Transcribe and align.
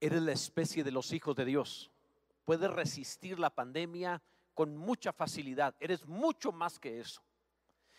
Eres 0.00 0.22
la 0.22 0.32
especie 0.32 0.84
de 0.84 0.92
los 0.92 1.12
hijos 1.12 1.34
de 1.36 1.44
Dios. 1.44 1.90
Puedes 2.44 2.70
resistir 2.70 3.38
la 3.38 3.50
pandemia 3.50 4.22
con 4.54 4.76
mucha 4.76 5.12
facilidad. 5.12 5.74
Eres 5.80 6.06
mucho 6.06 6.52
más 6.52 6.78
que 6.78 7.00
eso. 7.00 7.22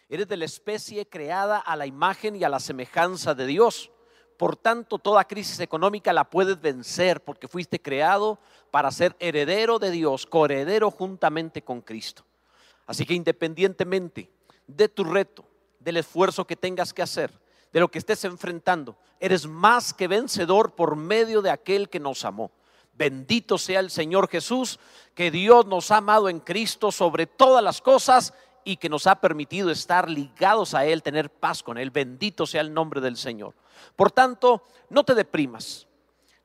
Eres 0.08 0.28
de 0.28 0.38
la 0.38 0.46
especie 0.46 1.08
creada 1.08 1.60
a 1.60 1.76
la 1.76 1.86
imagen 1.86 2.36
y 2.36 2.44
a 2.44 2.50
la 2.50 2.60
semejanza 2.60 3.36
de 3.36 3.46
Dios. 3.46 3.92
Por 4.38 4.56
tanto, 4.56 4.98
toda 4.98 5.26
crisis 5.26 5.60
económica 5.60 6.14
la 6.14 6.30
puedes 6.30 6.60
vencer 6.60 7.24
porque 7.24 7.48
fuiste 7.48 7.82
creado 7.82 8.40
para 8.72 8.90
ser 8.90 9.16
heredero 9.20 9.80
de 9.80 9.92
Dios, 9.92 10.26
coheredero 10.26 10.90
juntamente 10.92 11.62
con 11.62 11.82
Cristo. 11.82 12.26
Así 12.88 13.06
que 13.06 13.14
independientemente 13.14 14.32
de 14.66 14.88
tu 14.88 15.04
reto, 15.04 15.46
del 15.80 15.98
esfuerzo 15.98 16.48
que 16.48 16.56
tengas 16.56 16.94
que 16.94 17.02
hacer, 17.02 17.32
de 17.72 17.80
lo 17.80 17.90
que 17.90 18.00
estés 18.00 18.24
enfrentando, 18.26 18.98
eres 19.20 19.46
más 19.46 19.94
que 19.94 20.08
vencedor 20.08 20.76
por 20.76 20.96
medio 20.96 21.42
de 21.42 21.52
aquel 21.52 21.90
que 21.90 22.00
nos 22.00 22.26
amó. 22.26 22.52
Bendito 22.94 23.58
sea 23.58 23.80
el 23.80 23.92
Señor 23.92 24.28
Jesús, 24.28 24.80
que 25.16 25.32
Dios 25.32 25.66
nos 25.66 25.92
ha 25.92 25.98
amado 25.98 26.28
en 26.30 26.40
Cristo 26.40 26.92
sobre 26.92 27.28
todas 27.28 27.64
las 27.64 27.82
cosas 27.82 28.34
y 28.66 28.78
que 28.78 28.90
nos 28.90 29.08
ha 29.08 29.22
permitido 29.22 29.72
estar 29.72 30.10
ligados 30.10 30.74
a 30.74 30.86
Él, 30.86 31.02
tener 31.02 31.30
paz 31.30 31.64
con 31.64 31.78
Él. 31.78 31.92
Bendito 31.92 32.46
sea 32.46 32.62
el 32.62 32.74
nombre 32.74 33.00
del 33.00 33.16
Señor. 33.16 33.54
Por 33.96 34.12
tanto, 34.12 34.64
no 34.90 35.04
te 35.04 35.16
deprimas, 35.16 35.88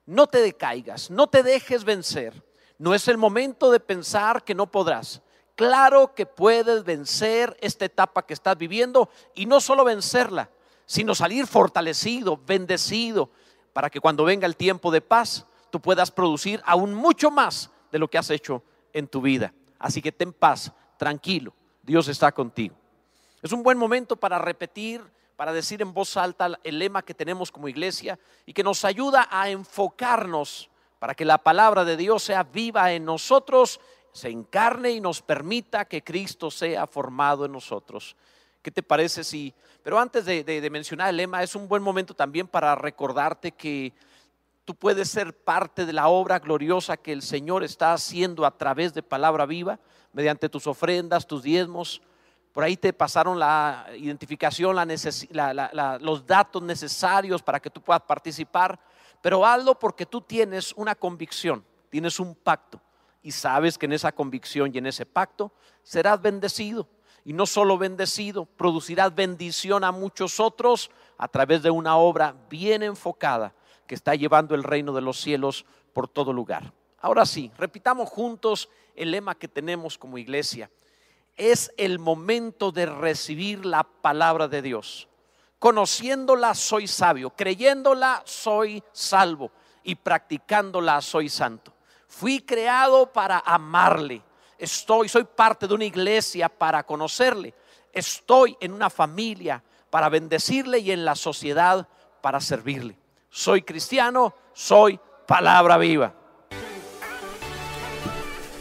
no 0.06 0.26
te 0.26 0.38
decaigas, 0.38 1.10
no 1.10 1.26
te 1.26 1.42
dejes 1.42 1.84
vencer. 1.84 2.42
No 2.78 2.94
es 2.94 3.08
el 3.08 3.18
momento 3.18 3.70
de 3.70 3.80
pensar 3.80 4.44
que 4.44 4.54
no 4.54 4.70
podrás. 4.70 5.22
Claro 5.54 6.14
que 6.14 6.26
puedes 6.26 6.84
vencer 6.84 7.56
esta 7.60 7.84
etapa 7.84 8.26
que 8.26 8.34
estás 8.34 8.58
viviendo 8.58 9.08
y 9.34 9.46
no 9.46 9.60
solo 9.60 9.84
vencerla, 9.84 10.50
sino 10.86 11.14
salir 11.14 11.46
fortalecido, 11.46 12.36
bendecido, 12.36 13.30
para 13.72 13.90
que 13.90 14.00
cuando 14.00 14.24
venga 14.24 14.46
el 14.46 14.56
tiempo 14.56 14.90
de 14.90 15.00
paz, 15.00 15.46
tú 15.70 15.80
puedas 15.80 16.10
producir 16.10 16.62
aún 16.64 16.94
mucho 16.94 17.30
más 17.30 17.70
de 17.90 17.98
lo 17.98 18.08
que 18.08 18.18
has 18.18 18.30
hecho 18.30 18.62
en 18.92 19.08
tu 19.08 19.20
vida. 19.20 19.52
Así 19.78 20.00
que 20.00 20.12
ten 20.12 20.32
paz, 20.32 20.72
tranquilo, 20.96 21.54
Dios 21.82 22.08
está 22.08 22.32
contigo. 22.32 22.74
Es 23.42 23.52
un 23.52 23.62
buen 23.62 23.76
momento 23.76 24.16
para 24.16 24.38
repetir, 24.38 25.02
para 25.36 25.52
decir 25.52 25.82
en 25.82 25.92
voz 25.92 26.16
alta 26.16 26.58
el 26.62 26.78
lema 26.78 27.02
que 27.02 27.12
tenemos 27.12 27.50
como 27.50 27.68
iglesia 27.68 28.18
y 28.46 28.52
que 28.52 28.62
nos 28.62 28.84
ayuda 28.84 29.28
a 29.30 29.50
enfocarnos 29.50 30.70
para 30.98 31.14
que 31.14 31.24
la 31.24 31.38
palabra 31.38 31.84
de 31.84 31.96
Dios 31.96 32.22
sea 32.22 32.44
viva 32.44 32.92
en 32.92 33.04
nosotros, 33.04 33.80
se 34.12 34.30
encarne 34.30 34.92
y 34.92 35.00
nos 35.00 35.20
permita 35.20 35.84
que 35.84 36.02
Cristo 36.02 36.50
sea 36.50 36.86
formado 36.86 37.44
en 37.44 37.52
nosotros. 37.52 38.16
¿Qué 38.64 38.70
te 38.70 38.82
parece 38.82 39.24
si... 39.24 39.52
Pero 39.82 39.98
antes 39.98 40.24
de, 40.24 40.70
mencionar 40.72 41.10
el 41.10 41.18
lema, 41.18 41.42
es 41.42 41.54
un 41.54 41.68
buen 41.68 41.82
momento 41.82 42.14
también 42.14 42.48
para 42.48 42.74
recordarte 42.74 43.52
que 43.52 43.92
tú 44.64 44.74
puedes 44.74 45.10
ser 45.10 45.36
parte 45.36 45.84
de 45.84 45.92
la 45.92 46.08
obra 46.08 46.38
gloriosa 46.38 46.96
que 46.96 47.12
el 47.12 47.20
Señor 47.20 47.62
está 47.62 47.92
haciendo 47.92 48.46
a 48.46 48.56
través 48.56 48.94
de 48.94 49.02
palabra 49.02 49.44
viva, 49.44 49.78
mediante 50.14 50.48
tus 50.48 50.66
ofrendas, 50.66 51.26
tus 51.26 51.42
diezmos. 51.42 52.00
Por 52.54 52.64
ahí 52.64 52.78
te 52.78 52.94
pasaron 52.94 53.38
la 53.38 53.86
identificación, 53.98 54.74
los 56.00 56.26
datos 56.26 56.62
necesarios 56.62 57.42
para 57.42 57.60
que 57.60 57.68
tú 57.68 57.82
puedas 57.82 58.00
participar. 58.00 58.80
Pero 59.20 59.44
hazlo 59.44 59.78
porque 59.78 60.06
tú 60.06 60.22
tienes 60.22 60.72
una 60.72 60.94
convicción, 60.94 61.62
tienes 61.90 62.18
un 62.18 62.34
pacto 62.34 62.80
y 63.22 63.30
sabes 63.30 63.76
que 63.76 63.84
en 63.84 63.92
esa 63.92 64.10
convicción 64.10 64.70
y 64.72 64.78
en 64.78 64.86
ese 64.86 65.04
pacto 65.04 65.52
serás 65.82 66.22
bendecido 66.22 66.88
y 67.24 67.32
no 67.32 67.46
solo 67.46 67.78
bendecido, 67.78 68.44
producirás 68.44 69.14
bendición 69.14 69.82
a 69.82 69.92
muchos 69.92 70.40
otros 70.40 70.90
a 71.16 71.26
través 71.28 71.62
de 71.62 71.70
una 71.70 71.96
obra 71.96 72.36
bien 72.50 72.82
enfocada 72.82 73.54
que 73.86 73.94
está 73.94 74.14
llevando 74.14 74.54
el 74.54 74.62
reino 74.62 74.92
de 74.92 75.00
los 75.00 75.20
cielos 75.20 75.64
por 75.92 76.06
todo 76.06 76.32
lugar. 76.32 76.72
Ahora 77.00 77.24
sí, 77.24 77.50
repitamos 77.56 78.08
juntos 78.10 78.68
el 78.94 79.10
lema 79.10 79.34
que 79.34 79.48
tenemos 79.48 79.96
como 79.96 80.18
iglesia. 80.18 80.70
Es 81.36 81.72
el 81.76 81.98
momento 81.98 82.72
de 82.72 82.86
recibir 82.86 83.64
la 83.64 83.84
palabra 83.84 84.48
de 84.48 84.62
Dios. 84.62 85.08
Conociéndola 85.58 86.54
soy 86.54 86.86
sabio, 86.86 87.30
creyéndola 87.30 88.22
soy 88.26 88.82
salvo 88.92 89.50
y 89.82 89.94
practicándola 89.94 91.00
soy 91.00 91.28
santo. 91.28 91.72
Fui 92.06 92.40
creado 92.40 93.12
para 93.12 93.38
amarle 93.38 94.22
Estoy, 94.58 95.08
soy 95.08 95.24
parte 95.24 95.66
de 95.66 95.74
una 95.74 95.84
iglesia 95.84 96.48
para 96.48 96.84
conocerle. 96.84 97.54
Estoy 97.92 98.56
en 98.60 98.72
una 98.72 98.90
familia 98.90 99.62
para 99.90 100.08
bendecirle 100.08 100.78
y 100.78 100.90
en 100.90 101.04
la 101.04 101.14
sociedad 101.14 101.86
para 102.20 102.40
servirle. 102.40 102.96
Soy 103.30 103.62
cristiano, 103.62 104.34
soy 104.52 104.98
palabra 105.26 105.76
viva. 105.76 106.14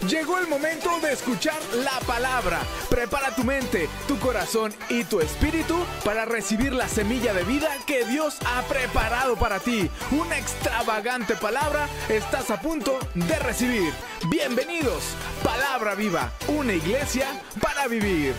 Llegó 0.08 0.38
el 0.38 0.48
momento 0.48 1.00
de 1.00 1.14
escuchar 1.14 1.56
la 1.76 1.98
palabra. 2.06 2.60
Prepara 2.90 3.34
tu 3.34 3.44
mente, 3.46 3.88
tu 4.06 4.20
corazón 4.20 4.74
y 4.90 5.06
tu 5.06 5.22
espíritu 5.22 5.78
para 6.04 6.26
recibir 6.26 6.74
la 6.74 6.90
semilla 6.90 7.34
de 7.34 7.44
vida 7.44 7.70
que 7.88 8.04
Dios 8.04 8.38
ha 8.46 8.64
preparado 8.64 9.38
para 9.38 9.60
ti. 9.60 9.90
Una 10.12 10.38
extravagante 10.38 11.36
palabra 11.36 11.88
estás 12.10 12.52
a 12.52 12.60
punto 12.60 13.00
de 13.14 13.40
recibir. 13.40 13.94
Bienvenidos, 14.28 15.04
Palabra 15.42 15.96
Viva, 15.96 16.34
una 16.48 16.74
iglesia 16.74 17.28
para 17.62 17.88
vivir. 17.88 18.34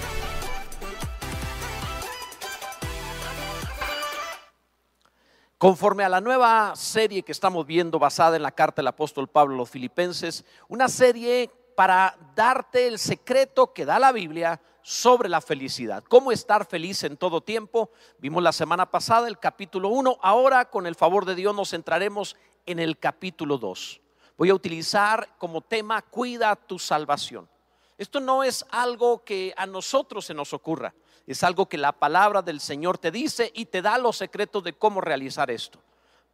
Conforme 5.64 6.04
a 6.04 6.10
la 6.10 6.20
nueva 6.20 6.76
serie 6.76 7.22
que 7.22 7.32
estamos 7.32 7.66
viendo 7.66 7.98
basada 7.98 8.36
en 8.36 8.42
la 8.42 8.52
carta 8.52 8.82
del 8.82 8.88
apóstol 8.88 9.28
Pablo 9.28 9.54
a 9.54 9.56
los 9.56 9.70
filipenses, 9.70 10.44
una 10.68 10.90
serie 10.90 11.50
para 11.74 12.18
darte 12.36 12.86
el 12.86 12.98
secreto 12.98 13.72
que 13.72 13.86
da 13.86 13.98
la 13.98 14.12
Biblia 14.12 14.60
sobre 14.82 15.30
la 15.30 15.40
felicidad. 15.40 16.04
Cómo 16.04 16.32
estar 16.32 16.66
feliz 16.66 17.02
en 17.04 17.16
todo 17.16 17.40
tiempo. 17.40 17.90
Vimos 18.18 18.42
la 18.42 18.52
semana 18.52 18.90
pasada 18.90 19.26
el 19.26 19.38
capítulo 19.38 19.88
1. 19.88 20.18
Ahora, 20.20 20.66
con 20.66 20.86
el 20.86 20.96
favor 20.96 21.24
de 21.24 21.34
Dios, 21.34 21.54
nos 21.54 21.70
centraremos 21.70 22.36
en 22.66 22.78
el 22.78 22.98
capítulo 22.98 23.56
2. 23.56 24.02
Voy 24.36 24.50
a 24.50 24.54
utilizar 24.54 25.30
como 25.38 25.62
tema 25.62 26.02
Cuida 26.02 26.56
tu 26.56 26.78
salvación. 26.78 27.48
Esto 27.96 28.20
no 28.20 28.44
es 28.44 28.66
algo 28.68 29.24
que 29.24 29.54
a 29.56 29.64
nosotros 29.64 30.26
se 30.26 30.34
nos 30.34 30.52
ocurra. 30.52 30.92
Es 31.26 31.42
algo 31.42 31.66
que 31.66 31.78
la 31.78 31.92
palabra 31.92 32.42
del 32.42 32.60
Señor 32.60 32.98
te 32.98 33.10
dice 33.10 33.50
y 33.54 33.66
te 33.66 33.80
da 33.80 33.96
los 33.98 34.16
secretos 34.16 34.62
de 34.62 34.74
cómo 34.74 35.00
realizar 35.00 35.50
esto. 35.50 35.80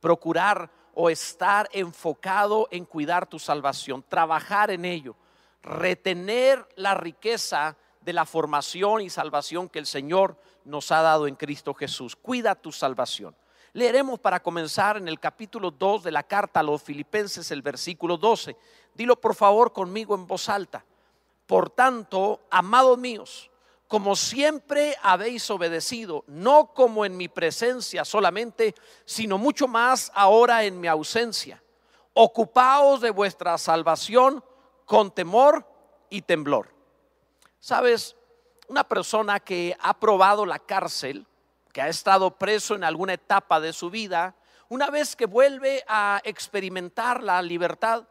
Procurar 0.00 0.70
o 0.94 1.10
estar 1.10 1.68
enfocado 1.72 2.66
en 2.70 2.84
cuidar 2.84 3.26
tu 3.26 3.38
salvación, 3.38 4.04
trabajar 4.08 4.70
en 4.70 4.84
ello, 4.84 5.14
retener 5.62 6.66
la 6.76 6.94
riqueza 6.94 7.76
de 8.00 8.12
la 8.12 8.24
formación 8.24 9.02
y 9.02 9.10
salvación 9.10 9.68
que 9.68 9.78
el 9.78 9.86
Señor 9.86 10.36
nos 10.64 10.90
ha 10.90 11.02
dado 11.02 11.26
en 11.26 11.36
Cristo 11.36 11.74
Jesús. 11.74 12.16
Cuida 12.16 12.54
tu 12.54 12.72
salvación. 12.72 13.36
Leeremos 13.72 14.18
para 14.18 14.42
comenzar 14.42 14.96
en 14.96 15.06
el 15.06 15.20
capítulo 15.20 15.70
2 15.70 16.02
de 16.02 16.10
la 16.10 16.24
carta 16.24 16.60
a 16.60 16.64
los 16.64 16.82
filipenses 16.82 17.50
el 17.52 17.62
versículo 17.62 18.16
12. 18.16 18.56
Dilo 18.94 19.20
por 19.20 19.34
favor 19.34 19.72
conmigo 19.72 20.14
en 20.16 20.26
voz 20.26 20.48
alta. 20.48 20.84
Por 21.46 21.70
tanto, 21.70 22.40
amados 22.50 22.98
míos, 22.98 23.49
como 23.90 24.14
siempre 24.14 24.96
habéis 25.02 25.50
obedecido, 25.50 26.22
no 26.28 26.72
como 26.74 27.04
en 27.04 27.16
mi 27.16 27.26
presencia 27.26 28.04
solamente, 28.04 28.76
sino 29.04 29.36
mucho 29.36 29.66
más 29.66 30.12
ahora 30.14 30.62
en 30.62 30.78
mi 30.78 30.86
ausencia. 30.86 31.60
Ocupaos 32.14 33.00
de 33.00 33.10
vuestra 33.10 33.58
salvación 33.58 34.44
con 34.84 35.10
temor 35.10 35.66
y 36.08 36.22
temblor. 36.22 36.72
Sabes, 37.58 38.14
una 38.68 38.84
persona 38.84 39.40
que 39.40 39.76
ha 39.80 39.98
probado 39.98 40.46
la 40.46 40.60
cárcel, 40.60 41.26
que 41.72 41.82
ha 41.82 41.88
estado 41.88 42.38
preso 42.38 42.76
en 42.76 42.84
alguna 42.84 43.14
etapa 43.14 43.58
de 43.58 43.72
su 43.72 43.90
vida, 43.90 44.36
una 44.68 44.88
vez 44.90 45.16
que 45.16 45.26
vuelve 45.26 45.82
a 45.88 46.20
experimentar 46.22 47.24
la 47.24 47.42
libertad, 47.42 48.04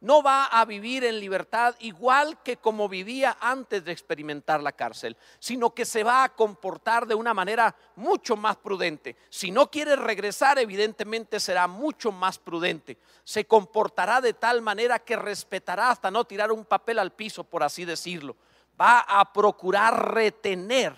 no 0.00 0.22
va 0.22 0.44
a 0.44 0.64
vivir 0.64 1.04
en 1.04 1.18
libertad 1.18 1.74
igual 1.80 2.40
que 2.42 2.56
como 2.56 2.88
vivía 2.88 3.36
antes 3.40 3.84
de 3.84 3.90
experimentar 3.90 4.62
la 4.62 4.72
cárcel, 4.72 5.16
sino 5.40 5.74
que 5.74 5.84
se 5.84 6.04
va 6.04 6.22
a 6.22 6.28
comportar 6.28 7.06
de 7.06 7.16
una 7.16 7.34
manera 7.34 7.74
mucho 7.96 8.36
más 8.36 8.56
prudente. 8.56 9.16
Si 9.28 9.50
no 9.50 9.70
quiere 9.70 9.96
regresar, 9.96 10.58
evidentemente 10.58 11.40
será 11.40 11.66
mucho 11.66 12.12
más 12.12 12.38
prudente. 12.38 12.98
Se 13.24 13.44
comportará 13.46 14.20
de 14.20 14.34
tal 14.34 14.62
manera 14.62 15.00
que 15.00 15.16
respetará 15.16 15.90
hasta 15.90 16.10
no 16.10 16.24
tirar 16.24 16.52
un 16.52 16.64
papel 16.64 17.00
al 17.00 17.12
piso, 17.12 17.42
por 17.42 17.64
así 17.64 17.84
decirlo. 17.84 18.36
Va 18.80 19.00
a 19.00 19.32
procurar 19.32 20.14
retener, 20.14 20.94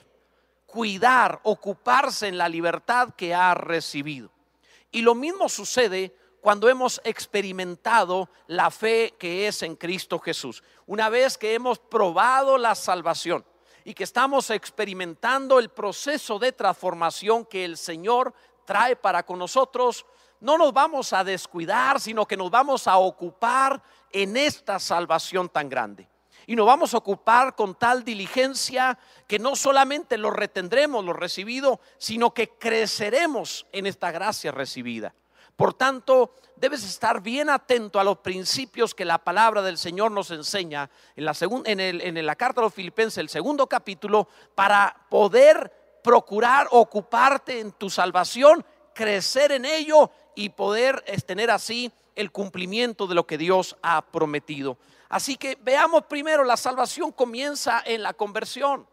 cuidar, 0.67 1.41
ocuparse 1.45 2.29
en 2.29 2.37
la 2.37 2.51
libertad 2.51 3.15
que 3.17 3.35
ha 3.35 3.55
recibido. 3.55 4.31
Y 4.93 5.01
lo 5.01 5.15
mismo 5.15 5.49
sucede 5.49 6.15
cuando 6.41 6.69
hemos 6.69 7.01
experimentado 7.05 8.29
la 8.47 8.71
fe 8.71 9.15
que 9.19 9.47
es 9.47 9.63
en 9.63 9.77
Cristo 9.77 10.19
Jesús. 10.19 10.63
Una 10.87 11.09
vez 11.09 11.37
que 11.37 11.55
hemos 11.55 11.79
probado 11.79 12.59
la 12.59 12.75
salvación 12.75 13.45
y 13.85 13.95
que 13.95 14.05
estamos 14.05 14.51
experimentando 14.51 15.59
el 15.59 15.71
proceso 15.71 16.39
de 16.39 16.53
transformación 16.53 17.45
que 17.45 17.65
el 17.65 17.77
Señor 17.77 18.35
trae 18.65 18.97
para 18.97 19.25
con 19.25 19.39
nosotros, 19.39 20.07
no 20.41 20.57
nos 20.57 20.73
vamos 20.73 21.13
a 21.13 21.23
descuidar, 21.23 22.01
sino 22.01 22.27
que 22.27 22.37
nos 22.37 22.51
vamos 22.51 22.87
a 22.87 22.97
ocupar 22.97 23.83
en 24.11 24.37
esta 24.37 24.79
salvación 24.79 25.49
tan 25.49 25.69
grande. 25.69 26.09
Y 26.47 26.57
nos 26.57 26.67
vamos 26.67 26.95
a 26.95 26.99
ocupar 26.99 27.55
con 27.55 27.75
tal 27.75 28.03
diligencia 28.03 28.99
que 29.27 29.39
no 29.39 29.55
solamente 29.55 30.17
lo 30.17 30.31
retendremos, 30.31 31.05
lo 31.05 31.13
recibido, 31.13 31.81
sino 31.99 32.33
que 32.33 32.49
creceremos 32.49 33.67
en 33.73 33.87
esta 33.87 34.11
gracia 34.11 34.51
recibida. 34.51 35.15
Por 35.61 35.75
tanto, 35.75 36.33
debes 36.57 36.83
estar 36.85 37.21
bien 37.21 37.51
atento 37.51 38.01
a 38.01 38.05
los 38.05 38.21
principios 38.21 38.95
que 38.95 39.05
la 39.05 39.19
palabra 39.19 39.61
del 39.61 39.77
Señor 39.77 40.11
nos 40.11 40.31
enseña 40.31 40.89
en 41.15 41.27
la, 41.27 41.37
en, 41.67 41.81
en 41.81 42.25
la 42.25 42.35
carta 42.35 42.63
a 42.63 42.65
los 42.65 42.73
filipenses, 42.73 43.19
el 43.19 43.29
segundo 43.29 43.67
capítulo, 43.67 44.27
para 44.55 45.05
poder 45.11 45.71
procurar 46.03 46.67
ocuparte 46.71 47.61
en 47.61 47.73
tu 47.73 47.91
salvación, 47.91 48.65
crecer 48.95 49.53
en 49.53 49.67
ello 49.67 50.11
y 50.35 50.49
poder 50.49 51.05
tener 51.27 51.51
así 51.51 51.93
el 52.15 52.33
cumplimiento 52.33 53.07
de 53.07 53.17
lo 53.17 53.27
que 53.27 53.37
Dios 53.37 53.77
ha 53.83 54.01
prometido. 54.01 54.79
Así 55.11 55.37
que 55.37 55.59
veamos 55.61 56.05
primero, 56.05 56.43
la 56.43 56.57
salvación 56.57 57.13
comienza 57.13 57.83
en 57.85 58.03
la 58.03 58.15
conversión. 58.15 58.87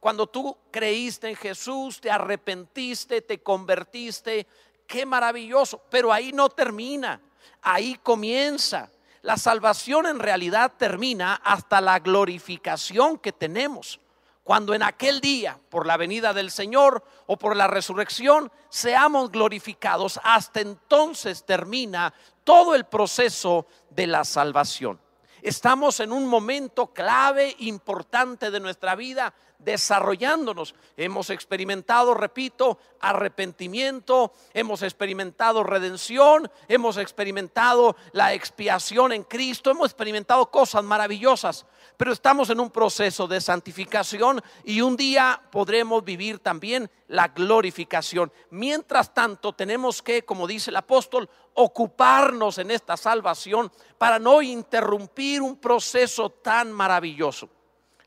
Cuando 0.00 0.28
tú 0.28 0.56
creíste 0.70 1.28
en 1.28 1.34
Jesús, 1.34 2.00
te 2.00 2.08
arrepentiste, 2.08 3.20
te 3.20 3.42
convertiste, 3.42 4.46
qué 4.88 5.06
maravilloso, 5.06 5.80
pero 5.88 6.12
ahí 6.12 6.32
no 6.32 6.48
termina, 6.48 7.20
ahí 7.62 7.94
comienza. 8.02 8.90
La 9.22 9.36
salvación 9.36 10.06
en 10.06 10.18
realidad 10.18 10.72
termina 10.76 11.34
hasta 11.44 11.80
la 11.80 12.00
glorificación 12.00 13.18
que 13.18 13.30
tenemos. 13.30 14.00
Cuando 14.42 14.72
en 14.72 14.82
aquel 14.82 15.20
día, 15.20 15.58
por 15.68 15.86
la 15.86 15.98
venida 15.98 16.32
del 16.32 16.50
Señor 16.50 17.04
o 17.26 17.36
por 17.36 17.54
la 17.54 17.66
resurrección, 17.66 18.50
seamos 18.70 19.30
glorificados, 19.30 20.18
hasta 20.24 20.60
entonces 20.60 21.44
termina 21.44 22.14
todo 22.44 22.74
el 22.74 22.86
proceso 22.86 23.66
de 23.90 24.06
la 24.06 24.24
salvación. 24.24 24.98
Estamos 25.42 26.00
en 26.00 26.12
un 26.12 26.26
momento 26.26 26.86
clave, 26.94 27.54
importante 27.58 28.50
de 28.50 28.58
nuestra 28.58 28.94
vida, 28.94 29.34
desarrollándonos. 29.58 30.74
Hemos 30.96 31.30
experimentado, 31.30 32.14
repito, 32.14 32.78
arrepentimiento, 33.00 34.32
hemos 34.54 34.82
experimentado 34.82 35.64
redención, 35.64 36.50
hemos 36.68 36.96
experimentado 36.96 37.96
la 38.12 38.34
expiación 38.34 39.12
en 39.12 39.24
Cristo, 39.24 39.70
hemos 39.70 39.86
experimentado 39.86 40.50
cosas 40.50 40.84
maravillosas, 40.84 41.66
pero 41.96 42.12
estamos 42.12 42.50
en 42.50 42.60
un 42.60 42.70
proceso 42.70 43.26
de 43.26 43.40
santificación 43.40 44.42
y 44.64 44.80
un 44.80 44.96
día 44.96 45.42
podremos 45.50 46.04
vivir 46.04 46.38
también 46.38 46.90
la 47.08 47.28
glorificación. 47.28 48.32
Mientras 48.50 49.12
tanto, 49.12 49.52
tenemos 49.54 50.02
que, 50.02 50.24
como 50.24 50.46
dice 50.46 50.70
el 50.70 50.76
apóstol, 50.76 51.28
ocuparnos 51.54 52.58
en 52.58 52.70
esta 52.70 52.96
salvación 52.96 53.72
para 53.98 54.20
no 54.20 54.40
interrumpir 54.40 55.42
un 55.42 55.56
proceso 55.56 56.30
tan 56.30 56.70
maravilloso. 56.70 57.48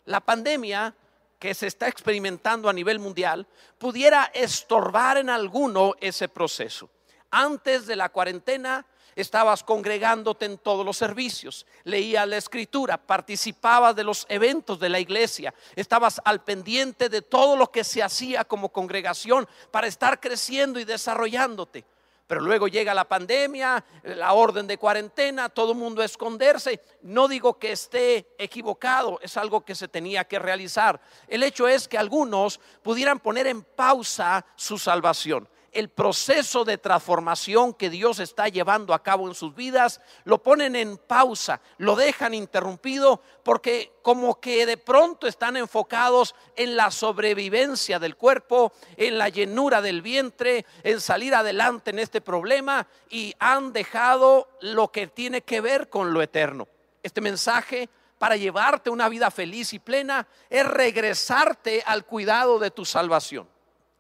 La 0.06 0.22
pandemia 0.22 0.96
que 1.42 1.56
se 1.56 1.66
está 1.66 1.88
experimentando 1.88 2.70
a 2.70 2.74
nivel 2.74 3.00
mundial 3.00 3.48
pudiera 3.80 4.26
estorbar 4.32 5.18
en 5.18 5.28
alguno 5.28 5.96
ese 6.00 6.30
proceso. 6.30 6.88
Antes 7.32 7.88
de 7.88 7.96
la 7.96 8.10
cuarentena 8.10 8.86
estabas 9.16 9.64
congregándote 9.64 10.46
en 10.46 10.60
todos 10.60 10.86
los 10.86 10.98
servicios, 10.98 11.66
leías 11.84 12.28
la 12.28 12.38
escritura, 12.38 12.96
participabas 13.00 13.96
de 13.96 14.04
los 14.04 14.28
eventos 14.30 14.80
de 14.80 14.90
la 14.90 15.00
iglesia, 15.00 15.52
estabas 15.76 16.22
al 16.24 16.44
pendiente 16.44 17.10
de 17.10 17.24
todo 17.24 17.58
lo 17.58 17.72
que 17.72 17.84
se 17.84 18.04
hacía 18.04 18.46
como 18.46 18.70
congregación 18.70 19.50
para 19.72 19.88
estar 19.88 20.20
creciendo 20.20 20.80
y 20.80 20.86
desarrollándote. 20.86 21.86
Pero 22.32 22.40
luego 22.40 22.70
llega 22.70 22.94
la 22.94 23.10
pandemia, 23.10 23.84
la 24.04 24.32
orden 24.32 24.66
de 24.66 24.78
cuarentena, 24.78 25.50
todo 25.50 25.74
el 25.74 25.78
mundo 25.78 26.02
a 26.02 26.06
esconderse. 26.06 26.80
No 27.02 27.28
digo 27.28 27.60
que 27.60 27.74
esté 27.74 28.26
equivocado, 28.38 29.20
es 29.22 29.36
algo 29.36 29.66
que 29.66 29.76
se 29.76 29.90
tenía 29.90 30.24
que 30.24 30.40
realizar. 30.40 31.02
El 31.28 31.44
hecho 31.44 31.68
es 31.68 31.90
que 31.90 31.98
algunos 31.98 32.62
pudieran 32.82 33.20
poner 33.20 33.48
en 33.48 33.64
pausa 33.64 34.46
su 34.56 34.78
salvación 34.78 35.50
el 35.72 35.90
proceso 35.90 36.66
de 36.66 36.78
transformación 36.78 37.74
que 37.74 37.90
Dios 37.90 38.20
está 38.20 38.50
llevando 38.50 38.94
a 38.94 39.04
cabo 39.04 39.28
en 39.28 39.36
sus 39.36 39.56
vidas, 39.56 40.02
lo 40.26 40.44
ponen 40.44 40.76
en 40.76 40.98
pausa, 40.98 41.62
lo 41.78 41.96
dejan 41.96 42.34
interrumpido 42.34 43.22
porque 43.44 43.94
como 44.02 44.40
que 44.40 44.66
de 44.66 44.78
pronto 44.78 45.28
están 45.28 45.56
enfocados 45.56 46.36
en 46.56 46.76
la 46.76 46.92
sobrevivencia 46.92 48.00
del 48.00 48.18
cuerpo, 48.18 48.74
en 48.98 49.18
la 49.18 49.30
llenura 49.30 49.82
del 49.82 50.02
vientre, 50.02 50.66
en 50.84 51.00
salir 51.00 51.34
adelante 51.34 51.92
en 51.92 52.00
este 52.00 52.20
problema 52.20 52.88
y 53.10 53.34
han 53.40 53.72
dejado 53.72 54.50
lo 54.62 54.92
que 54.92 55.08
tiene 55.08 55.42
que 55.42 55.62
ver 55.62 55.90
con 55.90 56.14
lo 56.14 56.22
eterno. 56.22 56.68
Este 57.02 57.22
mensaje 57.22 57.90
para 58.18 58.36
llevarte 58.36 58.90
una 58.90 59.10
vida 59.10 59.32
feliz 59.32 59.74
y 59.74 59.80
plena 59.80 60.28
es 60.50 60.68
regresarte 60.68 61.82
al 61.86 62.06
cuidado 62.06 62.60
de 62.60 62.72
tu 62.72 62.86
salvación 62.86 63.48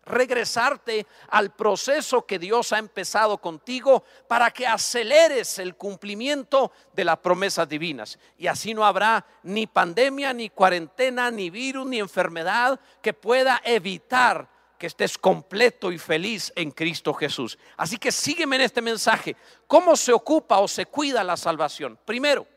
regresarte 0.05 1.05
al 1.29 1.53
proceso 1.53 2.25
que 2.25 2.39
Dios 2.39 2.73
ha 2.73 2.79
empezado 2.79 3.37
contigo 3.37 4.03
para 4.27 4.51
que 4.51 4.67
aceleres 4.67 5.59
el 5.59 5.75
cumplimiento 5.75 6.71
de 6.93 7.05
las 7.05 7.17
promesas 7.17 7.67
divinas. 7.69 8.17
Y 8.37 8.47
así 8.47 8.73
no 8.73 8.85
habrá 8.85 9.25
ni 9.43 9.67
pandemia, 9.67 10.33
ni 10.33 10.49
cuarentena, 10.49 11.29
ni 11.31 11.49
virus, 11.49 11.85
ni 11.85 11.99
enfermedad 11.99 12.79
que 13.01 13.13
pueda 13.13 13.61
evitar 13.63 14.49
que 14.77 14.87
estés 14.87 15.15
completo 15.15 15.91
y 15.91 15.99
feliz 15.99 16.51
en 16.55 16.71
Cristo 16.71 17.13
Jesús. 17.13 17.59
Así 17.77 17.97
que 17.97 18.11
sígueme 18.11 18.55
en 18.55 18.63
este 18.63 18.81
mensaje. 18.81 19.35
¿Cómo 19.67 19.95
se 19.95 20.11
ocupa 20.11 20.57
o 20.57 20.67
se 20.67 20.87
cuida 20.87 21.23
la 21.23 21.37
salvación? 21.37 21.99
Primero, 22.03 22.47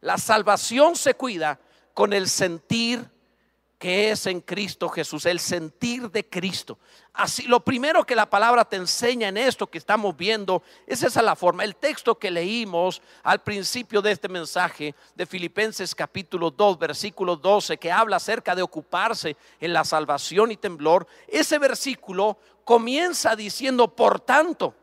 la 0.00 0.18
salvación 0.18 0.94
se 0.94 1.14
cuida 1.14 1.58
con 1.94 2.12
el 2.12 2.28
sentir 2.28 3.10
que 3.78 4.10
es 4.10 4.26
en 4.26 4.40
Cristo 4.40 4.88
Jesús, 4.88 5.24
el 5.24 5.38
sentir 5.38 6.10
de 6.10 6.28
Cristo. 6.28 6.78
Así, 7.12 7.44
lo 7.44 7.60
primero 7.60 8.04
que 8.04 8.16
la 8.16 8.28
palabra 8.28 8.64
te 8.64 8.74
enseña 8.74 9.28
en 9.28 9.36
esto 9.36 9.68
que 9.68 9.78
estamos 9.78 10.16
viendo 10.16 10.64
es 10.84 11.04
esa 11.04 11.22
la 11.22 11.36
forma. 11.36 11.62
El 11.62 11.76
texto 11.76 12.18
que 12.18 12.30
leímos 12.30 13.00
al 13.22 13.40
principio 13.40 14.02
de 14.02 14.10
este 14.10 14.28
mensaje 14.28 14.96
de 15.14 15.26
Filipenses 15.26 15.94
capítulo 15.94 16.50
2, 16.50 16.76
versículo 16.76 17.36
12, 17.36 17.78
que 17.78 17.92
habla 17.92 18.16
acerca 18.16 18.56
de 18.56 18.62
ocuparse 18.62 19.36
en 19.60 19.72
la 19.72 19.84
salvación 19.84 20.50
y 20.50 20.56
temblor, 20.56 21.06
ese 21.28 21.58
versículo 21.58 22.36
comienza 22.64 23.36
diciendo 23.36 23.94
por 23.94 24.18
tanto. 24.18 24.74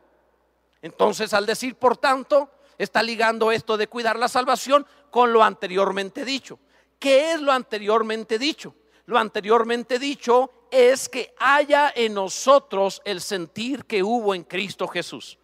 Entonces, 0.80 1.34
al 1.34 1.44
decir 1.44 1.74
por 1.74 1.98
tanto, 1.98 2.50
está 2.78 3.02
ligando 3.02 3.52
esto 3.52 3.76
de 3.76 3.88
cuidar 3.88 4.18
la 4.18 4.28
salvación 4.28 4.86
con 5.10 5.34
lo 5.34 5.42
anteriormente 5.44 6.24
dicho. 6.24 6.58
¿Qué 6.98 7.32
es 7.32 7.42
lo 7.42 7.52
anteriormente 7.52 8.38
dicho? 8.38 8.74
Lo 9.06 9.18
anteriormente 9.18 9.98
dicho 9.98 10.50
es 10.70 11.08
que 11.08 11.32
haya 11.38 11.92
en 11.94 12.14
nosotros 12.14 13.00
el 13.04 13.20
sentir 13.20 13.84
que 13.84 14.02
hubo 14.02 14.34
en 14.34 14.42
Cristo 14.42 14.88
Jesús. 14.88 15.38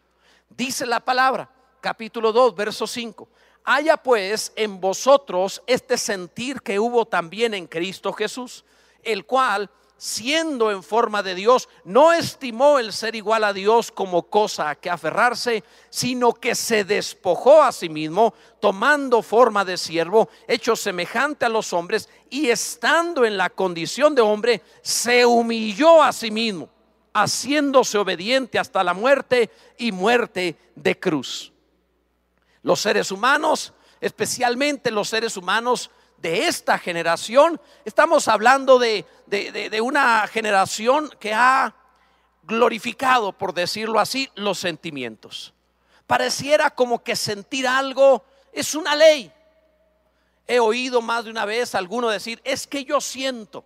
Dice 0.48 0.84
la 0.84 1.00
palabra, 1.00 1.48
capítulo 1.80 2.32
2, 2.32 2.54
verso 2.56 2.86
5. 2.86 3.28
Haya 3.64 3.96
pues 3.96 4.52
en 4.56 4.80
vosotros 4.80 5.62
este 5.66 5.96
sentir 5.96 6.60
que 6.60 6.80
hubo 6.80 7.06
también 7.06 7.54
en 7.54 7.68
Cristo 7.68 8.12
Jesús, 8.12 8.64
el 9.04 9.24
cual 9.24 9.70
siendo 9.96 10.70
en 10.70 10.82
forma 10.82 11.22
de 11.22 11.34
Dios, 11.34 11.68
no 11.84 12.12
estimó 12.12 12.78
el 12.78 12.92
ser 12.92 13.14
igual 13.14 13.44
a 13.44 13.52
Dios 13.52 13.92
como 13.92 14.24
cosa 14.24 14.70
a 14.70 14.74
que 14.74 14.90
aferrarse, 14.90 15.62
sino 15.90 16.32
que 16.34 16.54
se 16.54 16.84
despojó 16.84 17.62
a 17.62 17.70
sí 17.70 17.88
mismo, 17.88 18.34
tomando 18.60 19.22
forma 19.22 19.64
de 19.64 19.76
siervo, 19.76 20.28
hecho 20.48 20.74
semejante 20.74 21.44
a 21.44 21.48
los 21.48 21.72
hombres, 21.72 22.08
y 22.30 22.48
estando 22.48 23.24
en 23.24 23.36
la 23.36 23.50
condición 23.50 24.14
de 24.14 24.22
hombre, 24.22 24.62
se 24.82 25.24
humilló 25.24 26.02
a 26.02 26.12
sí 26.12 26.30
mismo, 26.30 26.68
haciéndose 27.14 27.98
obediente 27.98 28.58
hasta 28.58 28.82
la 28.82 28.94
muerte 28.94 29.50
y 29.78 29.92
muerte 29.92 30.56
de 30.74 30.98
cruz. 30.98 31.52
Los 32.62 32.80
seres 32.80 33.10
humanos, 33.12 33.72
especialmente 34.00 34.90
los 34.90 35.08
seres 35.08 35.36
humanos, 35.36 35.90
de 36.22 36.46
esta 36.46 36.78
generación. 36.78 37.60
Estamos 37.84 38.28
hablando 38.28 38.78
de, 38.78 39.04
una 39.80 40.26
generación 40.26 41.10
que 41.20 41.32
ha 41.32 41.74
glorificado, 42.42 43.32
por 43.32 43.54
decirlo 43.54 43.98
así, 44.00 44.28
los 44.34 44.58
sentimientos. 44.58 45.54
Pareciera 46.06 46.70
como 46.70 47.02
que 47.02 47.16
sentir 47.16 47.66
algo 47.66 48.24
es 48.52 48.74
una 48.74 48.94
ley. 48.94 49.32
He 50.46 50.60
oído 50.60 51.00
más 51.00 51.24
de 51.24 51.30
una 51.30 51.44
vez 51.44 51.74
a 51.74 51.78
alguno 51.78 52.08
decir, 52.08 52.40
es 52.44 52.66
que 52.66 52.84
yo 52.84 53.00
siento. 53.00 53.64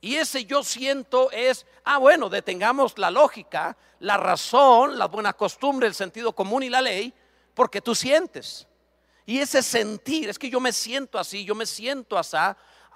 Y 0.00 0.16
ese 0.16 0.44
yo 0.44 0.64
siento 0.64 1.30
es, 1.30 1.64
ah, 1.84 1.98
bueno, 1.98 2.28
detengamos 2.28 2.98
la 2.98 3.10
lógica, 3.10 3.76
la 4.00 4.16
razón, 4.16 4.98
la 4.98 5.06
buena 5.06 5.32
costumbre, 5.32 5.86
el 5.86 5.94
sentido 5.94 6.32
común 6.34 6.64
y 6.64 6.68
la 6.68 6.82
ley, 6.82 7.14
porque 7.54 7.80
tú 7.80 7.94
sientes. 7.94 8.66
Y 9.24 9.38
ese 9.38 9.62
sentir, 9.62 10.28
es 10.28 10.38
que 10.38 10.50
yo 10.50 10.58
me 10.58 10.72
siento 10.72 11.18
así, 11.18 11.44
yo 11.44 11.54
me 11.54 11.66
siento 11.66 12.18
así, 12.18 12.36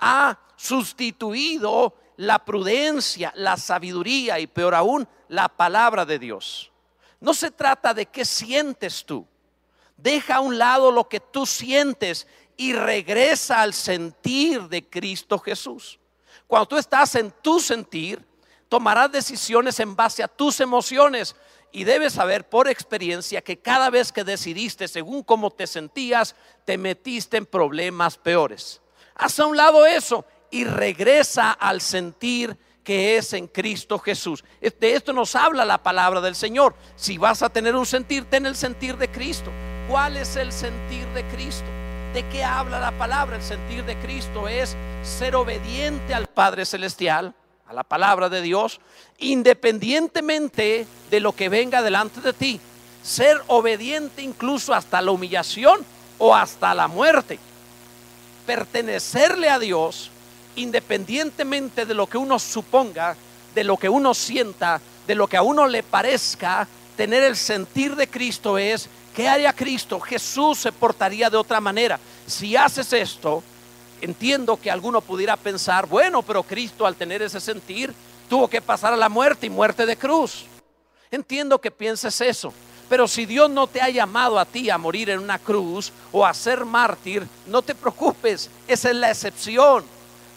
ha 0.00 0.38
sustituido 0.56 1.94
la 2.16 2.44
prudencia, 2.44 3.32
la 3.36 3.56
sabiduría 3.56 4.38
y 4.38 4.46
peor 4.46 4.74
aún, 4.74 5.06
la 5.28 5.48
palabra 5.48 6.04
de 6.04 6.18
Dios. 6.18 6.72
No 7.20 7.34
se 7.34 7.50
trata 7.50 7.94
de 7.94 8.06
qué 8.06 8.24
sientes 8.24 9.04
tú. 9.04 9.26
Deja 9.96 10.36
a 10.36 10.40
un 10.40 10.58
lado 10.58 10.90
lo 10.90 11.08
que 11.08 11.20
tú 11.20 11.46
sientes 11.46 12.26
y 12.56 12.72
regresa 12.72 13.62
al 13.62 13.74
sentir 13.74 14.62
de 14.68 14.88
Cristo 14.88 15.38
Jesús. 15.38 15.98
Cuando 16.46 16.66
tú 16.66 16.76
estás 16.76 17.14
en 17.14 17.30
tu 17.42 17.60
sentir, 17.60 18.24
tomarás 18.68 19.10
decisiones 19.12 19.80
en 19.80 19.96
base 19.96 20.22
a 20.22 20.28
tus 20.28 20.60
emociones 20.60 21.34
y 21.72 21.84
debes 21.84 22.14
saber 22.14 22.48
por 22.48 22.68
experiencia 22.68 23.42
que 23.42 23.58
cada 23.58 23.90
vez 23.90 24.12
que 24.12 24.24
decidiste 24.24 24.88
según 24.88 25.22
cómo 25.22 25.50
te 25.50 25.66
sentías, 25.66 26.34
te 26.64 26.78
metiste 26.78 27.36
en 27.36 27.46
problemas 27.46 28.16
peores. 28.16 28.80
Haz 29.16 29.40
a 29.40 29.46
un 29.46 29.56
lado 29.56 29.86
eso 29.86 30.24
y 30.50 30.64
regresa 30.64 31.52
al 31.52 31.80
sentir 31.80 32.56
que 32.84 33.16
es 33.16 33.32
en 33.32 33.48
Cristo 33.48 33.98
Jesús. 33.98 34.44
De 34.60 34.94
esto 34.94 35.12
nos 35.12 35.34
habla 35.34 35.64
la 35.64 35.82
palabra 35.82 36.20
del 36.20 36.36
Señor. 36.36 36.76
Si 36.94 37.18
vas 37.18 37.42
a 37.42 37.48
tener 37.48 37.74
un 37.74 37.86
sentir, 37.86 38.26
ten 38.26 38.46
el 38.46 38.54
sentir 38.54 38.96
de 38.96 39.10
Cristo. 39.10 39.50
¿Cuál 39.88 40.16
es 40.16 40.36
el 40.36 40.52
sentir 40.52 41.06
de 41.08 41.24
Cristo? 41.28 41.66
¿De 42.14 42.24
qué 42.28 42.44
habla 42.44 42.78
la 42.78 42.92
palabra? 42.96 43.36
El 43.36 43.42
sentir 43.42 43.84
de 43.84 43.98
Cristo 43.98 44.48
es 44.48 44.76
ser 45.02 45.34
obediente 45.34 46.14
al 46.14 46.28
Padre 46.28 46.64
Celestial 46.64 47.34
a 47.66 47.72
la 47.72 47.82
palabra 47.82 48.28
de 48.28 48.42
Dios, 48.42 48.80
independientemente 49.18 50.86
de 51.10 51.20
lo 51.20 51.32
que 51.32 51.48
venga 51.48 51.82
delante 51.82 52.20
de 52.20 52.32
ti. 52.32 52.60
Ser 53.02 53.42
obediente 53.48 54.22
incluso 54.22 54.72
hasta 54.72 55.02
la 55.02 55.10
humillación 55.10 55.84
o 56.18 56.34
hasta 56.34 56.74
la 56.74 56.86
muerte. 56.86 57.40
Pertenecerle 58.46 59.50
a 59.50 59.58
Dios 59.58 60.10
independientemente 60.56 61.84
de 61.84 61.94
lo 61.94 62.06
que 62.06 62.18
uno 62.18 62.38
suponga, 62.38 63.16
de 63.54 63.64
lo 63.64 63.76
que 63.76 63.88
uno 63.88 64.14
sienta, 64.14 64.80
de 65.06 65.14
lo 65.14 65.26
que 65.26 65.36
a 65.36 65.42
uno 65.42 65.66
le 65.66 65.82
parezca, 65.82 66.66
tener 66.96 67.22
el 67.22 67.36
sentir 67.36 67.94
de 67.94 68.08
Cristo 68.08 68.58
es, 68.58 68.88
¿qué 69.14 69.28
haría 69.28 69.52
Cristo? 69.52 70.00
Jesús 70.00 70.58
se 70.58 70.72
portaría 70.72 71.30
de 71.30 71.36
otra 71.36 71.60
manera. 71.60 72.00
Si 72.26 72.56
haces 72.56 72.92
esto, 72.92 73.42
entiendo 74.00 74.58
que 74.58 74.70
alguno 74.70 75.00
pudiera 75.00 75.36
pensar, 75.36 75.86
bueno, 75.86 76.22
pero 76.22 76.42
Cristo 76.42 76.86
al 76.86 76.96
tener 76.96 77.22
ese 77.22 77.40
sentir 77.40 77.92
tuvo 78.28 78.48
que 78.48 78.60
pasar 78.60 78.92
a 78.92 78.96
la 78.96 79.08
muerte 79.08 79.46
y 79.46 79.50
muerte 79.50 79.86
de 79.86 79.96
cruz. 79.96 80.46
Entiendo 81.10 81.60
que 81.60 81.70
pienses 81.70 82.20
eso. 82.20 82.52
Pero 82.88 83.08
si 83.08 83.26
Dios 83.26 83.50
no 83.50 83.66
te 83.66 83.80
ha 83.80 83.90
llamado 83.90 84.38
a 84.38 84.44
ti 84.44 84.70
a 84.70 84.78
morir 84.78 85.10
en 85.10 85.18
una 85.18 85.38
cruz 85.38 85.92
o 86.12 86.24
a 86.24 86.32
ser 86.32 86.64
mártir, 86.64 87.26
no 87.46 87.62
te 87.62 87.74
preocupes, 87.74 88.48
esa 88.68 88.90
es 88.90 88.96
la 88.96 89.10
excepción. 89.10 89.84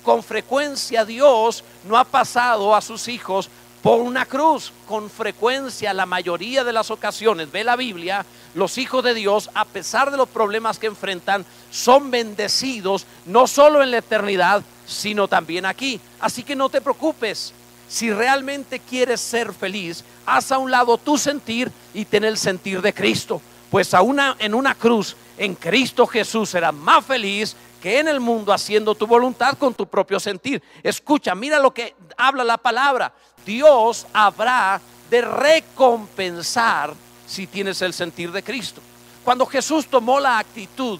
Con 0.03 0.23
frecuencia 0.23 1.05
Dios 1.05 1.63
no 1.85 1.97
ha 1.97 2.03
pasado 2.03 2.75
a 2.75 2.81
sus 2.81 3.07
hijos 3.07 3.49
por 3.81 3.99
una 3.99 4.25
cruz. 4.25 4.71
Con 4.87 5.09
frecuencia, 5.09 5.93
la 5.93 6.05
mayoría 6.05 6.63
de 6.63 6.73
las 6.73 6.89
ocasiones, 6.89 7.51
ve 7.51 7.63
la 7.63 7.75
Biblia, 7.75 8.25
los 8.55 8.77
hijos 8.77 9.03
de 9.03 9.13
Dios, 9.13 9.49
a 9.53 9.65
pesar 9.65 10.09
de 10.09 10.17
los 10.17 10.29
problemas 10.29 10.79
que 10.79 10.87
enfrentan, 10.87 11.45
son 11.69 12.09
bendecidos 12.09 13.05
no 13.25 13.45
solo 13.47 13.83
en 13.83 13.91
la 13.91 13.97
eternidad, 13.97 14.63
sino 14.87 15.27
también 15.27 15.65
aquí. 15.65 15.99
Así 16.19 16.43
que 16.43 16.55
no 16.55 16.69
te 16.69 16.81
preocupes. 16.81 17.53
Si 17.89 18.13
realmente 18.13 18.79
quieres 18.79 19.19
ser 19.19 19.51
feliz, 19.51 20.05
haz 20.25 20.51
a 20.51 20.59
un 20.59 20.69
lado 20.69 20.97
tu 20.97 21.17
sentir 21.17 21.71
y 21.93 22.05
ten 22.05 22.23
el 22.23 22.37
sentir 22.37 22.81
de 22.81 22.93
Cristo. 22.93 23.41
Pues 23.71 23.93
a 23.93 24.01
en 24.39 24.53
una 24.53 24.75
cruz, 24.75 25.15
en 25.37 25.55
Cristo 25.55 26.05
Jesús, 26.05 26.49
serás 26.49 26.73
más 26.73 27.03
feliz 27.03 27.55
que 27.81 27.99
en 27.99 28.07
el 28.07 28.19
mundo 28.19 28.53
haciendo 28.53 28.93
tu 28.93 29.07
voluntad 29.07 29.57
con 29.57 29.73
tu 29.73 29.87
propio 29.87 30.19
sentir. 30.19 30.61
Escucha, 30.83 31.33
mira 31.33 31.59
lo 31.59 31.73
que 31.73 31.95
habla 32.17 32.43
la 32.43 32.57
palabra. 32.57 33.11
Dios 33.45 34.05
habrá 34.13 34.79
de 35.09 35.21
recompensar 35.21 36.93
si 37.25 37.47
tienes 37.47 37.81
el 37.81 37.93
sentir 37.93 38.31
de 38.31 38.43
Cristo. 38.43 38.81
Cuando 39.23 39.45
Jesús 39.45 39.87
tomó 39.87 40.19
la 40.19 40.37
actitud 40.37 40.99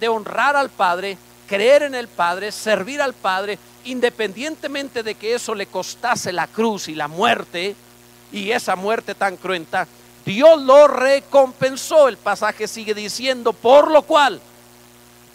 de 0.00 0.08
honrar 0.08 0.56
al 0.56 0.70
Padre, 0.70 1.18
creer 1.48 1.82
en 1.82 1.94
el 1.94 2.06
Padre, 2.06 2.52
servir 2.52 3.02
al 3.02 3.14
Padre, 3.14 3.58
independientemente 3.84 5.02
de 5.02 5.14
que 5.14 5.34
eso 5.34 5.54
le 5.54 5.66
costase 5.66 6.32
la 6.32 6.46
cruz 6.46 6.88
y 6.88 6.94
la 6.94 7.08
muerte, 7.08 7.74
y 8.30 8.50
esa 8.50 8.76
muerte 8.76 9.14
tan 9.14 9.36
cruenta, 9.36 9.88
Dios 10.24 10.60
lo 10.62 10.86
recompensó. 10.86 12.08
El 12.08 12.18
pasaje 12.18 12.68
sigue 12.68 12.94
diciendo, 12.94 13.52
por 13.52 13.90
lo 13.90 14.02
cual 14.02 14.40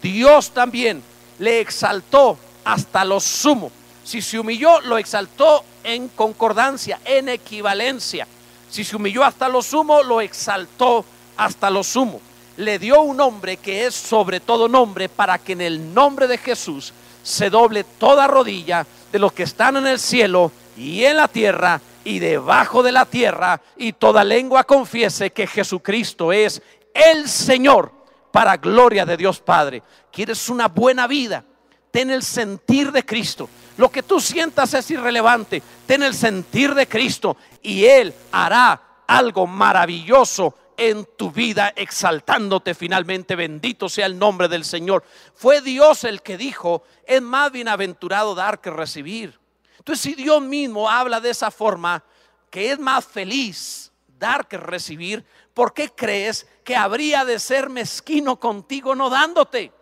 Dios 0.00 0.52
también 0.52 1.02
le 1.38 1.60
exaltó 1.60 2.38
hasta 2.64 3.04
lo 3.04 3.18
sumo. 3.18 3.72
Si 4.04 4.22
se 4.22 4.38
humilló, 4.38 4.80
lo 4.82 4.98
exaltó 4.98 5.64
en 5.82 6.08
concordancia, 6.08 7.00
en 7.04 7.28
equivalencia. 7.28 8.28
Si 8.70 8.84
se 8.84 8.96
humilló 8.96 9.24
hasta 9.24 9.48
lo 9.48 9.62
sumo, 9.62 10.02
lo 10.02 10.20
exaltó 10.20 11.04
hasta 11.36 11.70
lo 11.70 11.82
sumo. 11.82 12.20
Le 12.56 12.78
dio 12.78 13.02
un 13.02 13.16
nombre 13.16 13.56
que 13.56 13.86
es 13.86 13.94
sobre 13.94 14.40
todo 14.40 14.68
nombre 14.68 15.08
para 15.08 15.38
que 15.38 15.52
en 15.52 15.60
el 15.60 15.92
nombre 15.92 16.26
de 16.26 16.38
Jesús 16.38 16.92
se 17.22 17.50
doble 17.50 17.84
toda 17.84 18.26
rodilla 18.26 18.86
de 19.10 19.18
los 19.18 19.32
que 19.32 19.42
están 19.44 19.76
en 19.76 19.86
el 19.86 19.98
cielo 19.98 20.52
y 20.76 21.04
en 21.04 21.16
la 21.16 21.28
tierra 21.28 21.80
y 22.04 22.18
debajo 22.18 22.82
de 22.82 22.92
la 22.92 23.06
tierra 23.06 23.60
y 23.76 23.94
toda 23.94 24.22
lengua 24.22 24.64
confiese 24.64 25.30
que 25.30 25.46
Jesucristo 25.46 26.32
es 26.32 26.62
el 26.92 27.28
Señor 27.28 27.92
para 28.30 28.56
gloria 28.56 29.06
de 29.06 29.16
Dios 29.16 29.40
Padre. 29.40 29.82
¿Quieres 30.12 30.48
una 30.48 30.68
buena 30.68 31.06
vida? 31.06 31.44
Ten 31.90 32.10
el 32.10 32.22
sentir 32.22 32.92
de 32.92 33.04
Cristo. 33.04 33.48
Lo 33.76 33.90
que 33.90 34.02
tú 34.02 34.20
sientas 34.20 34.74
es 34.74 34.90
irrelevante. 34.90 35.62
Ten 35.86 36.02
el 36.02 36.14
sentir 36.14 36.74
de 36.74 36.86
Cristo 36.86 37.36
y 37.62 37.84
Él 37.84 38.14
hará 38.32 38.80
algo 39.06 39.46
maravilloso 39.46 40.54
en 40.76 41.04
tu 41.16 41.30
vida, 41.30 41.72
exaltándote 41.76 42.74
finalmente. 42.74 43.36
Bendito 43.36 43.88
sea 43.88 44.06
el 44.06 44.18
nombre 44.18 44.48
del 44.48 44.64
Señor. 44.64 45.04
Fue 45.34 45.60
Dios 45.60 46.04
el 46.04 46.22
que 46.22 46.36
dijo, 46.36 46.84
es 47.06 47.22
más 47.22 47.52
bienaventurado 47.52 48.34
dar 48.34 48.60
que 48.60 48.70
recibir. 48.70 49.38
Entonces, 49.78 50.02
si 50.02 50.14
Dios 50.14 50.40
mismo 50.42 50.88
habla 50.90 51.20
de 51.20 51.30
esa 51.30 51.50
forma, 51.50 52.02
que 52.50 52.72
es 52.72 52.78
más 52.78 53.04
feliz 53.04 53.92
dar 54.18 54.48
que 54.48 54.56
recibir, 54.56 55.24
¿por 55.52 55.74
qué 55.74 55.90
crees 55.90 56.46
que 56.64 56.76
habría 56.76 57.24
de 57.24 57.38
ser 57.38 57.68
mezquino 57.68 58.40
contigo 58.40 58.94
no 58.94 59.10
dándote? 59.10 59.72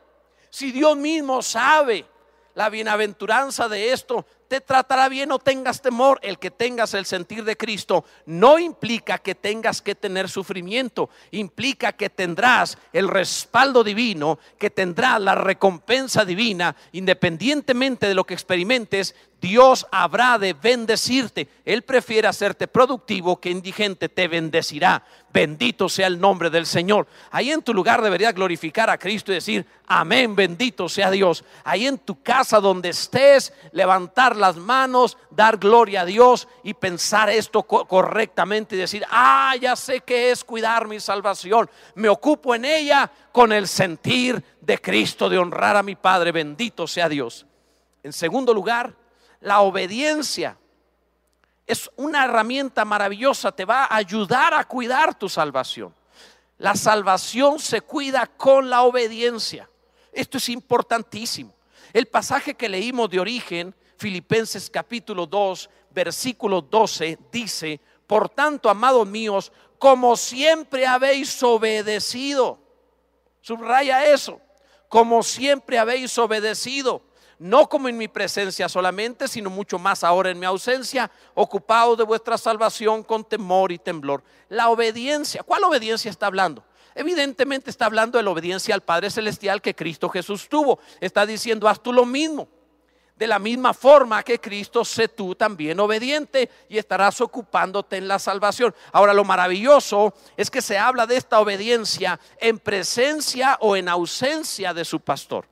Si 0.51 0.73
Dios 0.73 0.97
mismo 0.97 1.43
sabe 1.43 2.07
la 2.55 2.69
bienaventuranza 2.69 3.69
de 3.69 3.93
esto, 3.93 4.27
te 4.53 4.61
tratará 4.61 5.09
bien, 5.09 5.31
no 5.31 5.39
tengas 5.39 5.81
temor. 5.81 6.21
El 6.23 6.39
que 6.39 6.51
tengas 6.51 6.93
el 6.93 7.07
sentir 7.07 7.43
de 7.43 7.57
Cristo 7.57 8.05
no 8.27 8.59
implica 8.59 9.17
que 9.17 9.35
tengas 9.35 9.81
que 9.81 9.95
tener 9.95 10.29
sufrimiento, 10.29 11.09
implica 11.31 11.93
que 11.93 12.11
tendrás 12.11 12.77
el 12.93 13.09
respaldo 13.09 13.83
divino, 13.83 14.39
que 14.59 14.69
tendrás 14.69 15.23
la 15.23 15.35
recompensa 15.35 16.27
divina, 16.27 16.77
independientemente 16.93 18.07
de 18.07 18.15
lo 18.15 18.25
que 18.25 18.35
experimentes, 18.35 19.15
Dios 19.43 19.89
habrá 19.91 20.39
de 20.39 20.53
bendecirte. 20.53 21.49
Él 21.65 21.83
prefiere 21.83 22.29
hacerte 22.29 22.69
productivo 22.69 23.41
que 23.41 23.51
indigente, 23.51 24.09
te 24.09 24.29
bendecirá. 24.29 25.03
Bendito 25.33 25.89
sea 25.89 26.07
el 26.07 26.21
nombre 26.21 26.49
del 26.49 26.65
Señor. 26.65 27.09
Ahí 27.33 27.51
en 27.51 27.63
tu 27.63 27.75
lugar 27.75 28.03
deberías 28.03 28.35
glorificar 28.35 28.89
a 28.89 28.99
Cristo 28.99 29.33
y 29.33 29.37
decir, 29.37 29.67
amén, 29.89 30.37
bendito 30.37 30.89
sea 30.89 31.11
Dios. 31.11 31.45
Ahí 31.65 31.89
en 31.89 31.99
tu 31.99 32.23
casa 32.23 32.61
donde 32.61 32.91
estés, 32.91 33.53
levantar 33.73 34.37
las 34.43 34.57
manos, 34.57 35.17
dar 35.31 35.57
gloria 35.57 36.03
a 36.03 36.05
Dios 36.05 36.47
y 36.63 36.75
pensar 36.75 37.31
esto 37.31 37.63
correctamente 37.63 38.77
y 38.77 38.79
decir, 38.79 39.05
ah, 39.11 39.55
ya 39.59 39.75
sé 39.75 40.01
que 40.01 40.31
es 40.31 40.45
cuidar 40.45 40.87
mi 40.87 41.01
salvación. 41.01 41.71
Me 41.95 42.11
ocupo 42.11 42.55
en 42.55 42.67
ella 42.67 43.11
con 43.33 43.53
el 43.53 43.67
sentir 43.67 44.45
de 44.61 44.79
Cristo, 44.79 45.31
de 45.31 45.39
honrar 45.39 45.77
a 45.77 45.83
mi 45.83 45.95
Padre. 45.95 46.33
Bendito 46.33 46.87
sea 46.87 47.09
Dios. 47.09 47.47
En 48.03 48.13
segundo 48.13 48.53
lugar, 48.53 48.95
la 49.41 49.61
obediencia 49.61 50.59
es 51.67 51.91
una 51.97 52.25
herramienta 52.25 52.85
maravillosa, 52.85 53.53
te 53.53 53.65
va 53.65 53.85
a 53.85 53.97
ayudar 53.97 54.53
a 54.53 54.65
cuidar 54.65 55.15
tu 55.15 55.29
salvación. 55.29 55.95
La 56.59 56.75
salvación 56.75 57.59
se 57.59 57.81
cuida 57.81 58.27
con 58.27 58.71
la 58.71 58.83
obediencia. 58.83 59.69
Esto 60.13 60.39
es 60.39 60.49
importantísimo. 60.49 61.55
El 61.93 62.07
pasaje 62.07 62.55
que 62.55 62.69
leímos 62.69 63.11
de 63.11 63.21
origen, 63.21 63.75
Filipenses 64.03 64.69
capítulo 64.69 65.27
2, 65.27 65.71
versículo 65.91 66.61
12, 66.61 67.21
dice, 67.31 67.81
por 68.05 68.29
tanto, 68.29 68.69
amados 68.69 69.07
míos, 69.07 69.53
como 69.79 70.17
siempre 70.17 70.85
habéis 70.85 71.41
obedecido, 71.41 72.59
subraya 73.43 74.05
eso, 74.05 74.41
como 74.89 75.23
siempre 75.23 75.79
habéis 75.79 76.19
obedecido 76.19 77.01
no 77.39 77.69
como 77.69 77.89
en 77.89 77.97
mi 77.97 78.07
presencia 78.07 78.69
solamente, 78.69 79.27
sino 79.27 79.51
mucho 79.51 79.77
más 79.77 80.05
ahora 80.05 80.31
en 80.31 80.39
mi 80.39 80.47
ausencia, 80.47 81.11
ocupado 81.35 81.97
de 81.97 82.05
vuestra 82.05 82.39
salvación 82.39 83.03
con 83.03 83.25
temor 83.25 83.73
y 83.73 83.79
temblor. 83.79 84.23
La 84.49 84.69
obediencia, 84.69 85.43
¿cuál 85.43 85.65
obediencia 85.65 86.09
está 86.09 86.27
hablando? 86.27 86.65
Evidentemente 86.95 87.69
está 87.69 87.87
hablando 87.87 88.17
de 88.17 88.23
la 88.23 88.31
obediencia 88.31 88.77
al 88.77 88.83
Padre 88.83 89.11
Celestial 89.11 89.61
que 89.61 89.75
Cristo 89.75 90.09
Jesús 90.09 90.49
tuvo. 90.49 90.79
Está 91.01 91.27
diciendo, 91.27 91.67
haz 91.69 91.83
tú 91.83 91.93
lo 91.93 92.07
mismo. 92.07 92.49
De 93.23 93.29
la 93.29 93.39
misma 93.39 93.73
forma 93.73 94.25
que 94.25 94.41
Cristo, 94.41 94.85
sé 94.85 95.07
tú 95.07 95.37
también 95.37 95.79
obediente 95.79 96.51
y 96.69 96.77
estarás 96.77 97.21
ocupándote 97.21 97.97
en 97.97 98.09
la 98.09 98.19
salvación. 98.19 98.75
Ahora 98.91 99.15
lo 99.15 99.23
maravilloso 99.23 100.13
es 100.37 100.51
que 100.51 100.61
se 100.61 100.77
habla 100.77 101.07
de 101.07 101.19
esta 101.19 101.39
obediencia 101.39 102.19
en 102.41 102.59
presencia 102.59 103.59
o 103.61 103.77
en 103.77 103.89
ausencia 103.89 104.75
de 104.75 104.85
su 104.85 104.99
pastor. 104.99 105.47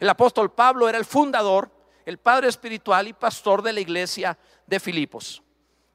El 0.00 0.08
apóstol 0.08 0.50
Pablo 0.52 0.88
era 0.88 0.96
el 0.96 1.04
fundador, 1.04 1.70
el 2.06 2.16
padre 2.16 2.48
espiritual 2.48 3.06
y 3.06 3.12
pastor 3.12 3.60
de 3.60 3.74
la 3.74 3.80
iglesia 3.80 4.38
de 4.66 4.80
Filipos. 4.80 5.42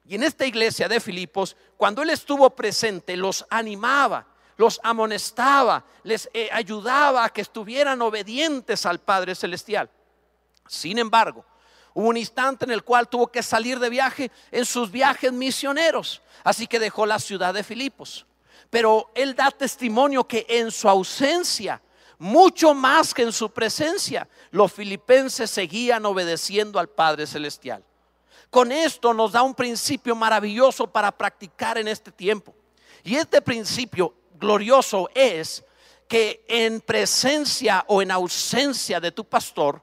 Y 0.04 0.14
en 0.14 0.22
esta 0.22 0.46
iglesia 0.46 0.86
de 0.86 1.00
Filipos, 1.00 1.56
cuando 1.76 2.02
él 2.02 2.10
estuvo 2.10 2.48
presente, 2.50 3.16
los 3.16 3.44
animaba, 3.50 4.28
los 4.56 4.78
amonestaba, 4.84 5.84
les 6.04 6.30
eh, 6.32 6.48
ayudaba 6.52 7.24
a 7.24 7.30
que 7.30 7.40
estuvieran 7.40 8.00
obedientes 8.00 8.86
al 8.86 9.00
Padre 9.00 9.34
Celestial. 9.34 9.90
Sin 10.70 10.98
embargo, 10.98 11.44
hubo 11.94 12.06
un 12.06 12.16
instante 12.16 12.64
en 12.64 12.70
el 12.70 12.84
cual 12.84 13.08
tuvo 13.08 13.26
que 13.26 13.42
salir 13.42 13.80
de 13.80 13.90
viaje 13.90 14.30
en 14.52 14.64
sus 14.64 14.88
viajes 14.88 15.32
misioneros, 15.32 16.22
así 16.44 16.68
que 16.68 16.78
dejó 16.78 17.06
la 17.06 17.18
ciudad 17.18 17.52
de 17.52 17.64
Filipos. 17.64 18.24
Pero 18.70 19.10
él 19.16 19.34
da 19.34 19.50
testimonio 19.50 20.22
que 20.28 20.46
en 20.48 20.70
su 20.70 20.88
ausencia, 20.88 21.82
mucho 22.18 22.72
más 22.72 23.12
que 23.12 23.22
en 23.22 23.32
su 23.32 23.50
presencia, 23.50 24.28
los 24.52 24.72
filipenses 24.72 25.50
seguían 25.50 26.06
obedeciendo 26.06 26.78
al 26.78 26.88
Padre 26.88 27.26
Celestial. 27.26 27.82
Con 28.48 28.70
esto 28.70 29.12
nos 29.12 29.32
da 29.32 29.42
un 29.42 29.56
principio 29.56 30.14
maravilloso 30.14 30.86
para 30.86 31.10
practicar 31.10 31.78
en 31.78 31.88
este 31.88 32.12
tiempo. 32.12 32.54
Y 33.02 33.16
este 33.16 33.42
principio 33.42 34.14
glorioso 34.38 35.10
es 35.16 35.64
que 36.06 36.44
en 36.46 36.80
presencia 36.80 37.84
o 37.88 38.02
en 38.02 38.12
ausencia 38.12 39.00
de 39.00 39.10
tu 39.10 39.24
pastor, 39.24 39.82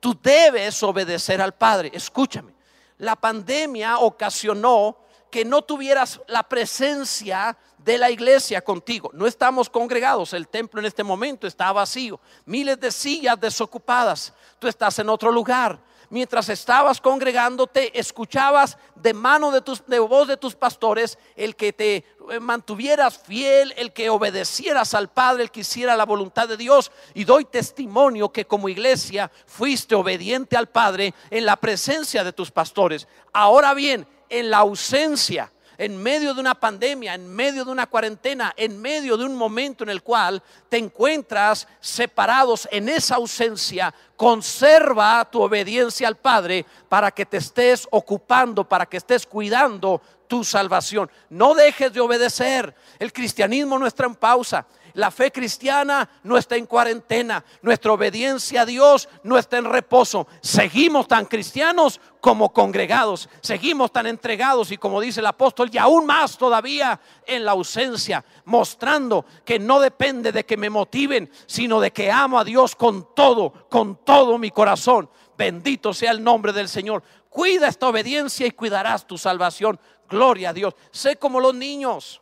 tú 0.00 0.18
debes 0.22 0.82
obedecer 0.82 1.40
al 1.40 1.54
Padre. 1.54 1.90
Escúchame, 1.92 2.52
la 2.98 3.16
pandemia 3.16 3.98
ocasionó 3.98 4.96
que 5.30 5.44
no 5.44 5.62
tuvieras 5.62 6.20
la 6.26 6.42
presencia 6.42 7.56
de 7.78 7.98
la 7.98 8.10
iglesia 8.10 8.62
contigo. 8.62 9.10
No 9.12 9.26
estamos 9.26 9.68
congregados, 9.68 10.32
el 10.32 10.48
templo 10.48 10.80
en 10.80 10.86
este 10.86 11.04
momento 11.04 11.46
está 11.46 11.72
vacío, 11.72 12.20
miles 12.44 12.80
de 12.80 12.90
sillas 12.90 13.38
desocupadas, 13.38 14.32
tú 14.58 14.68
estás 14.68 14.98
en 14.98 15.08
otro 15.08 15.30
lugar 15.30 15.78
mientras 16.10 16.48
estabas 16.48 17.00
congregándote, 17.00 17.98
escuchabas 17.98 18.78
de 18.94 19.14
mano 19.14 19.50
de, 19.50 19.60
tus, 19.60 19.84
de 19.86 19.98
voz 19.98 20.28
de 20.28 20.36
tus 20.36 20.54
pastores 20.54 21.18
el 21.36 21.56
que 21.56 21.72
te 21.72 22.04
eh, 22.30 22.40
mantuvieras 22.40 23.18
fiel, 23.18 23.74
el 23.76 23.92
que 23.92 24.10
obedecieras 24.10 24.94
al 24.94 25.08
Padre, 25.08 25.44
el 25.44 25.50
que 25.50 25.60
hiciera 25.60 25.96
la 25.96 26.04
voluntad 26.04 26.48
de 26.48 26.56
Dios. 26.56 26.90
Y 27.14 27.24
doy 27.24 27.44
testimonio 27.44 28.30
que 28.30 28.46
como 28.46 28.68
iglesia 28.68 29.30
fuiste 29.46 29.94
obediente 29.94 30.56
al 30.56 30.68
Padre 30.68 31.14
en 31.30 31.46
la 31.46 31.56
presencia 31.56 32.24
de 32.24 32.32
tus 32.32 32.50
pastores. 32.50 33.06
Ahora 33.32 33.74
bien, 33.74 34.06
en 34.28 34.50
la 34.50 34.58
ausencia 34.58 35.52
en 35.78 35.96
medio 35.96 36.34
de 36.34 36.40
una 36.40 36.56
pandemia, 36.56 37.14
en 37.14 37.26
medio 37.28 37.64
de 37.64 37.70
una 37.70 37.86
cuarentena, 37.86 38.52
en 38.56 38.80
medio 38.80 39.16
de 39.16 39.24
un 39.24 39.36
momento 39.36 39.84
en 39.84 39.90
el 39.90 40.02
cual 40.02 40.42
te 40.68 40.76
encuentras 40.76 41.68
separados 41.80 42.68
en 42.72 42.88
esa 42.88 43.14
ausencia, 43.14 43.94
conserva 44.16 45.24
tu 45.30 45.40
obediencia 45.40 46.08
al 46.08 46.16
Padre 46.16 46.66
para 46.88 47.12
que 47.12 47.24
te 47.24 47.36
estés 47.36 47.86
ocupando, 47.92 48.68
para 48.68 48.86
que 48.86 48.96
estés 48.96 49.24
cuidando 49.24 50.02
tu 50.26 50.44
salvación. 50.44 51.10
No 51.30 51.54
dejes 51.54 51.92
de 51.92 52.00
obedecer. 52.00 52.74
El 52.98 53.12
cristianismo 53.12 53.78
no 53.78 53.86
está 53.86 54.04
en 54.04 54.16
pausa. 54.16 54.66
La 54.98 55.12
fe 55.12 55.30
cristiana 55.30 56.10
no 56.24 56.36
está 56.36 56.56
en 56.56 56.66
cuarentena. 56.66 57.44
Nuestra 57.62 57.92
obediencia 57.92 58.62
a 58.62 58.66
Dios 58.66 59.08
no 59.22 59.38
está 59.38 59.58
en 59.58 59.66
reposo. 59.66 60.26
Seguimos 60.40 61.06
tan 61.06 61.26
cristianos 61.26 62.00
como 62.20 62.52
congregados. 62.52 63.28
Seguimos 63.40 63.92
tan 63.92 64.08
entregados 64.08 64.72
y 64.72 64.76
como 64.76 65.00
dice 65.00 65.20
el 65.20 65.26
apóstol, 65.26 65.70
y 65.72 65.78
aún 65.78 66.04
más 66.04 66.36
todavía 66.36 66.98
en 67.24 67.44
la 67.44 67.52
ausencia, 67.52 68.24
mostrando 68.44 69.24
que 69.44 69.60
no 69.60 69.78
depende 69.78 70.32
de 70.32 70.44
que 70.44 70.56
me 70.56 70.68
motiven, 70.68 71.30
sino 71.46 71.78
de 71.78 71.92
que 71.92 72.10
amo 72.10 72.36
a 72.36 72.44
Dios 72.44 72.74
con 72.74 73.14
todo, 73.14 73.68
con 73.70 74.04
todo 74.04 74.36
mi 74.36 74.50
corazón. 74.50 75.08
Bendito 75.36 75.94
sea 75.94 76.10
el 76.10 76.24
nombre 76.24 76.52
del 76.52 76.68
Señor. 76.68 77.04
Cuida 77.30 77.68
esta 77.68 77.86
obediencia 77.86 78.48
y 78.48 78.50
cuidarás 78.50 79.06
tu 79.06 79.16
salvación. 79.16 79.78
Gloria 80.08 80.50
a 80.50 80.52
Dios. 80.52 80.74
Sé 80.90 81.14
como 81.14 81.38
los 81.38 81.54
niños 81.54 82.20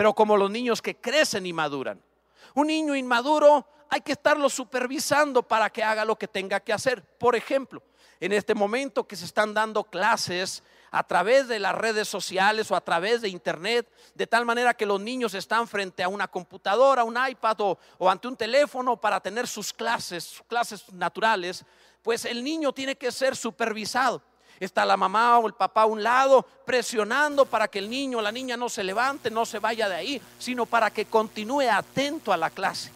pero 0.00 0.14
como 0.14 0.34
los 0.34 0.50
niños 0.50 0.80
que 0.80 0.96
crecen 0.96 1.44
y 1.44 1.52
maduran. 1.52 2.00
Un 2.54 2.68
niño 2.68 2.96
inmaduro 2.96 3.66
hay 3.90 4.00
que 4.00 4.12
estarlo 4.12 4.48
supervisando 4.48 5.42
para 5.42 5.68
que 5.68 5.84
haga 5.84 6.06
lo 6.06 6.16
que 6.16 6.26
tenga 6.26 6.58
que 6.58 6.72
hacer. 6.72 7.02
Por 7.18 7.36
ejemplo, 7.36 7.82
en 8.18 8.32
este 8.32 8.54
momento 8.54 9.06
que 9.06 9.14
se 9.14 9.26
están 9.26 9.52
dando 9.52 9.84
clases 9.84 10.62
a 10.90 11.06
través 11.06 11.48
de 11.48 11.58
las 11.58 11.74
redes 11.74 12.08
sociales 12.08 12.70
o 12.70 12.76
a 12.76 12.80
través 12.80 13.20
de 13.20 13.28
internet, 13.28 13.92
de 14.14 14.26
tal 14.26 14.46
manera 14.46 14.72
que 14.72 14.86
los 14.86 15.02
niños 15.02 15.34
están 15.34 15.68
frente 15.68 16.02
a 16.02 16.08
una 16.08 16.28
computadora, 16.28 17.04
un 17.04 17.18
iPad 17.28 17.60
o, 17.60 17.78
ante 18.08 18.26
un 18.26 18.38
teléfono 18.38 18.98
para 18.98 19.20
tener 19.20 19.46
sus 19.46 19.70
clases, 19.70 20.42
clases 20.48 20.90
naturales, 20.94 21.62
pues 22.00 22.24
el 22.24 22.42
niño 22.42 22.72
tiene 22.72 22.96
que 22.96 23.12
ser 23.12 23.36
supervisado. 23.36 24.22
Está 24.60 24.84
la 24.84 24.98
mamá 24.98 25.38
o 25.38 25.46
el 25.46 25.54
papá 25.54 25.82
a 25.82 25.86
un 25.86 26.02
lado 26.02 26.46
presionando 26.66 27.46
para 27.46 27.66
que 27.66 27.78
el 27.78 27.88
niño 27.88 28.18
o 28.18 28.20
la 28.20 28.30
niña 28.30 28.58
no 28.58 28.68
se 28.68 28.84
levante, 28.84 29.30
no 29.30 29.46
se 29.46 29.58
vaya 29.58 29.88
de 29.88 29.94
ahí, 29.94 30.22
sino 30.38 30.66
para 30.66 30.90
que 30.90 31.06
continúe 31.06 31.62
atento 31.62 32.30
a 32.30 32.36
la 32.36 32.50
clase. 32.50 32.92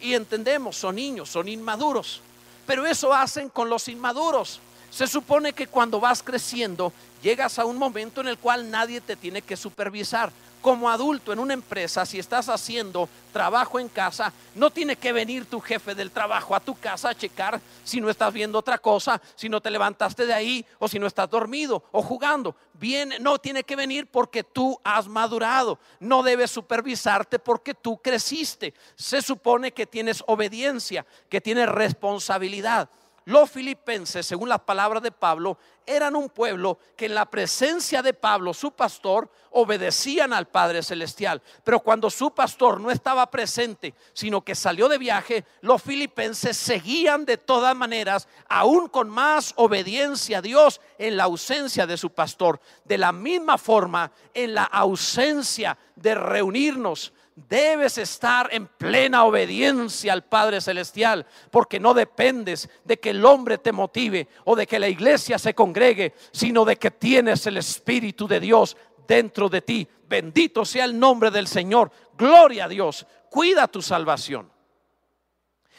Y 0.00 0.14
entendemos, 0.14 0.76
son 0.76 0.94
niños, 0.94 1.28
son 1.28 1.48
inmaduros. 1.48 2.22
Pero 2.64 2.86
eso 2.86 3.12
hacen 3.12 3.48
con 3.48 3.68
los 3.68 3.88
inmaduros. 3.88 4.60
Se 4.88 5.08
supone 5.08 5.52
que 5.52 5.66
cuando 5.66 5.98
vas 5.98 6.22
creciendo, 6.22 6.92
llegas 7.22 7.58
a 7.58 7.64
un 7.64 7.78
momento 7.78 8.20
en 8.20 8.28
el 8.28 8.38
cual 8.38 8.70
nadie 8.70 9.00
te 9.00 9.16
tiene 9.16 9.42
que 9.42 9.56
supervisar 9.56 10.32
como 10.60 10.90
adulto 10.90 11.32
en 11.32 11.38
una 11.38 11.54
empresa, 11.54 12.04
si 12.04 12.18
estás 12.18 12.48
haciendo 12.48 13.08
trabajo 13.32 13.78
en 13.78 13.88
casa, 13.88 14.32
no 14.54 14.70
tiene 14.70 14.96
que 14.96 15.12
venir 15.12 15.46
tu 15.46 15.60
jefe 15.60 15.94
del 15.94 16.10
trabajo 16.10 16.54
a 16.54 16.60
tu 16.60 16.74
casa 16.74 17.10
a 17.10 17.14
checar 17.14 17.60
si 17.84 18.00
no 18.00 18.10
estás 18.10 18.32
viendo 18.32 18.58
otra 18.58 18.78
cosa, 18.78 19.20
si 19.34 19.48
no 19.48 19.60
te 19.60 19.70
levantaste 19.70 20.26
de 20.26 20.34
ahí 20.34 20.66
o 20.78 20.88
si 20.88 20.98
no 20.98 21.06
estás 21.06 21.30
dormido 21.30 21.84
o 21.92 22.02
jugando. 22.02 22.54
Bien, 22.74 23.14
no 23.20 23.38
tiene 23.38 23.64
que 23.64 23.76
venir 23.76 24.06
porque 24.06 24.42
tú 24.42 24.78
has 24.84 25.06
madurado. 25.06 25.78
No 25.98 26.22
debes 26.22 26.50
supervisarte 26.50 27.38
porque 27.38 27.74
tú 27.74 27.98
creciste. 27.98 28.74
Se 28.96 29.22
supone 29.22 29.72
que 29.72 29.86
tienes 29.86 30.22
obediencia, 30.26 31.06
que 31.28 31.40
tienes 31.40 31.68
responsabilidad. 31.68 32.88
Los 33.30 33.48
filipenses, 33.48 34.26
según 34.26 34.48
las 34.48 34.58
palabras 34.58 35.04
de 35.04 35.12
Pablo, 35.12 35.56
eran 35.86 36.16
un 36.16 36.30
pueblo 36.30 36.80
que 36.96 37.06
en 37.06 37.14
la 37.14 37.30
presencia 37.30 38.02
de 38.02 38.12
Pablo, 38.12 38.52
su 38.52 38.72
pastor, 38.72 39.30
obedecían 39.50 40.32
al 40.32 40.48
Padre 40.48 40.82
Celestial. 40.82 41.40
Pero 41.62 41.78
cuando 41.78 42.10
su 42.10 42.32
pastor 42.34 42.80
no 42.80 42.90
estaba 42.90 43.30
presente, 43.30 43.94
sino 44.14 44.42
que 44.42 44.56
salió 44.56 44.88
de 44.88 44.98
viaje, 44.98 45.44
los 45.60 45.80
filipenses 45.80 46.56
seguían 46.56 47.24
de 47.24 47.36
todas 47.36 47.76
maneras, 47.76 48.26
aún 48.48 48.88
con 48.88 49.08
más 49.08 49.52
obediencia 49.54 50.38
a 50.38 50.42
Dios 50.42 50.80
en 50.98 51.16
la 51.16 51.24
ausencia 51.24 51.86
de 51.86 51.96
su 51.96 52.10
pastor. 52.10 52.60
De 52.84 52.98
la 52.98 53.12
misma 53.12 53.58
forma, 53.58 54.10
en 54.34 54.54
la 54.54 54.64
ausencia 54.64 55.78
de 55.94 56.16
reunirnos, 56.16 57.12
debes 57.34 57.98
estar 57.98 58.48
en 58.52 58.66
plena 58.66 59.24
obediencia 59.24 60.12
al 60.12 60.24
Padre 60.24 60.60
Celestial, 60.60 61.26
porque 61.50 61.80
no 61.80 61.94
dependes 61.94 62.68
de 62.84 62.98
que 62.98 63.10
el 63.10 63.24
hombre 63.24 63.58
te 63.58 63.72
motive 63.72 64.28
o 64.44 64.56
de 64.56 64.66
que 64.66 64.78
la 64.78 64.88
iglesia 64.88 65.38
se 65.38 65.54
congregue, 65.54 66.14
sino 66.32 66.64
de 66.64 66.76
que 66.76 66.90
tienes 66.90 67.46
el 67.46 67.56
Espíritu 67.56 68.26
de 68.26 68.40
Dios 68.40 68.76
dentro 69.06 69.48
de 69.48 69.62
ti. 69.62 69.88
Bendito 70.08 70.64
sea 70.64 70.84
el 70.84 70.98
nombre 70.98 71.30
del 71.30 71.46
Señor. 71.46 71.90
Gloria 72.16 72.64
a 72.64 72.68
Dios. 72.68 73.06
Cuida 73.30 73.68
tu 73.68 73.80
salvación. 73.80 74.50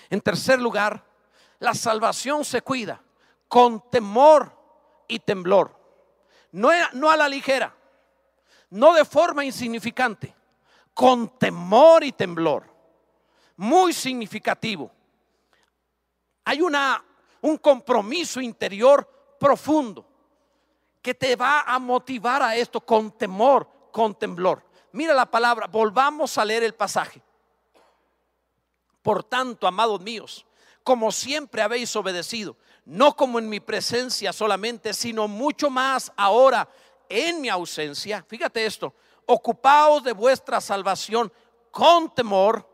En 0.10 0.22
tercer 0.22 0.60
lugar, 0.60 1.06
la 1.60 1.74
salvación 1.74 2.44
se 2.44 2.62
cuida 2.62 3.02
con 3.48 3.90
temor 3.90 4.52
y 5.08 5.20
temblor. 5.20 5.78
No, 6.54 6.70
a 6.70 7.18
la 7.18 7.30
ligera, 7.30 7.74
no 8.72 8.94
de 8.94 9.06
forma 9.06 9.46
insignificante 9.46 10.36
con 10.93 11.38
temor 11.38 12.04
y 12.04 12.12
temblor. 12.12 12.65
Muy 13.58 13.93
significativo. 13.93 14.91
Hay 16.45 16.62
una, 16.62 17.04
un 17.41 17.58
compromiso 17.58 18.41
interior 18.41 19.08
profundo 19.39 20.06
que 21.01 21.13
te 21.13 21.36
va 21.36 21.62
a 21.62 21.80
motivar 21.80 22.41
a 22.43 22.56
esto 22.56 22.82
con 22.82 23.12
temor, 23.12 23.67
con 23.91 24.15
temblor. 24.15 24.63
Mira 24.91 25.13
la 25.13 25.25
palabra, 25.25 25.67
volvamos 25.67 26.38
a 26.38 26.45
leer 26.45 26.63
el 26.63 26.73
pasaje. 26.73 27.21
Por 29.01 29.23
tanto, 29.23 29.65
amados 29.65 30.01
míos, 30.01 30.45
como 30.84 31.12
siempre 31.12 31.62
habéis 31.62 31.95
obedecido, 31.95 32.56
no 32.86 33.15
como 33.15 33.39
en 33.39 33.49
mi 33.49 33.60
presencia 33.60 34.34
solamente, 34.34 34.93
sino 34.93 35.27
mucho 35.27 35.69
más 35.69 36.12
ahora 36.15 36.67
en 37.10 37.41
mi 37.41 37.49
ausencia. 37.49 38.23
Fíjate 38.27 38.65
esto, 38.65 38.93
ocupaos 39.26 40.04
de 40.04 40.14
vuestra 40.14 40.62
salvación 40.62 41.32
con 41.72 42.14
temor 42.14 42.68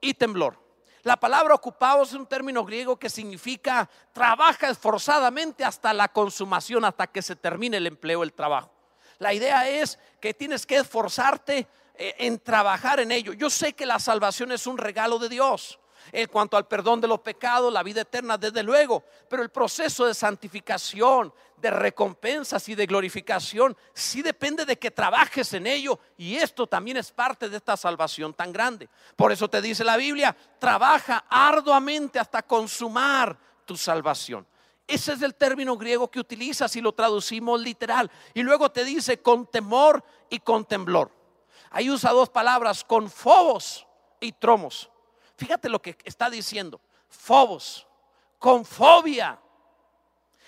y 0.00 0.14
temblor. 0.14 0.58
La 1.02 1.16
palabra 1.16 1.54
ocupados 1.54 2.08
es 2.08 2.14
un 2.14 2.26
término 2.26 2.64
griego 2.64 2.98
que 2.98 3.08
significa 3.08 3.88
trabaja 4.12 4.68
esforzadamente 4.68 5.64
hasta 5.64 5.92
la 5.92 6.08
consumación, 6.08 6.84
hasta 6.84 7.06
que 7.06 7.22
se 7.22 7.36
termine 7.36 7.76
el 7.76 7.86
empleo, 7.86 8.24
el 8.24 8.32
trabajo. 8.32 8.72
La 9.18 9.32
idea 9.32 9.68
es 9.68 9.98
que 10.20 10.34
tienes 10.34 10.66
que 10.66 10.76
esforzarte 10.76 11.68
eh, 11.94 12.14
en 12.18 12.38
trabajar 12.40 13.00
en 13.00 13.12
ello. 13.12 13.32
Yo 13.32 13.48
sé 13.48 13.72
que 13.72 13.86
la 13.86 13.98
salvación 13.98 14.52
es 14.52 14.66
un 14.66 14.78
regalo 14.78 15.18
de 15.18 15.28
Dios. 15.28 15.78
En 16.12 16.28
cuanto 16.28 16.56
al 16.56 16.66
perdón 16.66 17.00
de 17.00 17.08
los 17.08 17.20
pecados, 17.20 17.72
la 17.72 17.82
vida 17.82 18.02
eterna, 18.02 18.36
desde 18.36 18.62
luego. 18.62 19.04
Pero 19.28 19.42
el 19.42 19.50
proceso 19.50 20.06
de 20.06 20.14
santificación, 20.14 21.32
de 21.56 21.70
recompensas 21.70 22.68
y 22.68 22.74
de 22.74 22.86
glorificación, 22.86 23.76
sí 23.94 24.22
depende 24.22 24.64
de 24.64 24.78
que 24.78 24.90
trabajes 24.90 25.52
en 25.54 25.66
ello. 25.66 25.98
Y 26.16 26.36
esto 26.36 26.66
también 26.66 26.96
es 26.96 27.10
parte 27.10 27.48
de 27.48 27.56
esta 27.56 27.76
salvación 27.76 28.34
tan 28.34 28.52
grande. 28.52 28.88
Por 29.16 29.32
eso 29.32 29.48
te 29.48 29.62
dice 29.62 29.84
la 29.84 29.96
Biblia, 29.96 30.36
trabaja 30.58 31.24
arduamente 31.28 32.18
hasta 32.18 32.42
consumar 32.42 33.38
tu 33.64 33.76
salvación. 33.76 34.46
Ese 34.86 35.14
es 35.14 35.22
el 35.22 35.34
término 35.34 35.76
griego 35.76 36.10
que 36.10 36.20
utiliza 36.20 36.68
si 36.68 36.80
lo 36.80 36.92
traducimos 36.92 37.60
literal. 37.60 38.10
Y 38.34 38.42
luego 38.42 38.70
te 38.70 38.84
dice 38.84 39.20
con 39.20 39.46
temor 39.46 40.04
y 40.30 40.38
con 40.38 40.64
temblor. 40.64 41.10
Ahí 41.70 41.90
usa 41.90 42.12
dos 42.12 42.30
palabras, 42.30 42.84
con 42.84 43.10
fobos 43.10 43.86
y 44.20 44.32
tromos. 44.32 44.90
Fíjate 45.36 45.68
lo 45.68 45.82
que 45.82 45.96
está 46.04 46.30
diciendo. 46.30 46.80
Fobos, 47.08 47.86
con 48.38 48.64
fobia. 48.64 49.40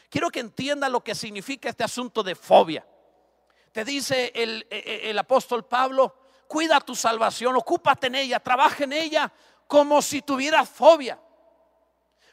Quiero 0.08 0.30
que 0.30 0.40
entienda 0.40 0.88
lo 0.88 1.02
que 1.02 1.14
significa 1.14 1.68
este 1.68 1.84
asunto 1.84 2.22
de 2.22 2.34
fobia. 2.34 2.86
Te 3.72 3.84
dice 3.84 4.32
el, 4.34 4.66
e, 4.70 4.78
e, 4.78 5.10
el, 5.10 5.18
apóstol 5.18 5.66
Pablo, 5.66 6.14
cuida 6.46 6.80
tu 6.80 6.94
salvación, 6.94 7.54
ocúpate 7.56 8.06
en 8.06 8.14
ella, 8.14 8.40
trabaja 8.40 8.84
en 8.84 8.94
ella 8.94 9.32
como 9.66 10.00
si 10.00 10.22
tuvieras 10.22 10.68
fobia. 10.68 11.20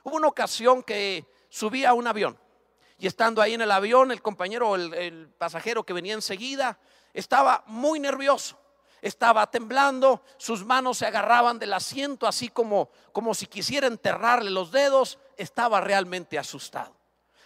Hubo 0.03 0.15
una 0.15 0.27
ocasión 0.27 0.83
que 0.83 1.25
subí 1.49 1.83
a 1.83 1.93
un 1.93 2.07
avión 2.07 2.39
y 2.97 3.07
estando 3.07 3.41
ahí 3.41 3.53
en 3.53 3.61
el 3.61 3.71
avión, 3.71 4.11
el 4.11 4.21
compañero, 4.21 4.75
el, 4.75 4.93
el 4.93 5.29
pasajero 5.37 5.83
que 5.83 5.91
venía 5.91 6.13
enseguida, 6.13 6.79
estaba 7.13 7.63
muy 7.67 7.99
nervioso 7.99 8.57
estaba 9.01 9.45
temblando, 9.51 10.23
sus 10.37 10.65
manos 10.65 10.97
se 10.97 11.05
agarraban 11.05 11.59
del 11.59 11.73
asiento 11.73 12.25
así 12.25 12.49
como, 12.49 12.89
como 13.11 13.35
si 13.35 13.45
quisiera 13.45 13.85
enterrarle 13.85 14.49
los 14.49 14.71
dedos, 14.71 15.19
estaba 15.37 15.79
realmente 15.79 16.39
asustado. 16.39 16.95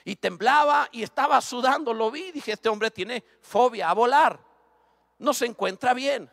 Y 0.06 0.16
temblaba 0.16 0.88
y 0.92 1.04
estaba 1.04 1.40
sudando, 1.42 1.94
lo 1.94 2.10
vi, 2.10 2.32
dije, 2.32 2.54
este 2.54 2.70
hombre 2.70 2.92
tiene 2.92 3.24
fobia 3.42 3.90
a 3.90 3.94
volar, 3.94 4.40
no 5.18 5.34
se 5.34 5.46
encuentra 5.46 5.94
bien. 5.94 6.30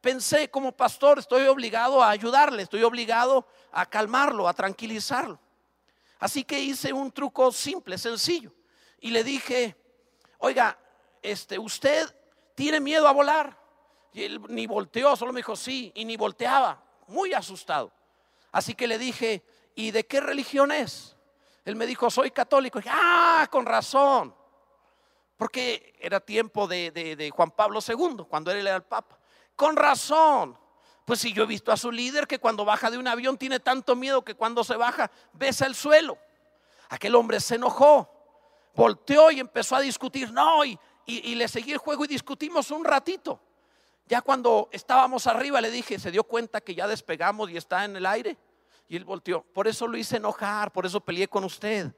Pensé, 0.00 0.50
como 0.50 0.72
pastor, 0.72 1.18
estoy 1.18 1.46
obligado 1.46 2.02
a 2.02 2.10
ayudarle, 2.10 2.62
estoy 2.62 2.82
obligado 2.82 3.46
a 3.72 3.84
calmarlo, 3.86 4.48
a 4.48 4.54
tranquilizarlo. 4.54 5.38
Así 6.18 6.44
que 6.44 6.58
hice 6.58 6.92
un 6.92 7.10
truco 7.10 7.50
simple, 7.52 7.98
sencillo, 7.98 8.52
y 9.00 9.10
le 9.10 9.24
dije, 9.24 9.76
oiga, 10.38 10.78
este, 11.22 11.58
usted 11.58 12.14
tiene 12.54 12.80
miedo 12.80 13.08
a 13.08 13.12
volar. 13.12 13.58
Y 14.12 14.24
él 14.24 14.40
ni 14.48 14.66
volteó, 14.66 15.16
solo 15.16 15.32
me 15.32 15.38
dijo 15.38 15.56
sí, 15.56 15.92
y 15.94 16.04
ni 16.04 16.16
volteaba, 16.16 16.82
muy 17.06 17.32
asustado. 17.32 17.92
Así 18.52 18.74
que 18.74 18.86
le 18.86 18.98
dije, 18.98 19.44
¿y 19.74 19.92
de 19.92 20.04
qué 20.04 20.20
religión 20.20 20.72
es? 20.72 21.16
Él 21.64 21.76
me 21.76 21.86
dijo, 21.86 22.10
soy 22.10 22.30
católico. 22.30 22.78
Y 22.78 22.82
dije, 22.82 22.94
ah, 22.96 23.46
con 23.50 23.66
razón. 23.66 24.34
Porque 25.36 25.94
era 26.00 26.20
tiempo 26.20 26.66
de, 26.66 27.30
Juan 27.34 27.50
Pablo 27.50 27.80
II, 27.86 28.24
cuando 28.28 28.50
él 28.50 28.66
era 28.66 28.76
el 28.76 28.82
Papa. 28.82 29.18
Con 29.56 29.76
razón. 29.76 30.58
Pues 31.04 31.20
si 31.20 31.32
yo 31.32 31.44
he 31.44 31.46
visto 31.46 31.72
a 31.72 31.76
su 31.76 31.90
líder 31.90 32.26
que 32.26 32.38
cuando 32.38 32.64
baja 32.64 32.90
de 32.90 32.98
un 32.98 33.08
avión 33.08 33.36
tiene 33.36 33.58
tanto 33.58 33.96
miedo 33.96 34.22
que 34.22 34.34
cuando 34.34 34.62
se 34.62 34.76
baja 34.76 35.10
besa 35.32 35.66
el 35.66 35.74
suelo. 35.74 36.18
Aquel 36.90 37.14
hombre 37.14 37.40
se 37.40 37.54
enojó, 37.54 38.08
volteó 38.74 39.30
y 39.30 39.40
empezó 39.40 39.76
a 39.76 39.80
discutir. 39.80 40.32
No, 40.32 40.64
y, 40.64 40.78
y 41.06 41.34
le 41.34 41.48
seguí 41.48 41.72
el 41.72 41.78
juego 41.78 42.04
y 42.04 42.08
discutimos 42.08 42.70
un 42.70 42.84
ratito. 42.84 43.40
Ya 44.06 44.22
cuando 44.22 44.68
estábamos 44.72 45.26
arriba 45.26 45.60
le 45.60 45.70
dije, 45.70 45.98
¿se 45.98 46.10
dio 46.10 46.24
cuenta 46.24 46.60
que 46.60 46.74
ya 46.74 46.88
despegamos 46.88 47.48
y 47.50 47.56
está 47.56 47.84
en 47.84 47.96
el 47.96 48.06
aire? 48.06 48.36
Y 48.90 48.96
él 48.96 49.04
volteó. 49.06 49.42
Por 49.42 49.66
eso 49.66 49.86
lo 49.86 49.96
hice 49.96 50.18
enojar, 50.18 50.70
por 50.70 50.84
eso 50.84 51.00
peleé 51.00 51.28
con 51.28 51.44
usted, 51.44 51.90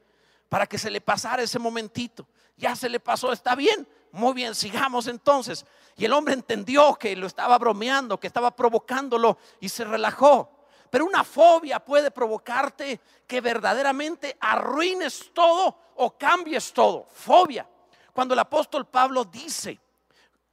para 0.47 0.65
que 0.65 0.77
se 0.77 0.89
le 0.89 1.01
pasara 1.01 1.43
ese 1.43 1.59
momentito. 1.59 2.25
Ya 2.55 2.73
se 2.75 2.87
le 2.87 3.01
pasó, 3.01 3.33
está 3.33 3.55
bien, 3.55 3.85
muy 4.11 4.33
bien, 4.33 4.55
sigamos 4.55 5.07
entonces. 5.07 5.65
Y 5.97 6.05
el 6.05 6.13
hombre 6.13 6.35
entendió 6.35 6.93
que 6.93 7.15
lo 7.15 7.27
estaba 7.27 7.57
bromeando, 7.57 8.17
que 8.17 8.27
estaba 8.27 8.55
provocándolo 8.55 9.37
y 9.59 9.67
se 9.67 9.83
relajó. 9.83 10.51
Pero 10.89 11.05
una 11.05 11.25
fobia 11.25 11.79
puede 11.83 12.11
provocarte 12.11 13.01
que 13.27 13.41
verdaderamente 13.41 14.37
arruines 14.39 15.31
todo 15.33 15.75
o 15.95 16.15
cambies 16.15 16.71
todo. 16.71 17.07
Fobia. 17.11 17.67
Cuando 18.13 18.35
el 18.35 18.39
apóstol 18.39 18.85
Pablo 18.85 19.25
dice, 19.25 19.81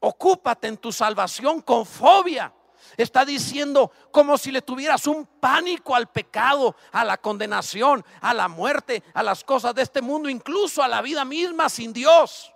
Ocúpate 0.00 0.66
en 0.66 0.78
tu 0.78 0.90
salvación 0.90 1.60
con 1.60 1.84
fobia. 1.84 2.52
Está 3.00 3.24
diciendo 3.24 3.90
como 4.10 4.36
si 4.36 4.52
le 4.52 4.60
tuvieras 4.60 5.06
un 5.06 5.24
pánico 5.24 5.94
al 5.94 6.08
pecado, 6.08 6.76
a 6.92 7.02
la 7.02 7.16
condenación, 7.16 8.04
a 8.20 8.34
la 8.34 8.46
muerte, 8.46 9.02
a 9.14 9.22
las 9.22 9.42
cosas 9.42 9.74
de 9.74 9.80
este 9.80 10.02
mundo, 10.02 10.28
incluso 10.28 10.82
a 10.82 10.88
la 10.88 11.00
vida 11.00 11.24
misma 11.24 11.70
sin 11.70 11.94
Dios. 11.94 12.52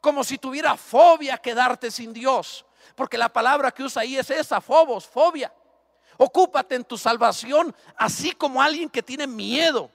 Como 0.00 0.24
si 0.24 0.38
tuviera 0.38 0.76
fobia 0.76 1.38
quedarte 1.38 1.92
sin 1.92 2.12
Dios. 2.12 2.66
Porque 2.96 3.16
la 3.16 3.32
palabra 3.32 3.70
que 3.70 3.84
usa 3.84 4.02
ahí 4.02 4.16
es 4.16 4.28
esa, 4.28 4.60
fobos, 4.60 5.06
fobia. 5.06 5.54
Ocúpate 6.16 6.74
en 6.74 6.84
tu 6.84 6.98
salvación, 6.98 7.72
así 7.96 8.32
como 8.32 8.60
alguien 8.60 8.88
que 8.88 9.04
tiene 9.04 9.28
miedo 9.28 9.88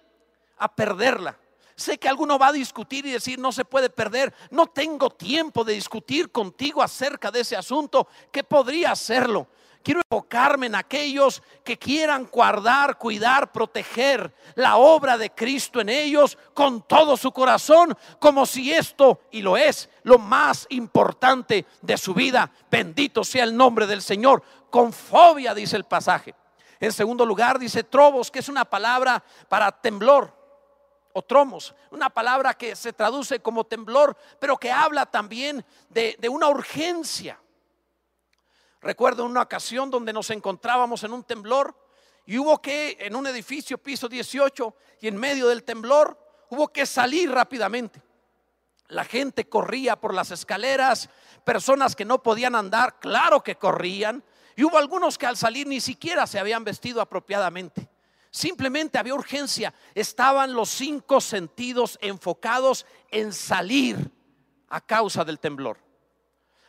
a 0.58 0.74
perderla. 0.74 1.38
Sé 1.76 1.98
que 1.98 2.08
alguno 2.08 2.40
va 2.40 2.48
a 2.48 2.54
discutir 2.54 3.06
y 3.06 3.12
decir, 3.12 3.40
no 3.40 3.52
se 3.52 3.66
puede 3.66 3.90
perder. 3.90 4.34
No 4.52 4.68
tengo 4.68 5.10
tiempo 5.10 5.66
de 5.66 5.74
discutir 5.74 6.32
contigo 6.32 6.82
acerca 6.82 7.30
de 7.30 7.42
ese 7.42 7.58
asunto, 7.58 8.08
que 8.32 8.46
podría 8.46 8.92
hacerlo. 8.92 9.50
Quiero 9.84 10.02
enfocarme 10.02 10.68
en 10.68 10.76
aquellos 10.76 11.42
que 11.64 11.78
quieran 11.78 12.28
guardar, 12.32 12.98
cuidar, 12.98 13.52
proteger 13.52 14.34
la 14.56 14.78
obra 14.78 15.18
de 15.18 15.32
Cristo 15.32 15.82
en 15.82 15.90
ellos 15.90 16.38
con 16.54 16.82
todo 16.84 17.18
su 17.18 17.32
corazón, 17.32 17.98
como 18.20 18.46
si 18.46 18.72
esto, 18.72 19.22
y 19.32 19.42
lo 19.42 19.58
es, 19.58 19.90
lo 20.04 20.20
más 20.20 20.68
importante 20.70 21.66
de 21.82 21.98
su 21.98 22.14
vida. 22.14 22.52
Bendito 22.70 23.24
sea 23.24 23.44
el 23.44 23.58
nombre 23.58 23.88
del 23.88 24.02
Señor. 24.02 24.44
Con 24.70 24.94
fobia, 24.94 25.54
dice 25.54 25.78
el 25.78 25.86
pasaje. 25.86 26.36
En 26.80 26.92
segundo 26.92 27.26
lugar, 27.26 27.60
dice 27.60 27.84
trobos, 27.84 28.32
que 28.32 28.40
es 28.40 28.50
una 28.50 28.66
palabra 28.66 29.24
para 29.48 29.72
temblor 29.72 30.34
o 31.14 31.22
tromos, 31.22 31.76
una 31.92 32.10
palabra 32.10 32.54
que 32.54 32.76
se 32.76 32.94
traduce 32.94 33.40
como 33.40 33.66
temblor, 33.66 34.18
pero 34.40 34.58
que 34.58 34.72
habla 34.72 35.06
también 35.06 35.66
de, 35.90 36.18
una 36.30 36.50
urgencia. 36.50 37.40
Recuerdo 38.82 39.26
una 39.26 39.44
ocasión 39.44 39.92
donde 39.92 40.12
nos 40.12 40.32
encontrábamos 40.32 41.04
en 41.04 41.14
un 41.14 41.24
temblor 41.24 41.76
y 42.26 42.38
hubo 42.38 42.62
que, 42.62 42.98
en 43.00 43.16
un 43.16 43.28
edificio, 43.28 43.78
piso 43.78 44.08
18, 44.08 44.76
y 45.02 45.08
en 45.08 45.18
medio 45.18 45.48
del 45.48 45.64
temblor, 45.64 46.18
hubo 46.50 46.68
que 46.68 46.86
salir 46.86 47.32
rápidamente. 47.32 48.02
La 48.88 49.06
gente 49.06 49.48
corría 49.48 49.96
por 49.96 50.14
las 50.14 50.32
escaleras, 50.32 51.10
personas 51.44 51.96
que 51.96 52.06
no 52.06 52.22
podían 52.22 52.56
andar, 52.56 53.00
claro 53.00 53.42
que 53.42 53.56
corrían, 53.56 54.24
y 54.56 54.64
hubo 54.64 54.78
algunos 54.78 55.18
que 55.18 55.28
al 55.28 55.38
salir 55.38 55.68
ni 55.68 55.80
siquiera 55.80 56.28
se 56.28 56.40
habían 56.40 56.64
vestido 56.64 57.02
apropiadamente. 57.02 57.90
Simplemente 58.32 58.98
había 58.98 59.14
urgencia. 59.14 59.74
Estaban 59.94 60.54
los 60.54 60.70
cinco 60.70 61.22
sentidos 61.22 62.00
enfocados 62.02 62.86
en 63.10 63.34
salir 63.34 64.12
a 64.70 64.82
causa 64.82 65.24
del 65.24 65.40
temblor. 65.40 65.78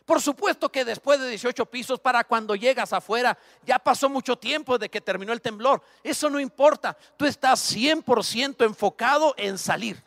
Por 0.05 0.21
supuesto 0.21 0.69
que 0.69 0.85
después 0.85 1.21
de 1.21 1.29
18 1.29 1.67
pisos, 1.67 2.01
para 2.01 2.25
cuando 2.25 2.55
llegas 2.55 2.93
afuera, 2.93 3.39
ya 3.65 3.79
pasó 3.79 4.09
mucho 4.09 4.37
tiempo 4.37 4.79
de 4.79 4.89
que 4.89 5.01
terminó 5.01 5.33
el 5.33 5.41
temblor. 5.41 5.83
Eso 6.03 6.29
no 6.29 6.41
importa. 6.41 6.97
Tú 7.17 7.25
estás 7.25 7.75
100% 7.75 8.65
enfocado 8.65 9.35
en 9.37 9.59
salir. 9.59 10.03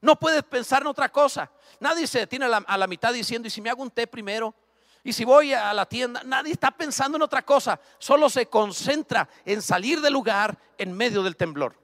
No 0.00 0.18
puedes 0.18 0.42
pensar 0.42 0.82
en 0.82 0.88
otra 0.88 1.10
cosa. 1.10 1.50
Nadie 1.80 2.06
se 2.06 2.20
detiene 2.20 2.46
a 2.46 2.48
la, 2.48 2.56
a 2.58 2.78
la 2.78 2.86
mitad 2.86 3.12
diciendo, 3.12 3.48
¿y 3.48 3.50
si 3.50 3.60
me 3.60 3.70
hago 3.70 3.82
un 3.82 3.90
té 3.90 4.06
primero? 4.06 4.54
Y 5.02 5.12
si 5.12 5.24
voy 5.26 5.52
a 5.52 5.74
la 5.74 5.84
tienda, 5.84 6.22
nadie 6.24 6.52
está 6.52 6.70
pensando 6.70 7.16
en 7.16 7.22
otra 7.22 7.44
cosa, 7.44 7.78
solo 7.98 8.30
se 8.30 8.46
concentra 8.46 9.28
en 9.44 9.60
salir 9.60 10.00
del 10.00 10.14
lugar 10.14 10.58
en 10.78 10.96
medio 10.96 11.22
del 11.22 11.36
temblor. 11.36 11.76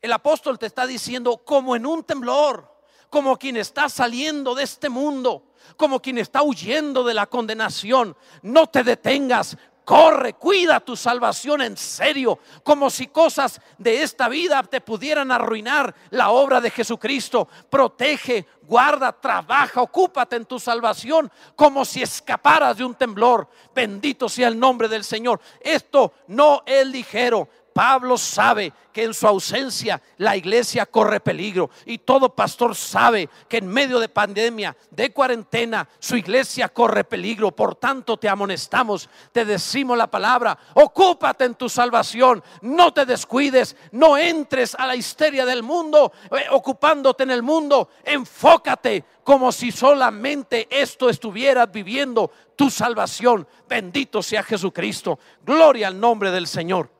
El 0.00 0.12
apóstol 0.12 0.58
te 0.58 0.64
está 0.64 0.86
diciendo 0.86 1.36
como 1.38 1.76
en 1.76 1.84
un 1.84 2.04
temblor, 2.04 2.77
como 3.10 3.36
quien 3.36 3.56
está 3.56 3.88
saliendo 3.88 4.54
de 4.54 4.64
este 4.64 4.88
mundo, 4.88 5.44
como 5.76 6.00
quien 6.00 6.18
está 6.18 6.42
huyendo 6.42 7.04
de 7.04 7.14
la 7.14 7.26
condenación. 7.26 8.16
No 8.42 8.66
te 8.66 8.84
detengas, 8.84 9.56
Corre, 9.88 10.34
cuida 10.34 10.80
tu 10.80 10.94
salvación 10.94 11.62
en 11.62 11.74
serio, 11.74 12.38
como 12.62 12.90
si 12.90 13.06
cosas 13.06 13.58
de 13.78 14.02
esta 14.02 14.28
vida 14.28 14.62
te 14.62 14.82
pudieran 14.82 15.32
arruinar 15.32 15.94
la 16.10 16.28
obra 16.28 16.60
de 16.60 16.70
Jesucristo. 16.70 17.48
Protege, 17.70 18.44
guarda, 18.64 19.18
trabaja, 19.18 19.80
ocúpate 19.80 20.36
en 20.36 20.44
tu 20.44 20.60
salvación, 20.60 21.32
como 21.56 21.86
si 21.86 22.02
escaparas 22.02 22.76
de 22.76 22.84
un 22.84 22.96
temblor. 22.96 23.48
Bendito 23.74 24.28
sea 24.28 24.48
el 24.48 24.58
nombre 24.58 24.88
del 24.88 25.04
Señor. 25.04 25.40
Esto 25.58 26.12
no 26.26 26.62
es 26.66 26.86
ligero. 26.86 27.48
Pablo 27.78 28.18
sabe 28.18 28.72
que 28.92 29.04
en 29.04 29.14
su 29.14 29.24
ausencia 29.24 30.02
la 30.16 30.36
iglesia 30.36 30.84
corre 30.84 31.20
peligro 31.20 31.70
y 31.86 31.98
todo 31.98 32.34
pastor 32.34 32.74
sabe 32.74 33.30
que 33.48 33.58
en 33.58 33.68
medio 33.68 34.00
de 34.00 34.08
pandemia, 34.08 34.76
de 34.90 35.12
cuarentena, 35.12 35.88
su 36.00 36.16
iglesia 36.16 36.70
corre 36.70 37.04
peligro. 37.04 37.52
Por 37.52 37.76
tanto, 37.76 38.16
te 38.16 38.28
amonestamos, 38.28 39.08
te 39.30 39.44
decimos 39.44 39.96
la 39.96 40.10
palabra, 40.10 40.58
ocúpate 40.74 41.44
en 41.44 41.54
tu 41.54 41.68
salvación, 41.68 42.42
no 42.62 42.92
te 42.92 43.06
descuides, 43.06 43.76
no 43.92 44.18
entres 44.18 44.74
a 44.74 44.84
la 44.84 44.96
histeria 44.96 45.46
del 45.46 45.62
mundo, 45.62 46.10
eh, 46.32 46.46
ocupándote 46.50 47.22
en 47.22 47.30
el 47.30 47.44
mundo, 47.44 47.90
enfócate 48.02 49.04
como 49.22 49.52
si 49.52 49.70
solamente 49.70 50.66
esto 50.68 51.08
estuvieras 51.08 51.70
viviendo 51.70 52.32
tu 52.56 52.70
salvación. 52.70 53.46
Bendito 53.68 54.20
sea 54.20 54.42
Jesucristo. 54.42 55.20
Gloria 55.44 55.86
al 55.86 56.00
nombre 56.00 56.32
del 56.32 56.48
Señor. 56.48 56.97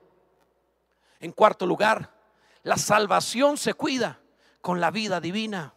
En 1.21 1.33
cuarto 1.33 1.67
lugar, 1.67 2.15
la 2.63 2.77
salvación 2.77 3.57
se 3.57 3.75
cuida 3.75 4.21
con 4.61 4.81
la 4.81 4.91
vida 4.91 5.21
divina. 5.21 5.75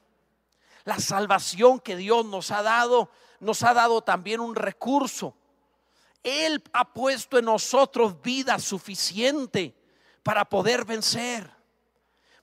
La 0.84 1.00
salvación 1.00 1.80
que 1.80 1.96
Dios 1.96 2.26
nos 2.26 2.52
ha 2.52 2.62
dado, 2.64 3.10
nos 3.40 3.64
ha 3.64 3.74
dado 3.74 4.02
también 4.02 4.40
un 4.40 4.56
recurso. 4.56 5.36
Él 6.24 6.64
ha 6.74 6.94
puesto 6.94 7.38
en 7.38 7.46
nosotros 7.46 8.22
vida 8.22 8.60
suficiente 8.60 9.76
para 10.24 10.46
poder 10.46 10.86
vencer. 10.86 11.50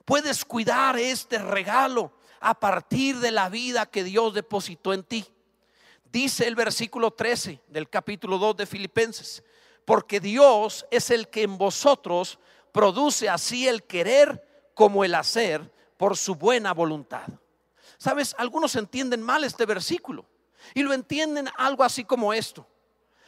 Puedes 0.05 0.43
cuidar 0.43 0.97
este 0.97 1.37
regalo 1.37 2.11
a 2.39 2.59
partir 2.59 3.19
de 3.19 3.31
la 3.31 3.49
vida 3.49 3.85
que 3.85 4.03
Dios 4.03 4.33
depositó 4.33 4.93
en 4.93 5.03
ti. 5.03 5.25
Dice 6.11 6.47
el 6.47 6.55
versículo 6.55 7.11
13 7.11 7.61
del 7.67 7.89
capítulo 7.89 8.37
2 8.37 8.57
de 8.57 8.65
Filipenses, 8.65 9.43
porque 9.85 10.19
Dios 10.19 10.85
es 10.89 11.11
el 11.11 11.29
que 11.29 11.43
en 11.43 11.57
vosotros 11.57 12.39
produce 12.71 13.29
así 13.29 13.67
el 13.67 13.83
querer 13.83 14.71
como 14.73 15.03
el 15.03 15.15
hacer 15.15 15.71
por 15.97 16.17
su 16.17 16.35
buena 16.35 16.73
voluntad. 16.73 17.27
Sabes, 17.97 18.35
algunos 18.37 18.75
entienden 18.75 19.21
mal 19.21 19.43
este 19.43 19.65
versículo 19.65 20.25
y 20.73 20.83
lo 20.83 20.93
entienden 20.93 21.49
algo 21.57 21.83
así 21.83 22.05
como 22.05 22.33
esto. 22.33 22.67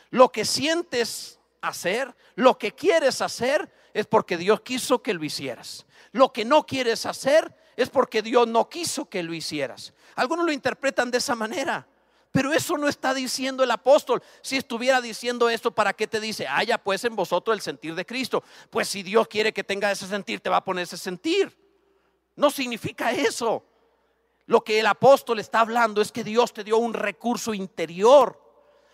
Lo 0.10 0.32
que 0.32 0.46
sientes 0.46 1.40
hacer, 1.62 2.16
lo 2.36 2.58
que 2.58 2.74
quieres 2.74 3.22
hacer, 3.22 3.72
es 3.94 4.06
porque 4.06 4.38
Dios 4.38 4.62
quiso 4.62 5.02
que 5.02 5.14
lo 5.14 5.24
hicieras. 5.24 5.86
Lo 6.12 6.32
que 6.32 6.46
no 6.46 6.66
quieres 6.66 7.06
hacer 7.06 7.56
es 7.76 7.90
porque 7.90 8.22
Dios 8.22 8.48
no 8.48 8.70
quiso 8.70 9.10
que 9.10 9.24
lo 9.24 9.34
hicieras. 9.34 9.94
Algunos 10.16 10.46
lo 10.46 10.52
interpretan 10.52 11.12
de 11.12 11.18
esa 11.18 11.36
manera. 11.36 11.88
Pero 12.32 12.54
eso 12.54 12.78
no 12.78 12.88
está 12.88 13.14
diciendo 13.14 13.64
el 13.64 13.72
apóstol. 13.72 14.24
Si 14.42 14.56
estuviera 14.56 15.02
diciendo 15.02 15.50
esto, 15.50 15.72
¿para 15.72 15.94
qué 15.94 16.08
te 16.08 16.22
dice? 16.22 16.48
Haya 16.48 16.78
pues 16.78 17.04
en 17.04 17.16
vosotros 17.16 17.54
el 17.54 17.62
sentir 17.62 17.94
de 17.94 18.06
Cristo. 18.06 18.42
Pues 18.70 18.88
si 18.88 19.04
Dios 19.04 19.28
quiere 19.28 19.54
que 19.54 19.66
tenga 19.66 19.92
ese 19.92 20.08
sentir, 20.08 20.40
te 20.40 20.50
va 20.50 20.58
a 20.58 20.64
poner 20.64 20.84
ese 20.84 20.98
sentir. 20.98 21.58
No 22.38 22.50
significa 22.50 23.12
eso. 23.12 23.66
Lo 24.46 24.64
que 24.64 24.80
el 24.80 24.86
apóstol 24.86 25.40
está 25.40 25.60
hablando 25.60 26.02
es 26.02 26.12
que 26.12 26.24
Dios 26.24 26.54
te 26.54 26.64
dio 26.64 26.78
un 26.78 26.94
recurso 26.94 27.54
interior. 27.54 28.42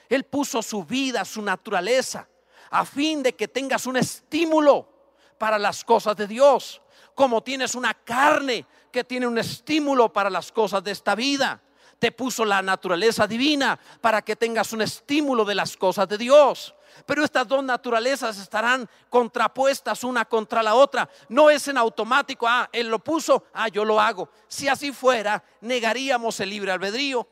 Él 0.10 0.24
puso 0.24 0.64
su 0.64 0.84
vida, 0.84 1.24
su 1.24 1.44
naturaleza, 1.44 2.28
a 2.72 2.86
fin 2.86 3.22
de 3.22 3.36
que 3.36 3.48
tengas 3.48 3.86
un 3.86 3.98
estímulo 3.98 4.90
para 5.38 5.60
las 5.60 5.84
cosas 5.84 6.16
de 6.16 6.26
Dios. 6.26 6.82
Como 7.14 7.44
tienes 7.44 7.76
una 7.76 7.94
carne 7.94 8.66
que 8.92 9.04
tiene 9.04 9.28
un 9.28 9.38
estímulo 9.38 10.12
para 10.12 10.32
las 10.32 10.52
cosas 10.52 10.84
de 10.84 10.92
esta 10.92 11.14
vida 11.14 11.62
te 12.00 12.12
puso 12.12 12.46
la 12.46 12.62
naturaleza 12.62 13.28
divina 13.28 13.80
para 14.02 14.22
que 14.22 14.36
tengas 14.36 14.74
un 14.74 14.82
estímulo 14.82 15.46
de 15.46 15.56
las 15.56 15.76
cosas 15.76 16.08
de 16.08 16.18
Dios. 16.18 16.76
Pero 17.06 17.24
estas 17.24 17.48
dos 17.48 17.64
naturalezas 17.64 18.38
estarán 18.40 18.90
contrapuestas 19.10 20.04
una 20.04 20.26
contra 20.26 20.64
la 20.64 20.76
otra. 20.76 21.10
No 21.30 21.50
es 21.50 21.68
en 21.68 21.78
automático, 21.78 22.48
ah, 22.48 22.70
Él 22.72 22.88
lo 22.88 23.00
puso, 23.00 23.46
ah, 23.54 23.68
yo 23.68 23.86
lo 23.86 24.00
hago. 24.00 24.30
Si 24.48 24.68
así 24.68 24.92
fuera, 24.92 25.44
negaríamos 25.62 26.40
el 26.40 26.50
libre 26.50 26.72
albedrío. 26.72 27.28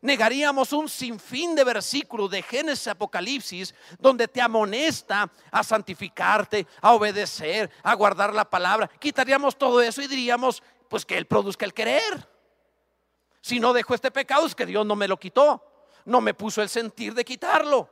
Negaríamos 0.00 0.72
un 0.74 0.88
sinfín 0.88 1.54
de 1.54 1.64
versículos 1.64 2.30
de 2.30 2.42
Génesis 2.42 2.88
Apocalipsis 2.88 3.74
donde 3.98 4.28
te 4.28 4.42
amonesta 4.42 5.30
a 5.50 5.64
santificarte, 5.64 6.66
a 6.82 6.92
obedecer, 6.92 7.70
a 7.82 7.94
guardar 7.94 8.34
la 8.34 8.44
palabra. 8.44 8.90
Quitaríamos 8.98 9.56
todo 9.56 9.80
eso 9.80 10.02
y 10.02 10.06
diríamos, 10.06 10.62
pues 10.90 11.06
que 11.06 11.16
Él 11.16 11.26
produzca 11.26 11.64
el 11.64 11.72
querer. 11.72 12.33
Si 13.44 13.60
no 13.60 13.74
dejo 13.74 13.94
este 13.94 14.10
pecado 14.10 14.46
es 14.46 14.54
que 14.54 14.64
Dios 14.64 14.86
no 14.86 14.96
me 14.96 15.06
lo 15.06 15.18
quitó, 15.18 15.62
no 16.06 16.22
me 16.22 16.32
puso 16.32 16.62
el 16.62 16.70
sentir 16.70 17.12
de 17.12 17.26
quitarlo. 17.26 17.90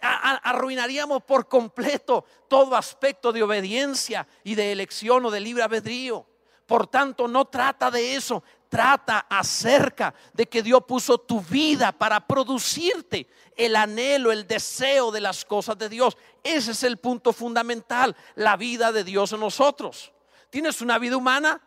arruinaríamos 0.00 1.22
por 1.22 1.46
completo 1.46 2.24
todo 2.48 2.74
aspecto 2.74 3.30
de 3.32 3.44
obediencia 3.44 4.26
y 4.42 4.56
de 4.56 4.72
elección 4.72 5.24
o 5.24 5.30
de 5.30 5.38
libre 5.38 5.62
albedrío. 5.62 6.26
Por 6.66 6.88
tanto, 6.88 7.28
no 7.28 7.44
trata 7.44 7.92
de 7.92 8.16
eso, 8.16 8.42
trata 8.68 9.24
acerca 9.30 10.14
de 10.32 10.48
que 10.48 10.64
Dios 10.64 10.82
puso 10.84 11.16
tu 11.16 11.40
vida 11.42 11.92
para 11.92 12.26
producirte 12.26 13.28
el 13.56 13.76
anhelo, 13.76 14.32
el 14.32 14.48
deseo 14.48 15.12
de 15.12 15.20
las 15.20 15.44
cosas 15.44 15.78
de 15.78 15.88
Dios. 15.88 16.16
Ese 16.42 16.72
es 16.72 16.82
el 16.82 16.96
punto 16.96 17.32
fundamental, 17.32 18.16
la 18.34 18.56
vida 18.56 18.90
de 18.90 19.04
Dios 19.04 19.32
en 19.32 19.38
nosotros. 19.38 20.12
Tienes 20.50 20.80
una 20.80 20.98
vida 20.98 21.16
humana 21.16 21.62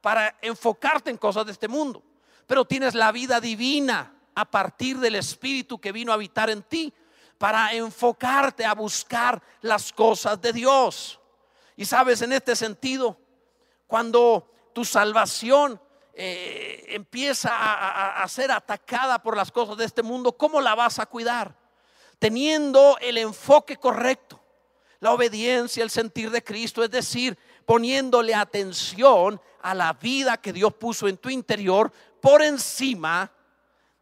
para 0.00 0.38
enfocarte 0.40 1.10
en 1.10 1.18
cosas 1.18 1.44
de 1.44 1.52
este 1.52 1.68
mundo 1.68 2.02
pero 2.46 2.64
tienes 2.64 2.94
la 2.94 3.12
vida 3.12 3.40
divina 3.40 4.14
a 4.34 4.44
partir 4.44 4.98
del 4.98 5.14
Espíritu 5.14 5.80
que 5.80 5.92
vino 5.92 6.12
a 6.12 6.14
habitar 6.14 6.50
en 6.50 6.62
ti 6.62 6.92
para 7.38 7.72
enfocarte 7.74 8.64
a 8.64 8.74
buscar 8.74 9.42
las 9.60 9.92
cosas 9.92 10.40
de 10.40 10.52
Dios. 10.52 11.20
Y 11.76 11.84
sabes, 11.84 12.22
en 12.22 12.32
este 12.32 12.54
sentido, 12.56 13.18
cuando 13.86 14.50
tu 14.72 14.84
salvación 14.84 15.80
eh, 16.14 16.84
empieza 16.88 17.50
a, 17.54 18.22
a 18.22 18.28
ser 18.28 18.52
atacada 18.52 19.22
por 19.22 19.36
las 19.36 19.50
cosas 19.50 19.76
de 19.76 19.84
este 19.84 20.02
mundo, 20.02 20.36
¿cómo 20.36 20.60
la 20.60 20.74
vas 20.74 20.98
a 20.98 21.06
cuidar? 21.06 21.56
Teniendo 22.18 22.96
el 23.00 23.18
enfoque 23.18 23.76
correcto, 23.76 24.40
la 25.00 25.12
obediencia, 25.12 25.82
el 25.82 25.90
sentir 25.90 26.30
de 26.30 26.42
Cristo, 26.42 26.82
es 26.82 26.90
decir, 26.90 27.36
poniéndole 27.66 28.34
atención 28.34 29.40
a 29.60 29.74
la 29.74 29.92
vida 29.94 30.36
que 30.36 30.52
Dios 30.52 30.74
puso 30.74 31.08
en 31.08 31.16
tu 31.16 31.28
interior 31.28 31.92
por 32.24 32.40
encima 32.40 33.30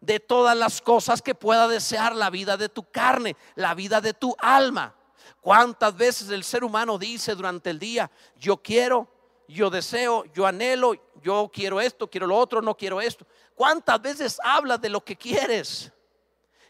de 0.00 0.20
todas 0.20 0.56
las 0.56 0.80
cosas 0.80 1.20
que 1.20 1.34
pueda 1.34 1.66
desear 1.66 2.14
la 2.14 2.30
vida 2.30 2.56
de 2.56 2.68
tu 2.68 2.84
carne, 2.84 3.36
la 3.56 3.74
vida 3.74 4.00
de 4.00 4.14
tu 4.14 4.36
alma. 4.38 4.94
¿Cuántas 5.40 5.96
veces 5.96 6.30
el 6.30 6.44
ser 6.44 6.62
humano 6.62 6.98
dice 6.98 7.34
durante 7.34 7.70
el 7.70 7.80
día, 7.80 8.08
yo 8.38 8.58
quiero, 8.58 9.08
yo 9.48 9.70
deseo, 9.70 10.24
yo 10.32 10.46
anhelo, 10.46 10.94
yo 11.20 11.50
quiero 11.52 11.80
esto, 11.80 12.08
quiero 12.08 12.28
lo 12.28 12.36
otro, 12.36 12.62
no 12.62 12.76
quiero 12.76 13.00
esto? 13.00 13.26
¿Cuántas 13.56 14.00
veces 14.00 14.38
hablas 14.44 14.80
de 14.80 14.90
lo 14.90 15.04
que 15.04 15.16
quieres? 15.16 15.90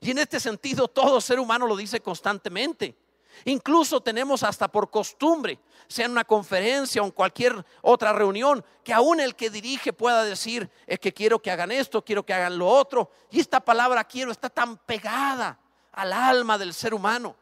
Y 0.00 0.12
en 0.12 0.18
este 0.20 0.40
sentido 0.40 0.88
todo 0.88 1.20
ser 1.20 1.38
humano 1.38 1.66
lo 1.66 1.76
dice 1.76 2.00
constantemente. 2.00 2.96
Incluso 3.44 4.00
tenemos 4.00 4.42
hasta 4.42 4.68
por 4.68 4.90
costumbre, 4.90 5.58
sea 5.88 6.06
en 6.06 6.12
una 6.12 6.24
conferencia 6.24 7.02
o 7.02 7.04
en 7.04 7.10
cualquier 7.10 7.64
otra 7.80 8.12
reunión, 8.12 8.64
que 8.84 8.92
aún 8.92 9.20
el 9.20 9.34
que 9.34 9.50
dirige 9.50 9.92
pueda 9.92 10.24
decir, 10.24 10.70
es 10.86 10.98
que 10.98 11.12
quiero 11.12 11.40
que 11.40 11.50
hagan 11.50 11.72
esto, 11.72 12.04
quiero 12.04 12.24
que 12.24 12.34
hagan 12.34 12.58
lo 12.58 12.68
otro. 12.68 13.10
Y 13.30 13.40
esta 13.40 13.60
palabra 13.60 14.04
quiero 14.04 14.32
está 14.32 14.48
tan 14.48 14.76
pegada 14.78 15.58
al 15.92 16.12
alma 16.12 16.58
del 16.58 16.74
ser 16.74 16.94
humano. 16.94 17.36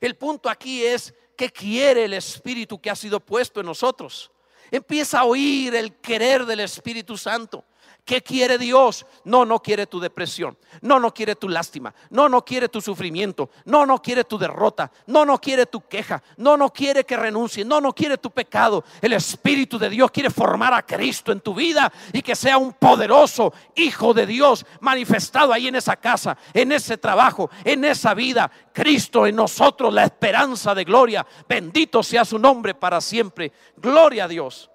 El 0.00 0.16
punto 0.16 0.48
aquí 0.48 0.84
es 0.84 1.14
que 1.36 1.50
quiere 1.50 2.04
el 2.04 2.14
Espíritu 2.14 2.80
que 2.80 2.90
ha 2.90 2.96
sido 2.96 3.20
puesto 3.20 3.60
en 3.60 3.66
nosotros. 3.66 4.30
Empieza 4.70 5.20
a 5.20 5.24
oír 5.24 5.74
el 5.74 5.96
querer 5.96 6.46
del 6.46 6.60
Espíritu 6.60 7.16
Santo. 7.16 7.64
¿Qué 8.04 8.20
quiere 8.20 8.58
Dios? 8.58 9.06
No, 9.24 9.46
no 9.46 9.60
quiere 9.60 9.86
tu 9.86 9.98
depresión. 9.98 10.58
No, 10.82 11.00
no 11.00 11.14
quiere 11.14 11.36
tu 11.36 11.48
lástima. 11.48 11.94
No, 12.10 12.28
no 12.28 12.44
quiere 12.44 12.68
tu 12.68 12.82
sufrimiento. 12.82 13.48
No, 13.64 13.86
no 13.86 14.02
quiere 14.02 14.24
tu 14.24 14.36
derrota. 14.36 14.92
No, 15.06 15.24
no 15.24 15.40
quiere 15.40 15.64
tu 15.64 15.80
queja. 15.88 16.22
No, 16.36 16.58
no 16.58 16.70
quiere 16.70 17.04
que 17.04 17.16
renuncie. 17.16 17.64
No, 17.64 17.80
no 17.80 17.94
quiere 17.94 18.18
tu 18.18 18.30
pecado. 18.30 18.84
El 19.00 19.14
Espíritu 19.14 19.78
de 19.78 19.88
Dios 19.88 20.10
quiere 20.10 20.28
formar 20.28 20.74
a 20.74 20.84
Cristo 20.84 21.32
en 21.32 21.40
tu 21.40 21.54
vida 21.54 21.90
y 22.12 22.20
que 22.20 22.36
sea 22.36 22.58
un 22.58 22.74
poderoso 22.74 23.54
Hijo 23.74 24.12
de 24.12 24.26
Dios 24.26 24.66
manifestado 24.80 25.52
ahí 25.52 25.68
en 25.68 25.76
esa 25.76 25.96
casa, 25.96 26.36
en 26.52 26.72
ese 26.72 26.98
trabajo, 26.98 27.48
en 27.64 27.86
esa 27.86 28.12
vida. 28.12 28.50
Cristo 28.74 29.26
en 29.26 29.36
nosotros, 29.36 29.94
la 29.94 30.04
esperanza 30.04 30.74
de 30.74 30.84
gloria. 30.84 31.26
Bendito 31.48 32.02
sea 32.02 32.26
su 32.26 32.38
nombre 32.38 32.74
para 32.74 33.00
siempre. 33.00 33.50
Gloria 33.78 34.24
a 34.24 34.28
Dios. 34.28 34.70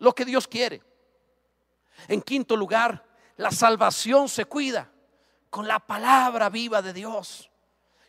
Lo 0.00 0.12
que 0.12 0.24
Dios 0.24 0.48
quiere. 0.48 0.82
En 2.08 2.22
quinto 2.22 2.56
lugar, 2.56 3.04
la 3.36 3.50
salvación 3.50 4.28
se 4.28 4.44
cuida 4.44 4.90
con 5.50 5.66
la 5.66 5.78
palabra 5.78 6.48
viva 6.48 6.82
de 6.82 6.92
Dios. 6.92 7.50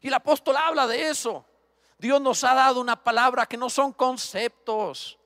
Y 0.01 0.07
el 0.07 0.13
apóstol 0.13 0.57
habla 0.57 0.87
de 0.87 1.09
eso. 1.09 1.45
Dios 1.97 2.21
nos 2.21 2.43
ha 2.43 2.53
dado 2.53 2.81
una 2.81 3.01
palabra 3.01 3.45
que 3.45 3.57
no 3.57 3.69
son 3.69 3.93
conceptos, 3.93 5.17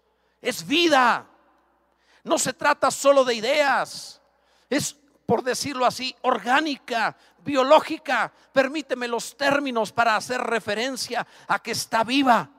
es 0.41 0.65
vida. 0.65 1.27
No 2.23 2.37
se 2.37 2.53
trata 2.53 2.91
solo 2.91 3.23
de 3.23 3.33
ideas, 3.33 4.21
es, 4.69 4.95
por 5.25 5.41
decirlo 5.43 5.85
así, 5.85 6.15
orgánica, 6.21 7.15
biológica. 7.39 8.31
Permíteme 8.51 9.07
los 9.07 9.35
términos 9.35 9.91
para 9.91 10.15
hacer 10.15 10.41
referencia 10.41 11.25
a 11.47 11.59
que 11.59 11.71
está 11.71 12.03
viva. 12.03 12.49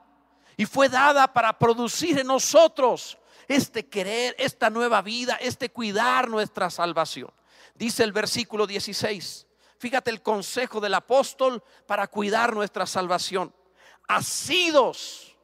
y 0.56 0.66
fue 0.66 0.90
dada 0.90 1.32
para 1.32 1.58
producir 1.58 2.18
en 2.18 2.26
nosotros 2.26 3.16
este 3.50 3.86
querer, 3.86 4.36
esta 4.38 4.70
nueva 4.70 5.02
vida, 5.02 5.36
este 5.40 5.70
cuidar 5.70 6.28
nuestra 6.28 6.70
salvación. 6.70 7.32
Dice 7.74 8.04
el 8.04 8.12
versículo 8.12 8.64
16. 8.66 9.46
Fíjate 9.76 10.10
el 10.10 10.22
consejo 10.22 10.80
del 10.80 10.94
apóstol 10.94 11.62
para 11.86 12.06
cuidar 12.06 12.54
nuestra 12.54 12.86
salvación. 12.86 13.52
Asidos 14.06 15.36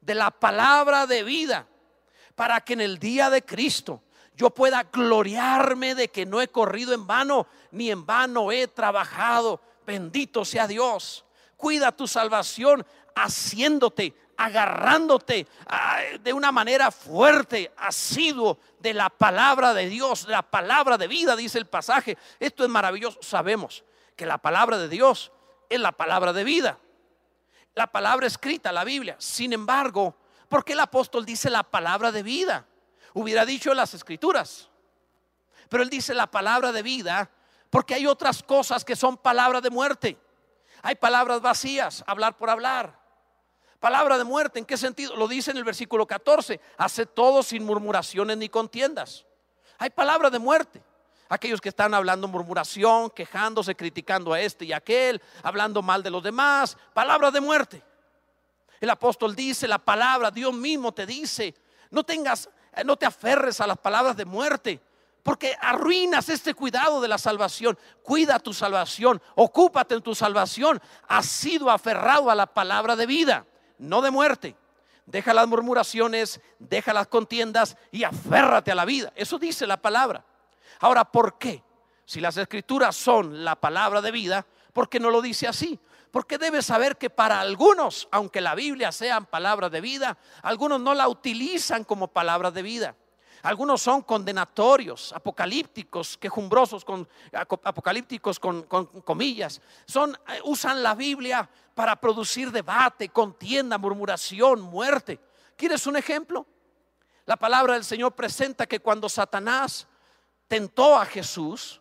de 0.00 0.14
la 0.14 0.30
palabra 0.30 1.06
de 1.06 1.24
vida, 1.24 1.68
para 2.34 2.62
que 2.62 2.72
en 2.72 2.80
el 2.80 2.98
día 2.98 3.28
de 3.28 3.42
Cristo 3.42 4.02
yo 4.34 4.48
pueda 4.50 4.84
gloriarme 4.84 5.94
de 5.94 6.08
que 6.08 6.24
no 6.24 6.40
he 6.40 6.48
corrido 6.48 6.94
en 6.94 7.06
vano, 7.06 7.46
ni 7.70 7.90
en 7.90 8.06
vano 8.06 8.50
he 8.50 8.66
trabajado. 8.66 9.60
Bendito 9.86 10.46
sea 10.46 10.66
Dios. 10.66 11.26
Cuida 11.58 11.92
tu 11.92 12.06
salvación 12.06 12.86
haciéndote, 13.14 14.14
agarrándote 14.42 15.46
ah, 15.68 16.00
de 16.20 16.32
una 16.32 16.50
manera 16.50 16.90
fuerte, 16.90 17.72
asiduo 17.76 18.58
de 18.80 18.92
la 18.92 19.08
palabra 19.08 19.72
de 19.72 19.88
Dios, 19.88 20.26
la 20.26 20.42
palabra 20.42 20.98
de 20.98 21.06
vida, 21.06 21.36
dice 21.36 21.58
el 21.58 21.66
pasaje. 21.66 22.18
Esto 22.40 22.64
es 22.64 22.70
maravilloso. 22.70 23.20
Sabemos 23.22 23.84
que 24.16 24.26
la 24.26 24.38
palabra 24.38 24.78
de 24.78 24.88
Dios 24.88 25.30
es 25.68 25.78
la 25.78 25.92
palabra 25.92 26.32
de 26.32 26.42
vida. 26.42 26.78
La 27.74 27.86
palabra 27.86 28.26
escrita, 28.26 28.72
la 28.72 28.82
Biblia. 28.82 29.14
Sin 29.18 29.52
embargo, 29.52 30.16
¿por 30.48 30.64
qué 30.64 30.72
el 30.72 30.80
apóstol 30.80 31.24
dice 31.24 31.48
la 31.48 31.62
palabra 31.62 32.10
de 32.10 32.24
vida? 32.24 32.66
Hubiera 33.14 33.46
dicho 33.46 33.72
las 33.74 33.94
escrituras. 33.94 34.68
Pero 35.68 35.84
él 35.84 35.88
dice 35.88 36.14
la 36.14 36.26
palabra 36.26 36.72
de 36.72 36.82
vida 36.82 37.30
porque 37.70 37.94
hay 37.94 38.08
otras 38.08 38.42
cosas 38.42 38.84
que 38.84 38.96
son 38.96 39.16
palabras 39.16 39.62
de 39.62 39.70
muerte. 39.70 40.18
Hay 40.82 40.96
palabras 40.96 41.40
vacías, 41.40 42.02
hablar 42.08 42.36
por 42.36 42.50
hablar. 42.50 43.01
Palabra 43.82 44.16
de 44.16 44.22
muerte, 44.22 44.60
¿en 44.60 44.64
qué 44.64 44.76
sentido? 44.76 45.16
Lo 45.16 45.26
dice 45.26 45.50
en 45.50 45.56
el 45.56 45.64
versículo 45.64 46.06
14, 46.06 46.60
hace 46.78 47.04
todo 47.04 47.42
sin 47.42 47.64
murmuraciones 47.64 48.36
ni 48.36 48.48
contiendas. 48.48 49.26
Hay 49.76 49.90
palabra 49.90 50.30
de 50.30 50.38
muerte. 50.38 50.80
Aquellos 51.28 51.60
que 51.60 51.70
están 51.70 51.92
hablando 51.92 52.28
murmuración, 52.28 53.10
quejándose, 53.10 53.74
criticando 53.74 54.32
a 54.32 54.40
este 54.40 54.66
y 54.66 54.72
a 54.72 54.76
aquel, 54.76 55.20
hablando 55.42 55.82
mal 55.82 56.00
de 56.04 56.10
los 56.10 56.22
demás, 56.22 56.78
palabra 56.94 57.32
de 57.32 57.40
muerte. 57.40 57.82
El 58.80 58.88
apóstol 58.88 59.34
dice, 59.34 59.66
la 59.66 59.80
palabra, 59.80 60.30
Dios 60.30 60.54
mismo 60.54 60.92
te 60.92 61.04
dice, 61.04 61.52
no 61.90 62.04
tengas, 62.04 62.48
no 62.84 62.96
te 62.96 63.06
aferres 63.06 63.60
a 63.60 63.66
las 63.66 63.78
palabras 63.78 64.16
de 64.16 64.24
muerte, 64.24 64.80
porque 65.24 65.56
arruinas 65.60 66.28
este 66.28 66.54
cuidado 66.54 67.00
de 67.00 67.08
la 67.08 67.18
salvación. 67.18 67.76
Cuida 68.04 68.38
tu 68.38 68.54
salvación, 68.54 69.20
ocúpate 69.34 69.96
en 69.96 70.02
tu 70.02 70.14
salvación. 70.14 70.80
Has 71.08 71.26
sido 71.26 71.68
aferrado 71.68 72.30
a 72.30 72.36
la 72.36 72.46
palabra 72.46 72.94
de 72.94 73.06
vida, 73.06 73.44
no 73.82 74.00
de 74.00 74.10
muerte. 74.10 74.56
Deja 75.06 75.34
las 75.34 75.48
murmuraciones, 75.48 76.40
deja 76.58 76.92
las 76.92 77.08
contiendas 77.08 77.76
y 77.90 78.04
aférrate 78.04 78.70
a 78.70 78.74
la 78.76 78.84
vida. 78.84 79.12
Eso 79.16 79.38
dice 79.38 79.66
la 79.66 79.76
palabra. 79.76 80.24
Ahora, 80.80 81.04
¿por 81.04 81.38
qué? 81.38 81.62
Si 82.04 82.20
las 82.20 82.36
escrituras 82.36 82.94
son 82.96 83.44
la 83.44 83.56
palabra 83.56 84.00
de 84.00 84.12
vida, 84.12 84.46
¿por 84.72 84.88
qué 84.88 85.00
no 85.00 85.10
lo 85.10 85.20
dice 85.20 85.48
así? 85.48 85.78
Porque 86.12 86.38
debes 86.38 86.66
saber 86.66 86.96
que 86.96 87.10
para 87.10 87.40
algunos, 87.40 88.08
aunque 88.12 88.40
la 88.40 88.54
Biblia 88.54 88.92
sean 88.92 89.26
palabras 89.26 89.70
de 89.70 89.80
vida, 89.80 90.16
algunos 90.42 90.80
no 90.80 90.94
la 90.94 91.08
utilizan 91.08 91.84
como 91.84 92.08
palabra 92.08 92.50
de 92.50 92.62
vida. 92.62 92.94
Algunos 93.42 93.82
son 93.82 94.02
condenatorios, 94.02 95.12
apocalípticos, 95.12 96.16
quejumbrosos, 96.16 96.84
con, 96.84 97.08
apocalípticos 97.32 98.38
con, 98.38 98.62
comillas. 98.62 99.60
Son, 99.84 100.16
eh, 100.28 100.40
usan 100.44 100.80
la 100.80 100.94
Biblia 100.94 101.48
para 101.74 101.96
producir 101.96 102.52
debate, 102.52 103.08
contienda, 103.08 103.78
murmuración, 103.78 104.60
muerte. 104.60 105.18
¿Quieres 105.56 105.88
un 105.88 105.96
ejemplo? 105.96 106.46
La 107.26 107.36
palabra 107.36 107.74
del 107.74 107.84
Señor 107.84 108.12
presenta 108.12 108.66
que 108.66 108.78
cuando 108.78 109.08
Satanás 109.08 109.88
tentó 110.46 110.96
a 110.96 111.04
Jesús, 111.04 111.80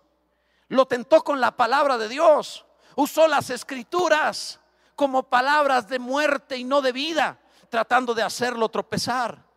lo 0.67 0.87
tentó 0.87 1.23
con 1.23 1.39
la 1.39 1.55
palabra 1.55 1.99
de 1.99 2.07
Dios. 2.07 2.65
Usó 2.95 3.27
las 3.27 3.51
escrituras 3.51 4.59
como 4.95 5.23
palabras 5.23 5.87
de 5.87 5.99
muerte 5.99 6.57
y 6.57 6.63
no 6.63 6.81
de 6.81 6.91
vida, 6.91 7.39
tratando 7.69 8.15
de 8.15 8.23
hacerlo 8.23 8.69
tropezar. 8.69 9.50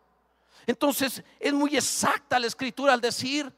Entonces 0.67 1.23
es 1.39 1.53
muy 1.53 1.75
exacta 1.75 2.39
la 2.39 2.47
escritura 2.47 2.93
al 2.93 3.01
decir, 3.01 3.51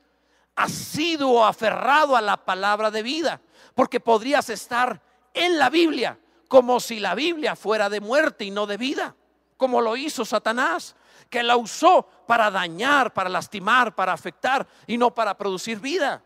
has 0.56 0.72
sido 0.72 1.46
aferrado 1.46 2.16
a 2.16 2.22
la 2.22 2.38
palabra 2.44 2.90
de 2.92 3.04
vida, 3.04 3.42
porque 3.76 4.00
podrías 4.00 4.50
estar 4.50 5.02
en 5.34 5.60
la 5.60 5.70
Biblia 5.70 6.20
como 6.48 6.80
si 6.80 7.00
la 7.00 7.14
Biblia 7.14 7.56
fuera 7.56 7.90
de 7.90 8.02
muerte 8.02 8.46
y 8.46 8.52
no 8.52 8.66
de 8.66 8.78
vida, 8.78 9.16
como 9.56 9.82
lo 9.82 9.96
hizo 9.96 10.26
Satanás, 10.26 10.96
que 11.30 11.44
la 11.44 11.58
usó 11.58 12.08
para 12.26 12.50
dañar, 12.50 13.14
para 13.14 13.30
lastimar, 13.30 13.94
para 13.94 14.14
afectar 14.14 14.68
y 14.88 14.98
no 14.98 15.14
para 15.14 15.38
producir 15.38 15.80
vida. 15.80 16.24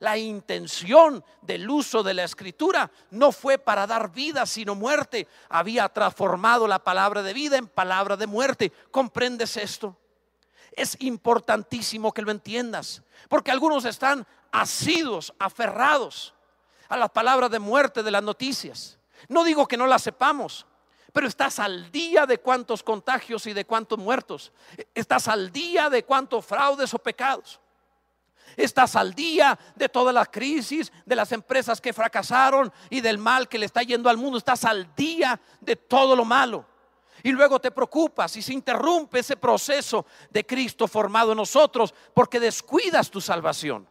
La 0.00 0.18
intención 0.18 1.24
del 1.40 1.70
uso 1.70 2.02
de 2.02 2.14
la 2.14 2.24
escritura 2.24 2.90
no 3.10 3.32
fue 3.32 3.58
para 3.58 3.86
dar 3.86 4.12
vida, 4.12 4.44
sino 4.44 4.74
muerte. 4.74 5.28
Había 5.48 5.88
transformado 5.88 6.66
la 6.66 6.80
palabra 6.80 7.22
de 7.22 7.32
vida 7.32 7.56
en 7.56 7.68
palabra 7.68 8.16
de 8.16 8.26
muerte. 8.26 8.72
¿Comprendes 8.90 9.56
esto? 9.56 9.96
Es 10.76 10.96
importantísimo 11.00 12.12
que 12.12 12.22
lo 12.22 12.32
entiendas, 12.32 13.02
porque 13.28 13.50
algunos 13.50 13.84
están 13.84 14.26
asidos, 14.50 15.32
aferrados 15.38 16.34
a 16.88 16.96
las 16.96 17.10
palabras 17.10 17.50
de 17.50 17.60
muerte 17.60 18.02
de 18.02 18.10
las 18.10 18.22
noticias. 18.22 18.98
No 19.28 19.44
digo 19.44 19.68
que 19.68 19.76
no 19.76 19.86
las 19.86 20.02
sepamos, 20.02 20.66
pero 21.12 21.28
estás 21.28 21.60
al 21.60 21.92
día 21.92 22.26
de 22.26 22.38
cuántos 22.38 22.82
contagios 22.82 23.46
y 23.46 23.52
de 23.52 23.64
cuántos 23.64 23.98
muertos. 23.98 24.52
Estás 24.94 25.28
al 25.28 25.52
día 25.52 25.88
de 25.88 26.04
cuántos 26.04 26.44
fraudes 26.44 26.92
o 26.92 26.98
pecados. 26.98 27.60
Estás 28.56 28.96
al 28.96 29.14
día 29.14 29.58
de 29.76 29.88
toda 29.88 30.12
la 30.12 30.26
crisis, 30.26 30.92
de 31.06 31.16
las 31.16 31.30
empresas 31.30 31.80
que 31.80 31.92
fracasaron 31.92 32.72
y 32.90 33.00
del 33.00 33.18
mal 33.18 33.48
que 33.48 33.58
le 33.58 33.66
está 33.66 33.82
yendo 33.82 34.10
al 34.10 34.16
mundo. 34.16 34.38
Estás 34.38 34.64
al 34.64 34.92
día 34.96 35.40
de 35.60 35.76
todo 35.76 36.16
lo 36.16 36.24
malo 36.24 36.73
y 37.24 37.32
luego 37.32 37.58
te 37.58 37.70
preocupas 37.70 38.36
y 38.36 38.42
se 38.42 38.52
interrumpe 38.52 39.20
ese 39.20 39.36
proceso 39.36 40.04
de 40.30 40.44
Cristo 40.44 40.86
formado 40.86 41.32
en 41.32 41.38
nosotros 41.38 41.94
porque 42.12 42.38
descuidas 42.38 43.10
tu 43.10 43.18
salvación. 43.18 43.88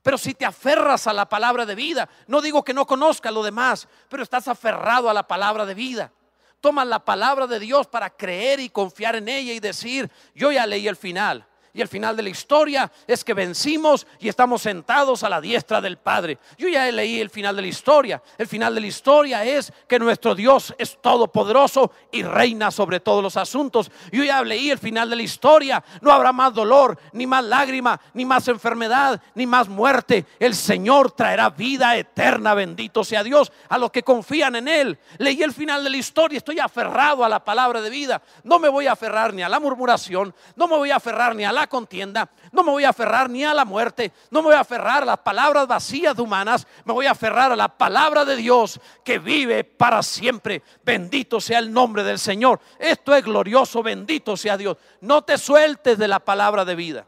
Pero 0.00 0.16
si 0.16 0.32
te 0.32 0.44
aferras 0.44 1.08
a 1.08 1.12
la 1.12 1.28
palabra 1.28 1.66
de 1.66 1.74
vida, 1.74 2.08
no 2.28 2.40
digo 2.40 2.62
que 2.62 2.72
no 2.72 2.86
conozcas 2.86 3.32
lo 3.32 3.42
demás, 3.42 3.88
pero 4.08 4.22
estás 4.22 4.46
aferrado 4.46 5.10
a 5.10 5.14
la 5.14 5.26
palabra 5.26 5.66
de 5.66 5.74
vida. 5.74 6.12
Toma 6.60 6.84
la 6.84 7.04
palabra 7.04 7.48
de 7.48 7.58
Dios 7.58 7.88
para 7.88 8.08
creer 8.10 8.60
y 8.60 8.70
confiar 8.70 9.16
en 9.16 9.28
ella 9.28 9.52
y 9.52 9.58
decir, 9.58 10.08
yo 10.36 10.52
ya 10.52 10.66
leí 10.66 10.86
el 10.86 10.96
final 10.96 11.44
y 11.74 11.80
el 11.80 11.88
final 11.88 12.16
de 12.16 12.22
la 12.22 12.28
historia 12.28 12.90
es 13.04 13.24
que 13.24 13.34
vencimos 13.34 14.06
y 14.20 14.28
estamos 14.28 14.62
sentados 14.62 15.24
a 15.24 15.28
la 15.28 15.40
diestra 15.40 15.80
del 15.80 15.96
Padre. 15.96 16.38
Yo 16.56 16.68
ya 16.68 16.90
leí 16.92 17.20
el 17.20 17.30
final 17.30 17.56
de 17.56 17.62
la 17.62 17.68
historia. 17.68 18.22
El 18.38 18.46
final 18.46 18.76
de 18.76 18.80
la 18.80 18.86
historia 18.86 19.44
es 19.44 19.72
que 19.88 19.98
nuestro 19.98 20.36
Dios 20.36 20.72
es 20.78 21.02
todopoderoso 21.02 21.90
y 22.12 22.22
reina 22.22 22.70
sobre 22.70 23.00
todos 23.00 23.24
los 23.24 23.36
asuntos. 23.36 23.90
Yo 24.12 24.22
ya 24.22 24.40
leí 24.44 24.70
el 24.70 24.78
final 24.78 25.10
de 25.10 25.16
la 25.16 25.24
historia. 25.24 25.82
No 26.00 26.12
habrá 26.12 26.32
más 26.32 26.54
dolor, 26.54 26.96
ni 27.12 27.26
más 27.26 27.42
lágrima, 27.42 28.00
ni 28.12 28.24
más 28.24 28.46
enfermedad, 28.46 29.20
ni 29.34 29.44
más 29.44 29.68
muerte. 29.68 30.26
El 30.38 30.54
Señor 30.54 31.10
traerá 31.10 31.50
vida 31.50 31.96
eterna, 31.96 32.54
bendito 32.54 33.02
sea 33.02 33.24
Dios, 33.24 33.50
a 33.68 33.78
los 33.78 33.90
que 33.90 34.04
confían 34.04 34.54
en 34.54 34.68
Él. 34.68 34.96
Leí 35.18 35.42
el 35.42 35.52
final 35.52 35.82
de 35.82 35.90
la 35.90 35.96
historia, 35.96 36.38
estoy 36.38 36.60
aferrado 36.60 37.24
a 37.24 37.28
la 37.28 37.44
palabra 37.44 37.80
de 37.80 37.90
vida. 37.90 38.22
No 38.44 38.60
me 38.60 38.68
voy 38.68 38.86
a 38.86 38.92
aferrar 38.92 39.34
ni 39.34 39.42
a 39.42 39.48
la 39.48 39.58
murmuración, 39.58 40.32
no 40.54 40.68
me 40.68 40.76
voy 40.76 40.92
a 40.92 40.96
aferrar 40.96 41.34
ni 41.34 41.44
a 41.44 41.50
la 41.50 41.63
contienda, 41.66 42.30
no 42.52 42.62
me 42.62 42.70
voy 42.70 42.84
a 42.84 42.90
aferrar 42.90 43.28
ni 43.28 43.44
a 43.44 43.54
la 43.54 43.64
muerte, 43.64 44.12
no 44.30 44.40
me 44.40 44.48
voy 44.48 44.56
a 44.56 44.60
aferrar 44.60 45.02
a 45.02 45.06
las 45.06 45.18
palabras 45.18 45.66
vacías 45.66 46.18
humanas, 46.18 46.66
me 46.84 46.92
voy 46.92 47.06
a 47.06 47.12
aferrar 47.12 47.52
a 47.52 47.56
la 47.56 47.68
palabra 47.68 48.24
de 48.24 48.36
Dios 48.36 48.80
que 49.04 49.18
vive 49.18 49.64
para 49.64 50.02
siempre. 50.02 50.62
Bendito 50.84 51.40
sea 51.40 51.58
el 51.58 51.72
nombre 51.72 52.02
del 52.02 52.18
Señor. 52.18 52.60
Esto 52.78 53.14
es 53.14 53.24
glorioso, 53.24 53.82
bendito 53.82 54.36
sea 54.36 54.56
Dios. 54.56 54.76
No 55.00 55.22
te 55.22 55.38
sueltes 55.38 55.98
de 55.98 56.08
la 56.08 56.20
palabra 56.20 56.64
de 56.64 56.74
vida. 56.74 57.06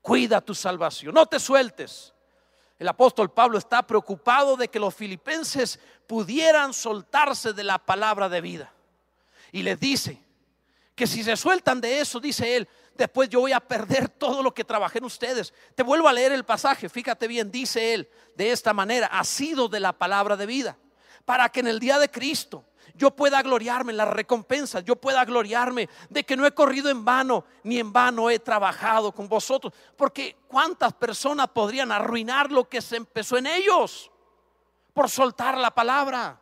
Cuida 0.00 0.40
tu 0.40 0.54
salvación, 0.54 1.14
no 1.14 1.26
te 1.26 1.40
sueltes. 1.40 2.14
El 2.78 2.88
apóstol 2.88 3.32
Pablo 3.32 3.58
está 3.58 3.86
preocupado 3.86 4.56
de 4.56 4.68
que 4.68 4.78
los 4.78 4.94
filipenses 4.94 5.80
pudieran 6.06 6.74
soltarse 6.74 7.52
de 7.52 7.64
la 7.64 7.78
palabra 7.78 8.28
de 8.28 8.40
vida. 8.40 8.72
Y 9.50 9.62
les 9.62 9.80
dice 9.80 10.22
que 10.94 11.06
si 11.06 11.22
se 11.22 11.36
sueltan 11.36 11.80
de 11.80 12.00
eso, 12.00 12.20
dice 12.20 12.56
él, 12.56 12.68
después 12.96 13.28
yo 13.28 13.40
voy 13.40 13.52
a 13.52 13.60
perder 13.60 14.08
todo 14.08 14.42
lo 14.42 14.52
que 14.52 14.64
trabajé 14.64 14.98
en 14.98 15.04
ustedes. 15.04 15.52
Te 15.74 15.82
vuelvo 15.82 16.08
a 16.08 16.12
leer 16.12 16.32
el 16.32 16.44
pasaje, 16.44 16.88
fíjate 16.88 17.28
bien, 17.28 17.50
dice 17.50 17.94
él 17.94 18.08
de 18.34 18.50
esta 18.50 18.72
manera, 18.72 19.06
ha 19.06 19.24
sido 19.24 19.68
de 19.68 19.80
la 19.80 19.92
palabra 19.92 20.36
de 20.36 20.46
vida, 20.46 20.76
para 21.24 21.48
que 21.48 21.60
en 21.60 21.68
el 21.68 21.80
día 21.80 21.98
de 21.98 22.10
Cristo 22.10 22.64
yo 22.94 23.10
pueda 23.10 23.42
gloriarme 23.42 23.92
en 23.92 23.98
las 23.98 24.08
recompensas, 24.08 24.84
yo 24.84 24.96
pueda 24.96 25.24
gloriarme 25.24 25.88
de 26.08 26.24
que 26.24 26.36
no 26.36 26.46
he 26.46 26.52
corrido 26.52 26.88
en 26.88 27.04
vano, 27.04 27.44
ni 27.62 27.78
en 27.78 27.92
vano 27.92 28.30
he 28.30 28.38
trabajado 28.38 29.12
con 29.12 29.28
vosotros, 29.28 29.72
porque 29.96 30.36
cuántas 30.48 30.92
personas 30.94 31.48
podrían 31.48 31.92
arruinar 31.92 32.50
lo 32.50 32.68
que 32.68 32.80
se 32.80 32.96
empezó 32.96 33.36
en 33.36 33.46
ellos 33.46 34.10
por 34.94 35.10
soltar 35.10 35.58
la 35.58 35.70
palabra. 35.70 36.40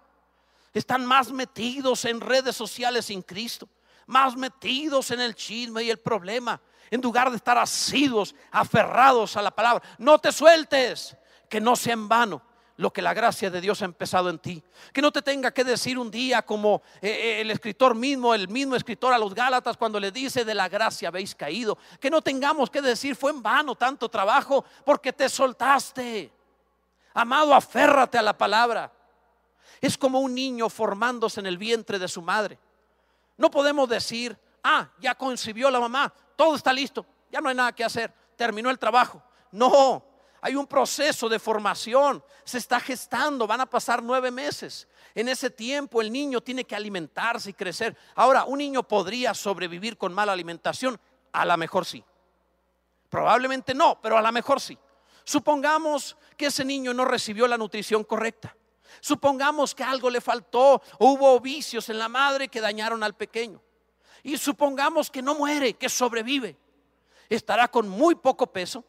Están 0.72 1.04
más 1.06 1.30
metidos 1.30 2.04
en 2.04 2.20
redes 2.20 2.56
sociales 2.56 3.06
sin 3.06 3.22
Cristo, 3.22 3.68
más 4.06 4.36
metidos 4.36 5.10
en 5.10 5.20
el 5.20 5.34
chisme 5.34 5.82
y 5.82 5.90
el 5.90 5.98
problema, 5.98 6.60
en 6.90 7.00
lugar 7.00 7.30
de 7.30 7.36
estar 7.36 7.58
asidos, 7.58 8.34
aferrados 8.50 9.36
a 9.36 9.42
la 9.42 9.50
palabra. 9.50 9.82
No 9.98 10.18
te 10.18 10.32
sueltes, 10.32 11.16
que 11.48 11.60
no 11.60 11.76
sea 11.76 11.92
en 11.92 12.08
vano 12.08 12.42
lo 12.76 12.92
que 12.92 13.02
la 13.02 13.14
gracia 13.14 13.50
de 13.50 13.60
Dios 13.60 13.82
ha 13.82 13.84
empezado 13.84 14.28
en 14.28 14.38
ti. 14.38 14.62
Que 14.92 15.00
no 15.00 15.12
te 15.12 15.22
tenga 15.22 15.52
que 15.52 15.62
decir 15.62 15.98
un 15.98 16.10
día 16.10 16.42
como 16.42 16.82
eh, 17.00 17.08
eh, 17.08 17.40
el 17.40 17.50
escritor 17.50 17.94
mismo, 17.94 18.34
el 18.34 18.48
mismo 18.48 18.74
escritor 18.74 19.12
a 19.12 19.18
los 19.18 19.34
Gálatas 19.34 19.76
cuando 19.76 20.00
le 20.00 20.10
dice 20.10 20.44
de 20.44 20.54
la 20.54 20.68
gracia 20.68 21.08
habéis 21.08 21.34
caído. 21.34 21.78
Que 22.00 22.10
no 22.10 22.20
tengamos 22.22 22.70
que 22.70 22.82
decir 22.82 23.14
fue 23.14 23.30
en 23.30 23.42
vano 23.42 23.76
tanto 23.76 24.08
trabajo 24.08 24.64
porque 24.84 25.12
te 25.12 25.28
soltaste. 25.28 26.32
Amado, 27.14 27.54
aférrate 27.54 28.18
a 28.18 28.22
la 28.22 28.36
palabra. 28.36 28.92
Es 29.80 29.96
como 29.96 30.20
un 30.20 30.34
niño 30.34 30.68
formándose 30.68 31.38
en 31.38 31.46
el 31.46 31.58
vientre 31.58 31.98
de 31.98 32.08
su 32.08 32.22
madre. 32.22 32.58
No 33.36 33.50
podemos 33.50 33.88
decir, 33.88 34.38
ah, 34.62 34.90
ya 34.98 35.14
concibió 35.14 35.70
la 35.70 35.80
mamá, 35.80 36.12
todo 36.36 36.54
está 36.54 36.72
listo, 36.72 37.04
ya 37.30 37.40
no 37.40 37.48
hay 37.48 37.54
nada 37.54 37.72
que 37.72 37.84
hacer, 37.84 38.12
terminó 38.36 38.70
el 38.70 38.78
trabajo. 38.78 39.22
No, 39.50 40.04
hay 40.40 40.54
un 40.56 40.66
proceso 40.66 41.28
de 41.28 41.38
formación, 41.38 42.22
se 42.44 42.58
está 42.58 42.78
gestando, 42.78 43.46
van 43.46 43.62
a 43.62 43.66
pasar 43.66 44.02
nueve 44.02 44.30
meses. 44.30 44.86
En 45.14 45.28
ese 45.28 45.48
tiempo 45.48 46.02
el 46.02 46.12
niño 46.12 46.40
tiene 46.40 46.64
que 46.64 46.76
alimentarse 46.76 47.50
y 47.50 47.54
crecer. 47.54 47.96
Ahora, 48.14 48.44
¿un 48.44 48.58
niño 48.58 48.82
podría 48.82 49.32
sobrevivir 49.32 49.96
con 49.96 50.12
mala 50.12 50.32
alimentación? 50.32 51.00
A 51.32 51.44
lo 51.44 51.56
mejor 51.56 51.86
sí. 51.86 52.04
Probablemente 53.08 53.74
no, 53.74 54.00
pero 54.00 54.18
a 54.18 54.22
lo 54.22 54.32
mejor 54.32 54.60
sí. 54.60 54.76
Supongamos 55.24 56.16
que 56.36 56.46
ese 56.46 56.64
niño 56.64 56.92
no 56.92 57.04
recibió 57.04 57.46
la 57.46 57.56
nutrición 57.56 58.04
correcta. 58.04 58.54
Supongamos 59.00 59.74
que 59.74 59.84
algo 59.84 60.10
le 60.10 60.20
faltó 60.20 60.82
hubo 60.98 61.40
vicios 61.40 61.88
en 61.88 61.98
la 61.98 62.08
madre 62.08 62.48
que 62.48 62.60
dañaron 62.60 63.02
al 63.02 63.14
pequeño. 63.14 63.62
Y 64.22 64.38
supongamos 64.38 65.10
que 65.10 65.22
no 65.22 65.34
muere, 65.34 65.74
que 65.74 65.88
sobrevive. 65.88 66.56
Estará 67.28 67.68
con 67.68 67.88
muy 67.88 68.14
poco 68.14 68.46
peso 68.46 68.84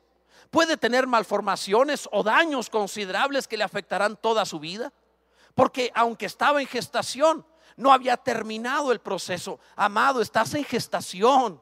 puede 0.49 0.78
tener 0.78 1.08
malformaciones 1.08 2.08
o 2.12 2.24
daños 2.24 2.70
considerables 2.70 3.47
que 3.47 3.58
le 3.58 3.64
afectarán 3.64 4.16
toda 4.16 4.45
su 4.45 4.60
vida. 4.60 4.93
Porque 5.53 5.91
aunque 5.93 6.26
estaba 6.26 6.62
en 6.62 6.68
gestación, 6.68 7.45
no 7.78 7.91
había 7.91 8.18
terminado 8.18 8.91
el 8.91 8.99
proceso. 8.99 9.60
Amado, 9.76 10.22
estás 10.22 10.53
en 10.53 10.64
gestación. 10.64 11.62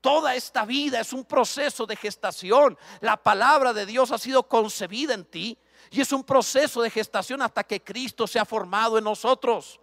Toda 0.00 0.34
esta 0.34 0.64
vida 0.64 1.00
es 1.00 1.12
un 1.12 1.24
proceso 1.24 1.86
de 1.86 1.94
gestación. 1.94 2.76
La 3.00 3.16
palabra 3.16 3.72
de 3.72 3.86
Dios 3.86 4.10
ha 4.10 4.18
sido 4.18 4.48
concebida 4.48 5.14
en 5.14 5.24
ti 5.24 5.58
y 5.92 6.00
es 6.00 6.10
un 6.10 6.24
proceso 6.24 6.80
de 6.80 6.90
gestación 6.90 7.42
hasta 7.42 7.62
que 7.62 7.82
Cristo 7.82 8.26
se 8.26 8.38
ha 8.38 8.44
formado 8.44 8.96
en 8.96 9.04
nosotros. 9.04 9.78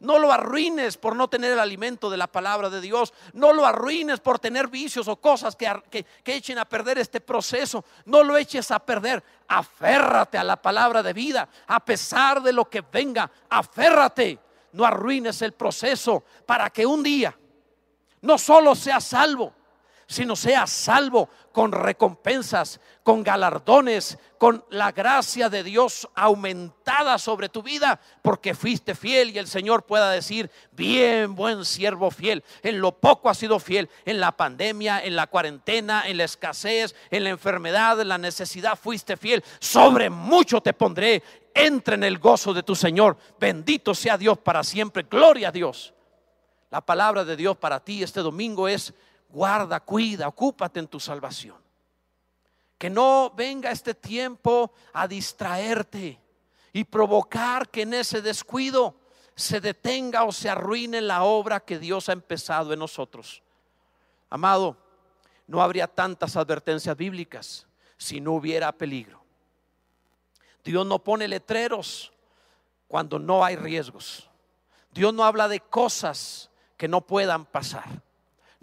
No 0.00 0.18
lo 0.18 0.30
arruines 0.30 0.96
por 0.96 1.16
no 1.16 1.28
tener 1.28 1.52
el 1.52 1.58
alimento 1.58 2.10
de 2.10 2.16
la 2.16 2.26
palabra 2.26 2.68
de 2.68 2.80
Dios. 2.80 3.14
No 3.32 3.52
lo 3.52 3.64
arruines 3.64 4.20
por 4.20 4.38
tener 4.38 4.68
vicios 4.68 5.08
o 5.08 5.16
cosas 5.16 5.56
que, 5.56 6.04
echen 6.24 6.58
a 6.58 6.64
perder 6.64 6.98
este 6.98 7.20
proceso. 7.20 7.84
No 8.04 8.22
lo 8.22 8.36
eches 8.36 8.70
a 8.70 8.78
perder. 8.78 9.22
Aférrate 9.48 10.36
a 10.36 10.44
la 10.44 10.60
palabra 10.60 11.02
de 11.02 11.12
vida. 11.12 11.48
A 11.66 11.82
pesar 11.82 12.42
de 12.42 12.52
lo 12.52 12.68
que 12.68 12.82
venga, 12.82 13.30
aférrate. 13.48 14.38
No 14.72 14.84
arruines 14.84 15.40
el 15.42 15.52
proceso 15.52 16.24
para 16.44 16.68
que 16.68 16.84
un 16.84 17.02
día 17.02 17.36
no 18.20 18.38
solo 18.38 18.74
seas 18.74 19.04
salvo, 19.04 19.52
sino 20.06 20.36
seas 20.36 20.70
salvo 20.70 21.28
con 21.52 21.70
recompensas, 21.72 22.80
con 23.02 23.22
galardones, 23.22 24.18
con 24.38 24.64
la 24.70 24.92
gracia 24.92 25.48
de 25.48 25.62
Dios 25.62 26.08
aumentada 26.14 27.16
sobre 27.18 27.48
tu 27.48 27.62
vida, 27.62 28.00
porque 28.22 28.54
fuiste 28.54 28.94
fiel 28.94 29.30
y 29.30 29.38
el 29.38 29.46
Señor 29.46 29.84
pueda 29.84 30.10
decir, 30.10 30.50
bien, 30.72 31.34
buen 31.34 31.64
siervo 31.64 32.10
fiel, 32.10 32.42
en 32.62 32.80
lo 32.80 32.92
poco 32.92 33.30
has 33.30 33.38
sido 33.38 33.60
fiel, 33.60 33.88
en 34.04 34.20
la 34.20 34.32
pandemia, 34.32 35.04
en 35.04 35.14
la 35.16 35.28
cuarentena, 35.28 36.02
en 36.06 36.18
la 36.18 36.24
escasez, 36.24 36.94
en 37.10 37.24
la 37.24 37.30
enfermedad, 37.30 38.00
en 38.00 38.08
la 38.08 38.18
necesidad, 38.18 38.76
fuiste 38.76 39.16
fiel, 39.16 39.44
sobre 39.60 40.10
mucho 40.10 40.60
te 40.60 40.72
pondré, 40.72 41.22
entra 41.54 41.94
en 41.94 42.04
el 42.04 42.18
gozo 42.18 42.52
de 42.52 42.64
tu 42.64 42.74
Señor, 42.74 43.16
bendito 43.38 43.94
sea 43.94 44.18
Dios 44.18 44.38
para 44.38 44.64
siempre, 44.64 45.04
gloria 45.08 45.48
a 45.48 45.52
Dios. 45.52 45.94
La 46.70 46.80
palabra 46.80 47.24
de 47.24 47.36
Dios 47.36 47.56
para 47.56 47.78
ti 47.78 48.02
este 48.02 48.20
domingo 48.20 48.66
es 48.66 48.92
guarda, 49.28 49.80
cuida, 49.80 50.28
ocúpate 50.28 50.80
en 50.80 50.88
tu 50.88 51.00
salvación. 51.00 51.56
Que 52.78 52.90
no 52.90 53.32
venga 53.34 53.70
este 53.70 53.94
tiempo 53.94 54.72
a 54.92 55.06
distraerte 55.08 56.20
y 56.72 56.84
provocar 56.84 57.68
que 57.68 57.82
en 57.82 57.94
ese 57.94 58.20
descuido 58.20 58.96
se 59.36 59.60
detenga 59.60 60.24
o 60.24 60.32
se 60.32 60.48
arruine 60.48 61.00
la 61.00 61.24
obra 61.24 61.60
que 61.60 61.78
Dios 61.78 62.08
ha 62.08 62.12
empezado 62.12 62.72
en 62.72 62.78
nosotros. 62.78 63.42
Amado, 64.30 64.76
no 65.46 65.62
habría 65.62 65.86
tantas 65.86 66.36
advertencias 66.36 66.96
bíblicas 66.96 67.66
si 67.96 68.20
no 68.20 68.32
hubiera 68.32 68.72
peligro. 68.72 69.22
Dios 70.64 70.86
no 70.86 70.98
pone 70.98 71.28
letreros 71.28 72.12
cuando 72.88 73.18
no 73.18 73.44
hay 73.44 73.56
riesgos. 73.56 74.28
Dios 74.90 75.12
no 75.12 75.24
habla 75.24 75.48
de 75.48 75.60
cosas 75.60 76.50
que 76.76 76.88
no 76.88 77.00
puedan 77.00 77.44
pasar. 77.44 78.02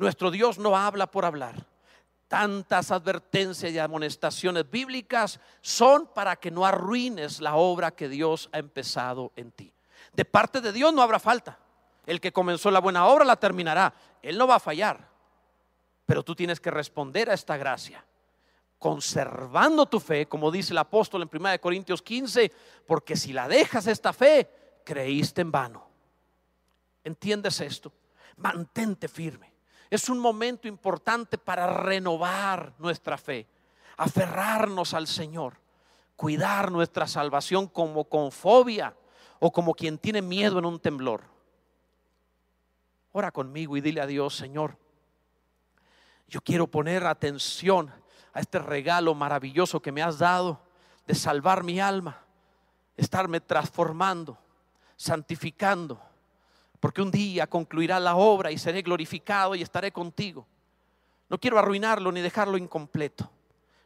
Nuestro 0.01 0.31
Dios 0.31 0.57
no 0.57 0.75
habla 0.75 1.05
por 1.05 1.25
hablar. 1.25 1.63
Tantas 2.27 2.89
advertencias 2.89 3.71
y 3.71 3.77
amonestaciones 3.77 4.67
bíblicas 4.67 5.39
son 5.61 6.07
para 6.07 6.37
que 6.37 6.49
no 6.49 6.65
arruines 6.65 7.39
la 7.39 7.55
obra 7.55 7.91
que 7.91 8.09
Dios 8.09 8.49
ha 8.51 8.57
empezado 8.57 9.31
en 9.35 9.51
ti. 9.51 9.71
De 10.11 10.25
parte 10.25 10.59
de 10.59 10.71
Dios 10.71 10.91
no 10.91 11.03
habrá 11.03 11.19
falta. 11.19 11.59
El 12.07 12.19
que 12.19 12.33
comenzó 12.33 12.71
la 12.71 12.79
buena 12.79 13.05
obra 13.05 13.23
la 13.23 13.35
terminará. 13.35 13.93
Él 14.23 14.39
no 14.39 14.47
va 14.47 14.55
a 14.55 14.59
fallar. 14.59 15.07
Pero 16.07 16.23
tú 16.23 16.33
tienes 16.33 16.59
que 16.59 16.71
responder 16.71 17.29
a 17.29 17.35
esta 17.35 17.55
gracia 17.55 18.03
conservando 18.79 19.85
tu 19.85 19.99
fe, 19.99 20.25
como 20.27 20.49
dice 20.49 20.73
el 20.73 20.79
apóstol 20.79 21.21
en 21.21 21.29
1 21.31 21.61
Corintios 21.61 22.01
15, 22.01 22.51
porque 22.87 23.15
si 23.15 23.33
la 23.33 23.47
dejas 23.47 23.85
esta 23.85 24.11
fe, 24.13 24.81
creíste 24.83 25.41
en 25.41 25.51
vano. 25.51 25.87
¿Entiendes 27.03 27.61
esto? 27.61 27.93
Mantente 28.37 29.07
firme. 29.07 29.50
Es 29.91 30.07
un 30.07 30.19
momento 30.19 30.69
importante 30.69 31.37
para 31.37 31.67
renovar 31.67 32.73
nuestra 32.79 33.17
fe, 33.17 33.45
aferrarnos 33.97 34.93
al 34.93 35.05
Señor, 35.05 35.57
cuidar 36.15 36.71
nuestra 36.71 37.05
salvación 37.07 37.67
como 37.67 38.05
con 38.05 38.31
fobia 38.31 38.95
o 39.39 39.51
como 39.51 39.73
quien 39.73 39.97
tiene 39.97 40.21
miedo 40.21 40.59
en 40.59 40.65
un 40.65 40.79
temblor. 40.79 41.23
Ora 43.11 43.31
conmigo 43.31 43.75
y 43.75 43.81
dile 43.81 43.99
a 43.99 44.07
Dios, 44.07 44.33
Señor, 44.33 44.77
yo 46.29 46.39
quiero 46.39 46.67
poner 46.67 47.05
atención 47.05 47.91
a 48.31 48.39
este 48.39 48.59
regalo 48.59 49.13
maravilloso 49.13 49.81
que 49.81 49.91
me 49.91 50.01
has 50.01 50.17
dado 50.17 50.61
de 51.05 51.15
salvar 51.15 51.65
mi 51.65 51.81
alma, 51.81 52.23
estarme 52.95 53.41
transformando, 53.41 54.37
santificando 54.95 56.01
porque 56.81 57.01
un 57.01 57.11
día 57.11 57.45
concluirá 57.45 57.99
la 57.99 58.15
obra 58.15 58.51
y 58.51 58.57
seré 58.57 58.81
glorificado 58.81 59.53
y 59.53 59.61
estaré 59.61 59.91
contigo. 59.91 60.47
No 61.29 61.39
quiero 61.39 61.59
arruinarlo 61.59 62.11
ni 62.11 62.21
dejarlo 62.21 62.57
incompleto. 62.57 63.29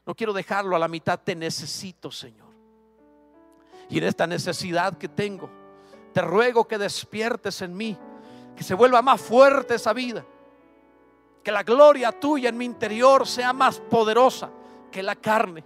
No 0.05 0.15
quiero 0.15 0.31
dejarlo 0.31 0.77
a 0.77 0.79
la 0.79 0.87
mitad. 0.87 1.19
Te 1.19 1.35
necesito, 1.35 2.09
Señor. 2.09 2.47
Y 3.89 3.97
en 3.97 4.05
esta 4.05 4.25
necesidad 4.25 4.97
que 4.97 5.09
tengo, 5.09 5.49
te 6.13 6.21
ruego 6.21 6.65
que 6.69 6.77
despiertes 6.77 7.61
en 7.61 7.75
mí, 7.75 7.97
que 8.55 8.63
se 8.63 8.73
vuelva 8.73 9.01
más 9.01 9.19
fuerte 9.19 9.75
esa 9.75 9.91
vida, 9.91 10.25
que 11.43 11.51
la 11.51 11.63
gloria 11.63 12.13
tuya 12.13 12.47
en 12.47 12.57
mi 12.57 12.63
interior 12.63 13.27
sea 13.27 13.51
más 13.51 13.77
poderosa 13.77 14.49
que 14.89 15.03
la 15.03 15.17
carne, 15.17 15.65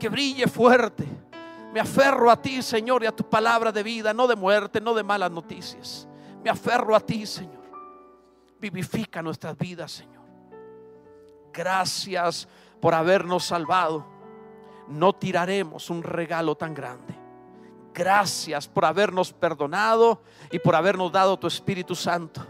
que 0.00 0.08
brille 0.08 0.46
fuerte. 0.48 1.04
Me 1.74 1.80
aferro 1.80 2.30
a 2.30 2.40
ti, 2.40 2.62
Señor, 2.62 3.02
y 3.02 3.06
a 3.06 3.12
tu 3.12 3.28
palabra 3.28 3.70
de 3.70 3.82
vida, 3.82 4.14
no 4.14 4.26
de 4.26 4.36
muerte, 4.36 4.80
no 4.80 4.94
de 4.94 5.02
malas 5.02 5.30
noticias. 5.30 6.08
Me 6.42 6.50
aferro 6.50 6.94
a 6.94 7.00
ti, 7.00 7.24
Señor. 7.26 7.62
Vivifica 8.58 9.22
nuestras 9.22 9.56
vidas, 9.56 9.92
Señor. 9.92 10.22
Gracias 11.52 12.48
por 12.80 12.94
habernos 12.94 13.44
salvado. 13.44 14.04
No 14.88 15.12
tiraremos 15.12 15.90
un 15.90 16.02
regalo 16.02 16.56
tan 16.56 16.74
grande. 16.74 17.14
Gracias 17.94 18.66
por 18.66 18.84
habernos 18.84 19.32
perdonado 19.32 20.22
y 20.50 20.58
por 20.58 20.74
habernos 20.74 21.12
dado 21.12 21.38
tu 21.38 21.46
Espíritu 21.46 21.94
Santo. 21.94 22.44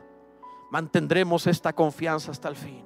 Mantendremos 0.71 1.47
esta 1.47 1.73
confianza 1.73 2.31
hasta 2.31 2.49
el 2.49 2.57
fin. 2.57 2.85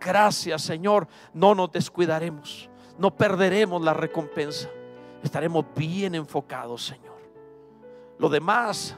Gracias, 0.00 0.62
Señor. 0.62 1.08
No 1.32 1.54
nos 1.54 1.72
descuidaremos. 1.72 2.68
No 2.98 3.16
perderemos 3.16 3.82
la 3.82 3.94
recompensa. 3.94 4.68
Estaremos 5.22 5.64
bien 5.74 6.14
enfocados, 6.14 6.84
Señor. 6.86 7.18
Lo 8.18 8.28
demás 8.28 8.96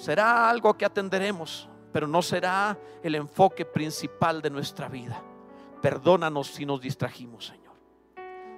será 0.00 0.48
algo 0.48 0.76
que 0.76 0.86
atenderemos, 0.86 1.68
pero 1.92 2.06
no 2.06 2.22
será 2.22 2.78
el 3.02 3.14
enfoque 3.14 3.66
principal 3.66 4.40
de 4.40 4.48
nuestra 4.48 4.88
vida. 4.88 5.22
Perdónanos 5.82 6.48
si 6.48 6.64
nos 6.64 6.80
distrajimos, 6.80 7.46
Señor. 7.46 7.74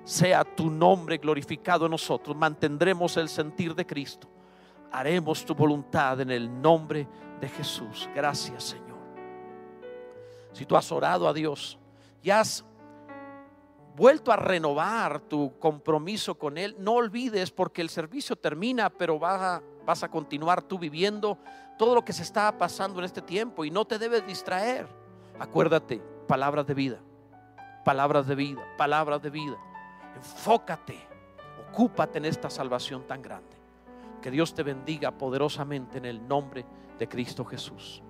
Sea 0.04 0.44
tu 0.44 0.70
nombre 0.70 1.18
glorificado 1.18 1.86
en 1.86 1.90
nosotros. 1.90 2.36
Mantendremos 2.36 3.16
el 3.16 3.28
sentir 3.28 3.74
de 3.74 3.86
Cristo. 3.86 4.28
haremos 4.94 5.44
tu 5.46 5.54
voluntad 5.54 6.20
en 6.20 6.30
el 6.30 6.60
nombre 6.60 7.08
de 7.40 7.48
Jesús. 7.48 8.10
Gracias, 8.14 8.62
Señor. 8.64 8.98
Si 10.52 10.66
tú 10.66 10.76
has 10.76 10.92
orado 10.92 11.26
a 11.26 11.32
Dios 11.32 11.78
y 12.22 12.28
has 12.28 12.62
vuelto 13.96 14.30
a 14.30 14.36
renovar 14.36 15.20
tu 15.20 15.58
compromiso 15.58 16.34
con 16.34 16.58
Él, 16.58 16.76
no 16.78 16.92
olvides 16.92 17.50
porque 17.50 17.80
el 17.80 17.88
servicio 17.88 18.36
termina, 18.36 18.90
pero 18.90 19.18
vas 19.18 19.40
a, 19.40 19.62
vas 19.84 20.02
a 20.02 20.08
continuar 20.08 20.62
tú 20.62 20.78
viviendo 20.78 21.38
todo 21.78 21.94
lo 21.94 22.04
que 22.04 22.12
se 22.12 22.22
está 22.22 22.56
pasando 22.56 22.98
en 22.98 23.04
este 23.04 23.22
tiempo 23.22 23.64
y 23.64 23.70
no 23.70 23.84
te 23.84 23.98
debes 23.98 24.26
distraer. 24.26 24.86
Acuérdate, 25.38 26.02
palabras 26.28 26.66
de 26.66 26.74
vida, 26.74 26.98
palabras 27.84 28.26
de 28.26 28.34
vida, 28.34 28.62
palabras 28.76 29.22
de 29.22 29.30
vida. 29.30 29.56
Enfócate, 30.14 30.98
ocúpate 31.68 32.18
en 32.18 32.26
esta 32.26 32.50
salvación 32.50 33.06
tan 33.06 33.22
grande. 33.22 33.56
Que 34.20 34.30
Dios 34.30 34.54
te 34.54 34.62
bendiga 34.62 35.10
poderosamente 35.10 35.98
en 35.98 36.04
el 36.04 36.26
nombre 36.28 36.64
de 36.98 37.08
Cristo 37.08 37.44
Jesús. 37.44 38.02